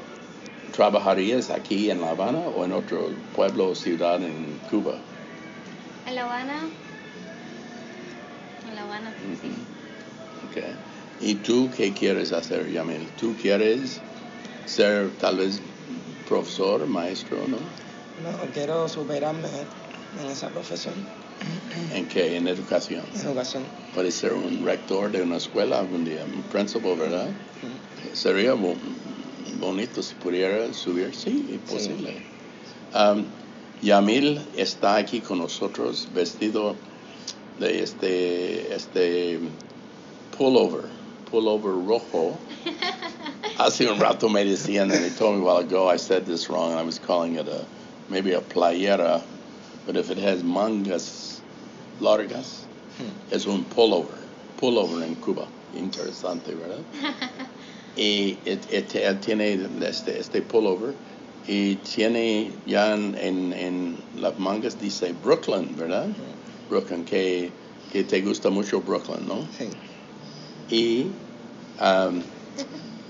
¿trabajarías 0.71 1.49
aquí 1.49 1.89
en 1.91 1.99
La 1.99 2.11
Habana 2.11 2.39
o 2.39 2.63
en 2.63 2.71
otro 2.71 3.09
pueblo 3.33 3.71
o 3.71 3.73
ciudad 3.73 4.23
en 4.23 4.59
Cuba? 4.69 4.93
En 6.07 6.15
La 6.15 6.23
Habana, 6.23 6.69
en 8.65 8.75
La 8.75 8.83
Habana, 8.83 9.13
sí. 9.41 9.51
Okay. 10.49 10.73
¿Y 11.23 11.35
tú 11.35 11.69
qué 11.75 11.93
quieres 11.93 12.31
hacer, 12.33 12.69
Yamil? 12.71 13.07
¿Tú 13.19 13.35
quieres 13.41 14.01
ser 14.65 15.11
tal 15.19 15.37
vez 15.37 15.61
profesor, 16.27 16.85
maestro, 16.85 17.47
no? 17.47 17.57
No, 18.21 18.51
quiero 18.53 18.87
superarme 18.89 19.47
en 20.19 20.27
esa 20.29 20.49
profesión, 20.49 20.93
¿En 21.93 22.07
qué? 22.07 22.35
En 22.37 22.47
educación. 22.47 23.05
en 23.15 23.21
educación. 23.21 23.63
Puedes 23.93 24.15
ser 24.15 24.33
un 24.33 24.65
rector 24.65 25.11
de 25.11 25.21
una 25.21 25.37
escuela 25.37 25.79
algún 25.79 26.03
día, 26.05 26.23
un 26.25 26.43
principal, 26.43 26.95
¿verdad? 26.97 27.29
Sería 28.13 28.53
bo- 28.53 28.75
bonito 29.59 30.01
si 30.03 30.15
pudiera 30.15 30.73
subir, 30.73 31.13
sí, 31.15 31.45
es 31.53 31.71
posible. 31.71 32.15
Um, 32.93 33.25
Yamil 33.81 34.41
está 34.55 34.95
aquí 34.97 35.21
con 35.21 35.39
nosotros 35.39 36.07
vestido 36.13 36.75
de 37.59 37.83
este, 37.83 38.73
este 38.75 39.39
pullover, 40.37 40.85
pullover 41.33 41.73
rojo. 41.87 42.37
Hace 43.57 43.87
un 43.89 43.99
rato 43.99 44.29
me 44.29 44.43
decían, 44.45 44.83
and 44.93 45.03
they 45.03 45.09
told 45.09 45.35
me 45.35 45.41
a 45.41 45.43
while 45.43 45.57
ago 45.57 45.87
I 45.89 45.97
said 45.97 46.25
this 46.25 46.49
wrong, 46.49 46.71
and 46.71 46.79
I 46.79 46.83
was 46.83 46.99
calling 46.99 47.35
it 47.35 47.47
a, 47.47 47.65
maybe 48.09 48.33
a 48.33 48.41
playera, 48.41 49.21
but 49.85 49.95
if 49.97 50.11
it 50.11 50.17
has 50.19 50.43
mangas 50.43 51.41
largas, 51.99 52.65
hmm. 52.97 53.09
es 53.31 53.45
un 53.47 53.63
pullover, 53.65 54.17
pullover 54.59 55.03
en 55.03 55.15
Cuba. 55.15 55.47
Interesante, 55.75 56.53
¿verdad? 56.55 56.83
y 57.97 58.37
it- 58.45 58.71
it- 58.71 58.95
él 58.95 59.19
tiene 59.19 59.53
este, 59.87 60.19
este 60.19 60.41
pullover 60.41 60.93
y 61.47 61.75
tiene 61.83 62.51
ya 62.65 62.93
en, 62.93 63.15
en, 63.15 63.53
en 63.53 63.97
las 64.17 64.37
mangas 64.39 64.79
dice 64.79 65.13
Brooklyn, 65.23 65.75
¿verdad? 65.77 66.07
Hmm. 66.07 66.69
Brooklyn, 66.69 67.05
que, 67.05 67.51
que 67.91 68.03
te 68.03 68.21
gusta 68.21 68.49
mucho 68.49 68.81
Brooklyn, 68.81 69.27
¿no? 69.27 69.47
Sí. 69.57 69.69
Y 70.69 71.07
um, 71.79 72.21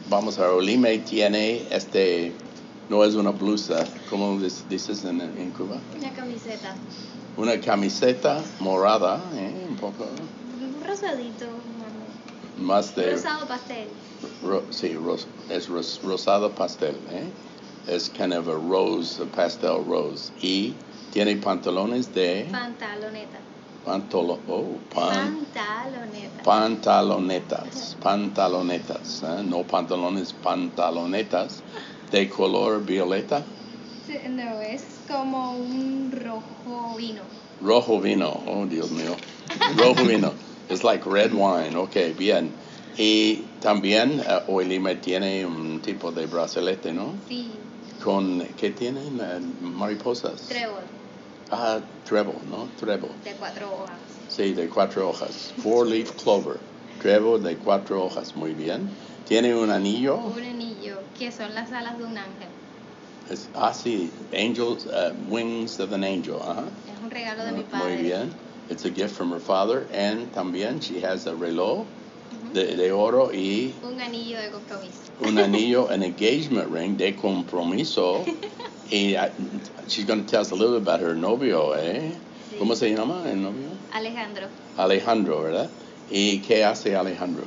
vamos 0.09 0.38
a 0.39 0.51
Olime 0.51 0.99
tiene 0.99 1.68
este, 1.72 2.36
no 2.89 3.03
es 3.03 3.16
una 3.16 3.32
blusa, 3.32 3.86
como 4.09 4.39
dis- 4.39 4.66
dices 4.68 5.03
en, 5.03 5.22
en 5.22 5.51
Cuba? 5.51 5.82
Una 5.97 6.14
camiseta, 6.14 6.76
Una 7.36 7.59
camiseta 7.59 8.43
morada, 8.59 9.32
¿eh? 9.36 9.66
un 9.68 9.76
poco 9.78 10.03
un 10.03 10.84
rosadito, 10.86 11.47
más 12.57 12.95
de... 12.95 13.11
rosado 13.14 13.47
pastel. 13.47 13.88
Ro- 14.43 14.66
sí, 14.72 14.93
ros- 14.95 15.28
es 15.49 15.68
ros- 15.68 15.99
rosado 16.03 16.53
pastel, 16.53 16.95
¿eh? 17.09 17.32
Es 17.88 18.09
kind 18.09 18.34
of 18.34 18.47
a 18.47 18.53
rose, 18.53 19.22
a 19.22 19.26
pastel 19.26 19.84
rose. 19.86 20.32
Y 20.41 20.78
tiene 21.11 21.36
pantalones 21.38 22.14
de 22.14 22.47
Pantaloneta. 22.51 23.41
Pantalo, 23.86 24.40
oh, 24.48 24.78
pan, 24.94 25.46
Pantaloneta. 25.54 26.44
pantalonetas, 26.44 27.98
pantalonetas, 28.02 29.24
¿eh? 29.24 29.44
no 29.44 29.64
pantalones, 29.64 30.34
pantalonetas 30.34 31.62
de 32.12 32.30
color 32.30 32.86
violeta, 32.86 33.44
Sí, 34.08 34.18
No, 34.30 34.60
es 34.62 34.84
como 35.08 35.54
un 35.54 36.12
rojo 36.12 36.96
vino. 36.98 37.22
rojo 37.62 38.02
vino, 38.02 38.30
oh 38.48 38.66
Dios 38.66 38.92
mío, 38.92 39.16
rojo 39.78 40.04
vino. 40.06 40.34
It's 40.70 40.84
like 40.84 41.06
red 41.06 41.34
wine, 41.34 41.76
ok, 41.78 42.18
bien. 42.18 42.52
Y 42.98 43.36
también 43.62 44.20
uh, 44.20 44.52
Oilime 44.52 44.96
tiene 44.96 45.46
un 45.46 45.82
tipo 45.82 46.12
de 46.12 46.26
bracelete, 46.26 46.92
¿no? 46.92 47.14
Sí, 47.28 47.52
con 48.04 48.42
¿qué 48.60 48.72
tienen? 48.72 49.20
Eh, 49.20 49.40
mariposas. 49.62 50.42
trébol 50.48 50.93
Ah, 51.56 51.80
treble, 52.04 52.34
¿no? 52.49 52.68
Treble. 52.80 53.10
de 53.24 53.32
cuatro 53.38 53.68
hojas. 53.72 53.99
Sí, 54.28 54.54
de 54.54 54.68
cuatro 54.68 55.10
hojas. 55.10 55.54
Four 55.62 55.86
leaf 55.88 56.12
clover. 56.24 56.58
Treble 56.99 57.38
de 57.39 57.56
cuatro 57.58 58.04
hojas, 58.04 58.36
muy 58.36 58.54
bien. 58.56 58.89
Tiene 59.28 59.54
un 59.56 59.70
anillo. 59.70 60.16
Un 60.16 60.43
anillo, 60.43 60.97
que 61.18 61.32
son 61.32 61.54
las 61.54 61.72
alas 61.72 61.97
de 61.99 62.06
un 62.06 62.18
ángel. 62.18 62.47
Es, 63.30 63.47
ah, 63.54 63.72
sí, 63.72 64.10
angels, 64.34 64.88
uh, 64.88 65.14
wings 65.30 65.80
of 65.80 65.93
an 65.93 66.04
angel. 66.04 66.41
Ajá. 66.41 66.64
Es 66.88 67.04
un 67.04 67.12
regalo 67.12 67.45
de 67.45 67.51
mi 67.51 67.64
padre. 67.64 67.93
Muy 67.93 68.04
bien. 68.04 68.34
It's 68.70 68.86
a 68.86 68.89
gift 68.89 69.16
from 69.16 69.32
her 69.32 69.39
father. 69.39 69.86
And 69.93 70.34
también 70.34 70.82
she 70.82 71.01
has 71.01 71.28
a 71.28 71.36
reloj 71.36 71.86
de, 72.54 72.76
de 72.76 72.91
oro 72.91 73.30
y 73.32 73.74
Un 73.84 74.01
anillo 74.01 74.39
de 74.39 74.49
compromiso. 74.49 75.04
un 75.22 75.38
anillo, 75.38 75.88
an 75.91 76.01
engagement 76.01 76.72
ring 76.72 76.97
de 76.97 77.14
compromiso. 77.16 78.26
y 78.92 79.16
uh, 79.16 79.30
she's 79.88 80.06
going 80.06 80.24
to 80.24 80.30
tell 80.30 80.42
us 80.42 80.52
a 80.52 80.56
little 80.56 80.80
bit 80.80 80.88
about 80.88 81.02
her 81.02 81.16
novio, 81.16 81.74
¿eh? 81.74 82.12
Sí. 82.52 82.58
¿Cómo 82.60 82.76
se 82.76 82.90
llama 82.94 83.24
el 83.30 83.42
novio? 83.42 83.70
Alejandro, 83.94 84.48
Alejandro, 84.78 85.42
¿verdad? 85.42 85.70
¿Y 86.10 86.42
qué 86.42 86.64
hace 86.64 86.96
Alejandro? 86.96 87.44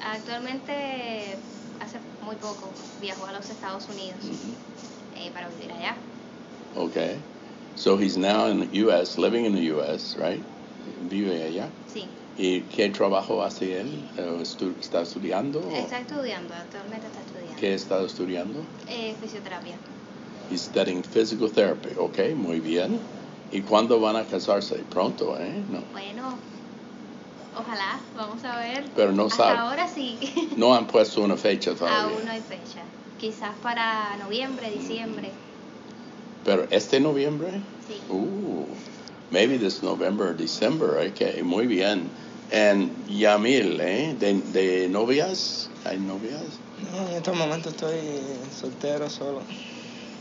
actualmente 0.00 1.36
hace 1.80 1.98
muy 2.24 2.36
poco 2.36 2.68
viajó 3.00 3.26
a 3.26 3.32
los 3.32 3.48
Estados 3.50 3.88
Unidos 3.88 4.16
Mm-hmm. 4.22 5.26
eh, 5.26 5.30
para 5.32 5.48
vivir 5.48 5.72
allá. 5.72 5.96
Okay. 6.76 7.16
So 7.74 7.96
he's 7.96 8.16
now 8.16 8.46
in 8.46 8.60
the 8.60 8.78
U.S., 8.84 9.18
living 9.18 9.44
in 9.44 9.54
the 9.54 9.62
U.S., 9.74 10.16
right? 10.18 10.42
Vive 11.08 11.42
allá. 11.42 11.68
Sí, 11.92 12.06
¿Y 12.38 12.60
qué 12.68 12.90
trabajo 12.90 13.42
hace 13.42 13.80
él? 13.80 14.10
¿Está 14.80 15.00
estudiando? 15.00 15.60
está 15.70 16.00
estudiando, 16.00 16.54
actualmente 16.54 17.06
está 17.06 17.20
estudiando. 17.20 17.56
¿Qué 17.58 17.74
está 17.74 18.02
estudiando? 18.02 18.66
Eh, 18.88 19.14
fisioterapia. 19.20 19.78
He's 20.50 20.62
studying 20.62 21.02
physical 21.02 21.48
therapy. 21.48 21.90
Okay, 21.96 22.34
muy 22.34 22.60
bien. 22.60 22.98
¿Y 23.52 23.60
cuándo 23.62 24.00
van 24.00 24.16
a 24.16 24.24
casarse? 24.24 24.76
Pronto, 24.90 25.36
¿eh? 25.38 25.62
No. 25.70 25.80
Bueno, 25.92 26.36
Ojalá, 27.58 27.98
vamos 28.14 28.44
a 28.44 28.58
ver. 28.58 28.84
Pero 28.94 29.12
no 29.12 29.24
Hasta 29.26 29.36
sabe. 29.36 29.58
ahora 29.58 29.88
sí. 29.88 30.18
No 30.56 30.74
han 30.74 30.86
puesto 30.86 31.22
una 31.22 31.36
fecha 31.36 31.74
todavía. 31.74 32.02
Aún 32.02 32.24
no 32.24 32.30
hay 32.30 32.40
fecha. 32.40 32.82
Quizás 33.18 33.52
para 33.62 34.14
noviembre, 34.18 34.70
diciembre. 34.70 35.30
Pero 36.44 36.66
este 36.70 37.00
noviembre? 37.00 37.48
Sí. 37.88 37.98
Uh, 38.12 38.66
maybe 39.30 39.56
this 39.56 39.82
November 39.82 40.28
or 40.28 40.36
December. 40.36 40.98
Okay, 41.12 41.42
muy 41.42 41.66
bien. 41.66 42.10
And 42.52 42.90
Yamil, 43.08 43.80
¿eh? 43.80 44.14
¿De, 44.20 44.34
de 44.52 44.88
novias? 44.88 45.68
¿Hay 45.86 45.98
novias? 45.98 46.42
No, 46.92 47.08
en 47.08 47.16
estos 47.16 47.36
momentos 47.36 47.72
estoy 47.72 47.98
soltero, 48.60 49.08
solo. 49.08 49.40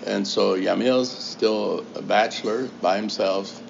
And 0.03 0.27
so 0.27 0.55
Yamil's 0.55 1.11
still 1.11 1.85
a 1.95 2.01
bachelor 2.01 2.67
by 2.81 2.97
himself, 2.97 3.61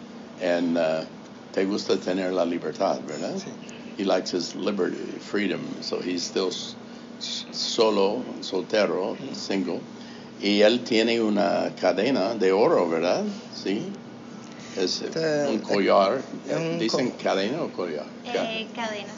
and 0.41 0.77
uh, 0.77 1.05
te 1.53 1.63
gusta 1.65 1.97
tener 1.97 2.31
la 2.31 2.43
libertad, 2.43 3.01
¿verdad? 3.07 3.35
Sí. 3.35 3.51
He 3.97 4.03
likes 4.03 4.31
his 4.31 4.55
liberty, 4.55 5.19
freedom, 5.19 5.81
so 5.81 6.01
he's 6.01 6.25
still 6.25 6.49
s- 6.49 6.75
s- 7.19 7.45
solo, 7.51 8.23
soltero, 8.41 9.17
single. 9.35 9.81
Y 10.41 10.59
él 10.61 10.83
tiene 10.85 11.21
una 11.21 11.71
cadena 11.79 12.37
de 12.37 12.51
oro, 12.51 12.89
¿verdad? 12.89 13.23
Sí. 13.53 13.93
Es 14.75 15.01
eh, 15.01 15.05
Este, 15.07 15.47
un 15.47 15.59
collar. 15.59 16.21
es 16.45 16.57
un 16.57 16.79
¿Dicen 16.79 17.11
co- 17.11 17.17
cadena 17.23 17.61
o 17.63 17.69
collar? 17.71 18.05
Ca- 18.33 18.43
Eh, 18.51 18.67
cadena. 18.75 19.13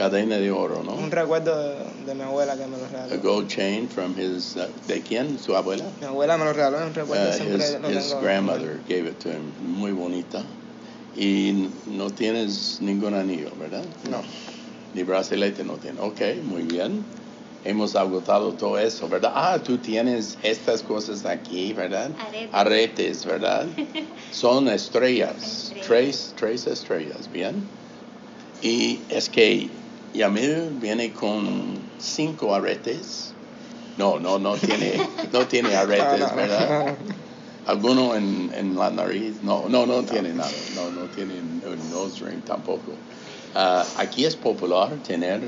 Cadena 0.00 0.38
de 0.38 0.50
oro, 0.50 0.82
¿no? 0.82 0.94
Un 0.94 1.10
recuerdo 1.10 1.54
de, 1.62 1.76
de 2.06 2.14
mi 2.14 2.22
abuela 2.22 2.56
que 2.56 2.64
me 2.66 2.78
lo 2.78 2.84
A 2.84 2.88
regaló. 2.88 3.22
gold 3.22 3.48
chain 3.48 3.86
from 3.86 4.14
his, 4.18 4.56
uh, 4.56 4.66
¿de 4.88 5.02
quién? 5.02 5.38
¿Su 5.38 5.54
abuela? 5.54 5.84
Mi 6.00 6.06
abuela 6.06 6.38
me 6.38 6.46
lo 6.46 6.54
regaló, 6.54 6.78
es 6.80 6.86
un 6.86 6.94
recuerdo, 6.94 7.28
Uh, 7.28 7.32
siempre 7.34 7.56
his, 7.66 7.80
lo 7.82 7.90
his 7.90 8.08
tengo. 8.08 8.20
grandmother 8.22 8.80
gave 8.88 9.06
it 9.06 9.18
to 9.20 9.28
him, 9.28 9.52
muy 9.60 9.92
bonita. 9.92 10.42
Y 11.16 11.68
no 11.86 12.08
tienes 12.08 12.78
ningún 12.80 13.12
anillo, 13.12 13.50
¿verdad? 13.60 13.84
No. 14.10 14.22
Ni 14.94 15.02
bracelete 15.02 15.64
no 15.64 15.74
tiene. 15.74 16.00
Ok, 16.00 16.20
muy 16.44 16.62
bien. 16.62 17.04
Hemos 17.62 17.94
agotado 17.94 18.52
todo 18.54 18.78
eso, 18.78 19.06
¿verdad? 19.06 19.32
Ah, 19.34 19.58
tú 19.62 19.76
tienes 19.76 20.38
estas 20.42 20.82
cosas 20.82 21.26
aquí, 21.26 21.74
¿verdad? 21.74 22.10
Aretes. 22.18 22.48
Aretes, 22.54 23.26
¿verdad? 23.26 23.66
Son 24.32 24.66
estrellas. 24.68 25.34
Estrellas. 25.76 25.86
Tres, 25.86 26.34
tres 26.38 26.66
estrellas, 26.66 27.30
¿bien? 27.30 27.68
Y 28.62 29.00
es 29.10 29.28
que 29.28 29.68
Yamil 30.12 30.70
viene 30.80 31.12
con 31.12 31.78
cinco 31.98 32.54
aretes. 32.54 33.32
No, 33.96 34.18
no, 34.18 34.38
no 34.38 34.56
tiene, 34.56 34.94
no 35.32 35.46
tiene 35.46 35.74
aretes, 35.76 36.20
No, 36.20 36.26
no, 36.26 36.30
no. 36.30 36.36
¿verdad? 36.36 36.96
¿Alguno 37.66 38.14
en, 38.16 38.50
en 38.54 38.76
la 38.76 38.90
nariz? 38.90 39.42
No, 39.42 39.68
no, 39.68 39.86
no 39.86 40.02
tiene 40.04 40.32
nada. 40.32 40.50
No, 40.74 40.90
no 40.90 41.06
tiene 41.08 41.40
un 41.40 41.90
nose 41.90 42.24
ring 42.24 42.42
tampoco. 42.42 42.96
Ah, 43.54 43.84
aquí 43.96 44.24
es 44.24 44.34
popular 44.34 44.98
tener, 45.06 45.42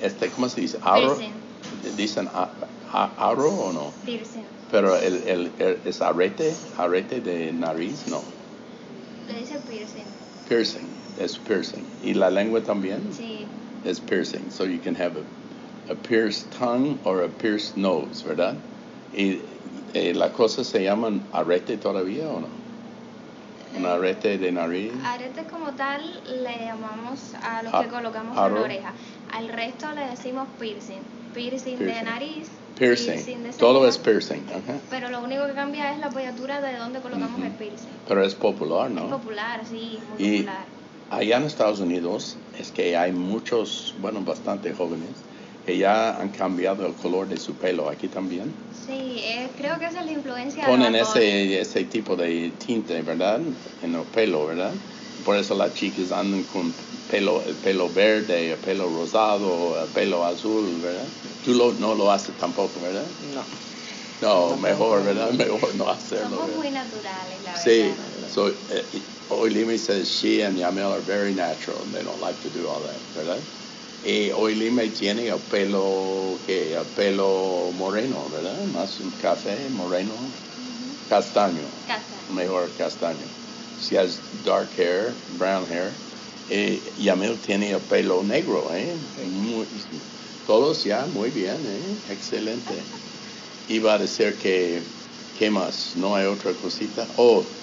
este, 0.00 0.30
¿cómo 0.30 0.48
se 0.48 0.62
dice? 0.62 0.78
Aro. 0.82 1.16
Piercing. 1.16 1.96
¿Dicen 1.96 2.28
a- 2.34 2.50
a- 2.92 3.28
aro 3.30 3.48
o 3.52 3.72
no? 3.72 3.92
Piercing. 4.04 4.44
Pero 4.70 4.96
el, 4.96 5.22
el, 5.28 5.52
el- 5.58 5.78
es 5.84 6.00
arete, 6.00 6.54
arete 6.78 7.20
de 7.20 7.52
nariz, 7.52 8.06
no. 8.08 8.22
Le 9.28 9.40
dice 9.40 9.58
piercing. 9.68 10.04
Piercing, 10.48 10.88
es 11.18 11.38
piercing. 11.38 11.84
Y 12.02 12.14
la 12.14 12.30
lengua 12.30 12.60
también 12.62 13.12
Sí. 13.12 13.46
Es 13.84 14.00
piercing. 14.00 14.50
So 14.50 14.64
you 14.64 14.78
can 14.78 14.94
have 14.94 15.16
a, 15.16 15.92
a 15.92 15.94
pierced 15.94 16.50
tongue 16.58 16.98
or 17.04 17.22
a 17.22 17.28
pierced 17.28 17.76
nose, 17.76 18.22
¿verdad? 18.26 18.54
Y 19.12 19.40
eh, 19.94 20.12
la 20.14 20.32
cosa 20.32 20.62
se 20.64 20.82
llaman 20.82 21.22
arete 21.32 21.76
todavía 21.76 22.28
o 22.28 22.40
no? 22.40 22.48
Un 23.76 23.86
arete 23.86 24.36
de 24.38 24.50
nariz. 24.52 24.92
Aretes 25.04 25.46
como 25.50 25.72
tal 25.74 26.02
le 26.26 26.64
llamamos 26.66 27.34
a 27.34 27.62
Ah, 27.72 27.82
que 27.82 27.88
colocamos 27.88 28.36
en 28.36 28.54
la 28.54 28.60
oreja. 28.60 28.94
Al 29.32 29.48
resto 29.48 29.86
le 29.94 30.06
decimos 30.10 30.48
piercing. 30.58 31.00
Piercing, 31.34 31.78
de 31.78 31.84
Piercing. 31.84 32.04
nariz. 32.04 32.50
Piercing. 32.76 33.42
de 33.44 33.52
Todo 33.52 33.86
es 33.86 33.98
piercing. 33.98 34.44
ajá. 34.48 34.78
Pero 34.90 35.08
lo 35.10 35.20
único 35.22 35.46
que 35.46 35.54
cambia 35.54 35.92
es 35.92 36.00
la 36.00 36.06
apoyatura 36.06 36.60
de 36.60 36.76
donde 36.76 37.00
colocamos 37.00 37.38
Ujú. 37.38 37.46
el 37.46 37.52
piercing. 37.52 37.90
Pero 38.08 38.24
es 38.24 38.34
popular, 38.34 38.88
Es 38.88 38.94
¿no? 38.96 39.08
popular, 39.08 39.64
sí, 39.64 40.00
muy 40.08 40.22
Y 40.24 40.32
popular. 40.42 40.79
Allá 41.10 41.36
en 41.36 41.44
Estados 41.44 41.80
Unidos 41.80 42.36
es 42.58 42.70
que 42.70 42.96
hay 42.96 43.12
muchos, 43.12 43.94
bueno, 43.98 44.22
bastante 44.22 44.72
jóvenes 44.72 45.22
que 45.66 45.76
ya 45.76 46.16
han 46.16 46.30
cambiado 46.30 46.86
el 46.86 46.94
color 46.94 47.28
de 47.28 47.36
su 47.36 47.54
pelo. 47.54 47.88
Aquí 47.88 48.08
también. 48.08 48.54
Sí, 48.72 49.20
eh, 49.22 49.50
creo 49.56 49.78
que 49.78 49.86
esa 49.86 50.00
es 50.00 50.06
la 50.06 50.12
influencia 50.12 50.64
Ponen 50.66 50.92
de 50.94 51.00
ese, 51.00 51.60
ese 51.60 51.84
tipo 51.84 52.16
de 52.16 52.52
tinte, 52.64 53.02
¿verdad? 53.02 53.40
En 53.82 53.94
el 53.94 54.04
pelo, 54.06 54.46
¿verdad? 54.46 54.72
Por 55.24 55.36
eso 55.36 55.54
las 55.54 55.74
chicas 55.74 56.12
andan 56.12 56.44
con 56.44 56.72
pelo, 57.08 57.42
el 57.44 57.54
pelo 57.56 57.90
verde, 57.90 58.52
el 58.52 58.58
pelo 58.58 58.88
rosado, 58.88 59.82
el 59.82 59.88
pelo 59.90 60.24
azul, 60.24 60.80
¿verdad? 60.80 61.08
Tú 61.44 61.52
lo- 61.54 61.74
no 61.74 61.94
lo 61.94 62.10
haces 62.10 62.34
tampoco, 62.38 62.80
¿verdad? 62.80 63.06
No. 63.20 63.44
No, 64.22 64.56
mejor, 64.56 65.04
¿verdad? 65.04 65.32
Mejor 65.32 65.74
no 65.74 65.88
hacerlo. 65.88 66.30
Somos 66.30 66.46
¿verdad? 66.46 66.56
muy 66.58 66.70
naturales, 66.70 67.42
la 67.42 67.56
Sí, 67.56 67.82
verdad. 67.96 68.28
so 68.28 68.46
uh, 68.46 69.19
Oilimi 69.30 69.78
says 69.78 70.10
she 70.10 70.42
and 70.42 70.58
Yamil 70.58 70.90
are 70.90 71.00
very 71.00 71.32
natural 71.32 71.82
and 71.82 71.94
they 71.94 72.02
don't 72.02 72.20
like 72.20 72.40
to 72.40 72.50
do 72.50 72.68
all 72.68 72.82
that, 72.82 73.00
¿verdad? 73.14 73.42
Y 74.02 74.30
tiene 74.94 75.28
el 75.28 75.38
pelo, 75.40 76.40
que 76.46 76.74
el 76.74 76.84
pelo 76.86 77.70
moreno, 77.72 78.28
¿verdad? 78.28 78.64
Más 78.66 78.98
un 79.00 79.10
café 79.12 79.68
moreno, 79.70 80.32
castaño, 81.08 81.70
Casa. 81.86 82.16
mejor 82.28 82.70
castaño. 82.70 83.28
She 83.78 83.96
has 83.96 84.20
dark 84.42 84.72
hair, 84.74 85.16
brown 85.28 85.66
hair. 85.66 85.94
Y 86.48 86.80
Yamil 86.96 87.38
tiene 87.40 87.70
el 87.70 87.80
pelo 87.80 88.22
negro, 88.22 88.72
¿eh? 88.72 88.96
Muy- 89.28 89.68
todos 90.44 90.82
ya, 90.82 91.06
muy 91.06 91.30
bien, 91.30 91.66
¿eh? 91.66 92.12
Excelente. 92.12 92.84
Iba 93.68 93.94
a 93.94 93.98
decir 93.98 94.36
que, 94.38 94.82
¿qué 95.34 95.50
más? 95.50 95.94
¿No 95.94 96.16
hay 96.16 96.26
otra 96.26 96.54
cosita? 96.54 97.06
Oh, 97.16 97.59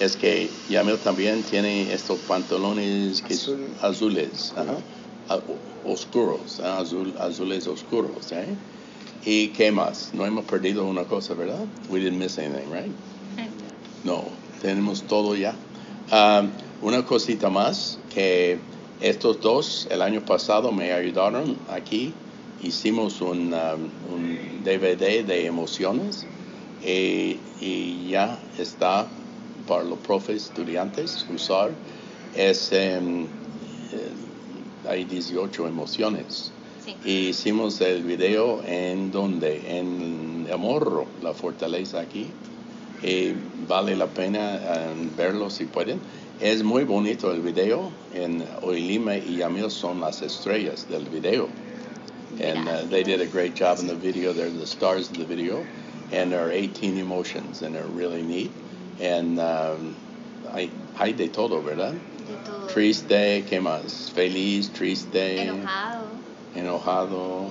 es 0.00 0.16
que 0.16 0.48
Yamil 0.70 0.98
también 0.98 1.42
tiene 1.42 1.92
estos 1.92 2.18
pantalones 2.20 3.20
que 3.22 3.34
Azul. 3.34 3.66
azules, 3.82 4.52
ajá, 4.56 4.78
a- 5.28 5.40
oscuros, 5.84 6.58
ah, 6.60 6.78
azul, 6.78 7.14
azules 7.20 7.66
oscuros, 7.66 8.32
¿eh? 8.32 8.56
¿Y 9.26 9.48
qué 9.48 9.70
más? 9.70 10.10
No 10.14 10.24
hemos 10.24 10.46
perdido 10.46 10.84
una 10.86 11.04
cosa, 11.04 11.34
¿verdad? 11.34 11.60
We 11.90 12.00
didn't 12.00 12.18
miss 12.18 12.38
anything, 12.38 12.70
right? 12.72 12.92
No, 14.04 14.24
tenemos 14.62 15.02
todo 15.02 15.34
ya. 15.36 15.54
Um, 16.10 16.50
una 16.80 17.04
cosita 17.04 17.50
más, 17.50 17.98
que 18.14 18.58
estos 19.02 19.40
dos 19.42 19.86
el 19.90 20.00
año 20.00 20.22
pasado 20.24 20.72
me 20.72 20.92
ayudaron 20.92 21.58
aquí. 21.70 22.14
Hicimos 22.62 23.20
un, 23.20 23.52
um, 23.52 23.90
un 24.14 24.38
DVD 24.64 25.22
de 25.22 25.44
emociones 25.46 26.24
y, 26.82 27.36
y 27.60 28.08
ya 28.10 28.38
está 28.58 29.06
para 29.70 29.84
los 29.84 30.00
profes 30.00 30.46
estudiantes 30.46 31.24
usar. 31.32 31.70
Es, 32.34 32.72
em, 32.72 33.22
eh, 33.22 34.88
hay 34.88 35.04
18 35.04 35.68
emociones. 35.68 36.50
Sí. 36.84 36.96
Y 37.04 37.28
hicimos 37.28 37.80
el 37.80 38.02
video 38.02 38.62
en 38.66 39.12
donde, 39.12 39.78
en 39.78 40.48
El 40.50 40.58
Morro, 40.58 41.06
la 41.22 41.32
fortaleza 41.34 42.00
aquí. 42.00 42.26
Y 43.00 43.34
vale 43.68 43.94
la 43.94 44.08
pena 44.08 44.56
eh, 44.56 45.08
verlo 45.16 45.48
si 45.50 45.66
pueden. 45.66 46.00
Es 46.40 46.64
muy 46.64 46.82
bonito 46.82 47.30
el 47.30 47.40
video. 47.40 47.92
En 48.12 48.44
Oilima 48.62 49.16
y 49.16 49.36
Yamil 49.36 49.70
son 49.70 50.00
las 50.00 50.20
estrellas 50.20 50.88
del 50.88 51.04
video. 51.04 51.48
And 52.42 52.68
uh, 52.68 52.82
they 52.90 53.04
did 53.04 53.20
a 53.20 53.26
great 53.26 53.54
job 53.54 53.78
in 53.78 53.86
the 53.86 53.94
video. 53.94 54.32
They're 54.32 54.50
the 54.50 54.66
stars 54.66 55.10
of 55.10 55.16
the 55.16 55.24
video. 55.24 55.64
And 56.10 56.32
there 56.32 56.44
are 56.44 56.50
18 56.50 56.98
emotions, 56.98 57.62
and 57.62 57.72
they're 57.72 57.94
really 57.94 58.22
neat. 58.22 58.50
And 59.00 59.38
um, 59.40 59.94
hay, 60.52 60.70
hay 60.98 61.12
de 61.12 61.28
todo, 61.28 61.62
¿verdad? 61.62 61.92
De 61.92 62.34
todo. 62.44 62.66
Triste, 62.66 63.44
¿qué 63.48 63.60
más? 63.60 64.10
Feliz, 64.14 64.70
triste, 64.72 65.42
Enojado. 65.42 66.04
enojado, 66.54 67.46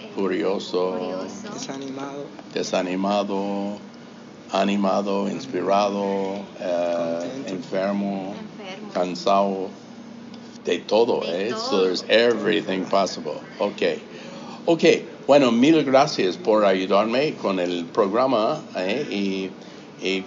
eh, 0.00 0.10
Furioso. 0.14 0.92
Furioso. 0.98 1.52
Desanimado. 1.54 2.24
desanimado, 2.52 3.78
animado, 4.52 5.28
inspirado, 5.30 6.36
eh, 6.60 7.44
enfermo, 7.46 8.34
Enfermo. 8.38 8.92
cansado, 8.92 9.68
de 10.64 10.78
todo, 10.80 11.20
De 11.22 11.48
eh? 11.48 11.50
todo. 11.50 11.58
So 11.58 11.82
there's 11.84 12.04
everything 12.08 12.84
possible. 12.84 13.40
Okay. 13.58 14.00
Okay. 14.66 15.06
Bueno, 15.26 15.50
mil 15.52 15.82
gracias 15.84 16.36
por 16.36 16.64
ayudarme 16.64 17.34
con 17.40 17.58
el 17.60 17.84
programa 17.86 18.60
eh, 18.76 19.06
y, 19.10 19.50
y 20.06 20.24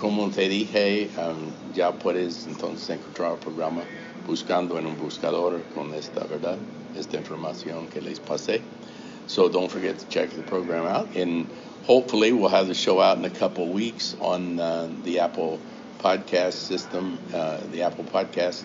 como 0.00 0.30
te 0.30 0.48
dije, 0.48 1.10
um, 1.18 1.52
ya 1.74 1.92
puedes 1.92 2.46
entonces 2.46 2.88
encontrar 2.88 3.32
el 3.32 3.38
programa 3.38 3.82
buscando 4.26 4.78
en 4.78 4.86
un 4.86 4.96
buscador 4.96 5.60
con 5.74 5.92
esta, 5.94 6.24
¿verdad? 6.24 6.56
Esta 6.96 7.18
información 7.18 7.86
que 7.88 8.00
les 8.00 8.18
pasé. 8.18 8.62
So 9.26 9.48
don't 9.48 9.70
forget 9.70 9.98
to 9.98 10.08
check 10.08 10.30
the 10.30 10.42
program 10.42 10.86
out. 10.86 11.14
And 11.14 11.46
hopefully 11.86 12.32
we'll 12.32 12.48
have 12.48 12.66
the 12.66 12.74
show 12.74 13.00
out 13.00 13.18
in 13.18 13.24
a 13.24 13.30
couple 13.30 13.68
weeks 13.68 14.16
on 14.20 14.58
uh, 14.58 14.88
the 15.04 15.20
Apple 15.20 15.60
podcast 15.98 16.54
system, 16.54 17.18
uh, 17.34 17.58
the 17.70 17.82
Apple 17.82 18.04
podcast. 18.04 18.64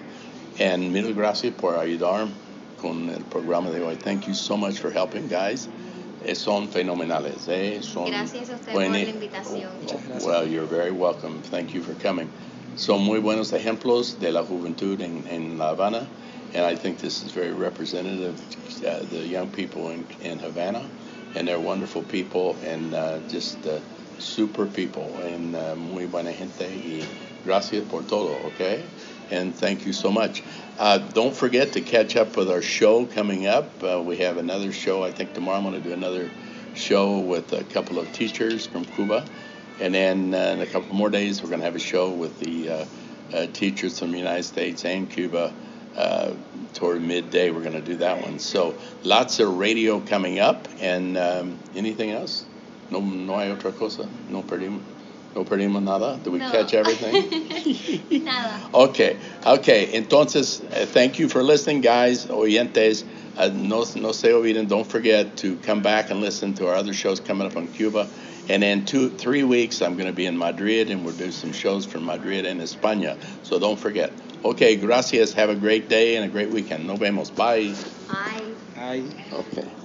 And 0.57 0.93
mil 0.93 1.13
gracias 1.13 1.53
por 1.57 1.73
ayudar 1.73 2.29
con 2.77 3.09
el 3.09 3.23
programa 3.29 3.71
de 3.71 3.81
hoy. 3.81 3.95
Thank 3.95 4.27
you 4.27 4.33
so 4.33 4.55
much 4.55 4.79
for 4.79 4.89
helping, 4.89 5.27
guys. 5.27 5.67
Eh, 6.25 6.33
son 6.33 6.67
fenomenales. 6.69 7.47
Eh? 7.47 7.79
Son 7.81 8.05
Gracias 8.05 8.49
a 8.49 8.55
usted 8.55 8.73
por 8.73 8.81
la 8.81 8.99
invitación. 8.99 9.71
Well, 10.25 10.47
you're 10.47 10.65
very 10.65 10.91
welcome. 10.91 11.41
Thank 11.51 11.73
you 11.73 11.81
for 11.83 11.93
coming. 12.01 12.29
Son 12.75 12.99
muy 13.01 13.19
buenos 13.19 13.53
ejemplos 13.53 14.19
de 14.19 14.31
la 14.31 14.43
juventud 14.43 14.99
en, 15.01 15.23
en 15.29 15.57
La 15.57 15.69
Habana, 15.69 16.07
and 16.53 16.65
I 16.65 16.75
think 16.75 16.97
this 16.97 17.23
is 17.23 17.31
very 17.31 17.53
representative 17.53 18.33
of 18.33 18.83
uh, 18.83 18.99
the 19.11 19.25
young 19.25 19.49
people 19.49 19.91
in, 19.91 20.05
in 20.21 20.39
Havana, 20.39 20.83
and 21.35 21.47
they're 21.47 21.59
wonderful 21.59 22.01
people 22.01 22.57
and 22.65 22.93
uh, 22.93 23.19
just 23.29 23.65
uh, 23.65 23.79
super 24.19 24.65
people 24.65 25.09
and 25.23 25.55
uh, 25.55 25.75
muy 25.75 26.07
buena 26.07 26.33
gente. 26.33 26.65
Y 26.65 27.05
gracias 27.45 27.83
por 27.89 28.01
todo, 28.01 28.35
okay? 28.47 28.83
And 29.31 29.55
thank 29.55 29.85
you 29.85 29.93
so 29.93 30.11
much. 30.11 30.41
Uh, 30.77 30.97
don't 30.97 31.33
forget 31.33 31.71
to 31.71 31.81
catch 31.81 32.17
up 32.17 32.35
with 32.35 32.51
our 32.51 32.61
show 32.61 33.05
coming 33.05 33.47
up. 33.47 33.81
Uh, 33.81 34.01
we 34.01 34.17
have 34.17 34.35
another 34.35 34.73
show. 34.73 35.03
I 35.03 35.11
think 35.11 35.33
tomorrow 35.33 35.57
I'm 35.57 35.63
going 35.63 35.81
to 35.81 35.87
do 35.87 35.93
another 35.93 36.29
show 36.73 37.19
with 37.19 37.53
a 37.53 37.63
couple 37.63 37.97
of 37.97 38.11
teachers 38.11 38.65
from 38.65 38.83
Cuba. 38.83 39.25
And 39.79 39.95
then 39.95 40.33
uh, 40.33 40.37
in 40.37 40.59
a 40.59 40.65
couple 40.65 40.93
more 40.93 41.09
days, 41.09 41.41
we're 41.41 41.47
going 41.47 41.61
to 41.61 41.65
have 41.65 41.77
a 41.77 41.79
show 41.79 42.09
with 42.11 42.37
the 42.41 42.69
uh, 42.69 42.85
uh, 43.33 43.47
teachers 43.53 43.99
from 43.99 44.11
the 44.11 44.17
United 44.17 44.43
States 44.43 44.83
and 44.83 45.09
Cuba. 45.09 45.53
Uh, 45.95 46.33
toward 46.73 47.01
midday, 47.01 47.51
we're 47.51 47.61
going 47.61 47.71
to 47.71 47.79
do 47.79 47.95
that 47.95 48.21
one. 48.21 48.37
So 48.37 48.75
lots 49.03 49.39
of 49.39 49.57
radio 49.57 50.01
coming 50.01 50.39
up. 50.39 50.67
And 50.81 51.17
um, 51.17 51.57
anything 51.73 52.11
else? 52.11 52.43
No, 52.91 52.99
no 52.99 53.37
hay 53.37 53.49
otra 53.49 53.73
cosa. 53.73 54.09
No 54.29 54.43
perdimos. 54.43 54.94
No 55.35 55.43
perdimos 55.43 55.83
nada. 55.83 56.17
Did 56.23 56.31
we 56.31 56.39
No. 56.39 56.49
catch 56.49 56.73
everything? 56.73 57.13
Nada. 58.23 58.69
Okay, 58.73 59.17
okay. 59.45 59.87
Entonces, 59.93 60.61
uh, 60.71 60.85
thank 60.85 61.19
you 61.19 61.27
for 61.27 61.43
listening, 61.43 61.81
guys, 61.81 62.25
oyentes. 62.27 63.03
Uh, 63.37 63.49
no, 63.53 63.83
no 63.95 64.13
se 64.13 64.29
olviden, 64.29 64.69
don't 64.69 64.87
forget 64.87 65.35
to 65.37 65.57
come 65.57 65.81
back 65.81 66.09
and 66.09 66.21
listen 66.21 66.53
to 66.53 66.67
our 66.69 66.75
other 66.75 66.93
shows 66.93 67.19
coming 67.19 67.45
up 67.45 67.57
on 67.57 67.67
Cuba. 67.67 68.07
And 68.47 68.63
in 68.63 68.85
two, 68.85 69.09
three 69.09 69.43
weeks, 69.43 69.81
I'm 69.81 69.95
going 69.95 70.07
to 70.07 70.13
be 70.13 70.25
in 70.25 70.37
Madrid, 70.37 70.89
and 70.89 71.03
we'll 71.03 71.17
do 71.17 71.31
some 71.31 71.51
shows 71.51 71.85
from 71.85 72.05
Madrid 72.05 72.45
and 72.45 72.61
España. 72.61 73.17
So 73.43 73.59
don't 73.59 73.77
forget. 73.79 74.13
Okay, 74.45 74.77
gracias. 74.77 75.33
Have 75.33 75.49
a 75.49 75.55
great 75.55 75.89
day 75.89 76.15
and 76.15 76.23
a 76.23 76.29
great 76.29 76.51
weekend. 76.51 76.87
Nos 76.87 76.99
vemos. 76.99 77.29
Bye. 77.35 77.73
Bye. 78.07 78.41
Ay. 78.77 79.03
Okay. 79.33 79.84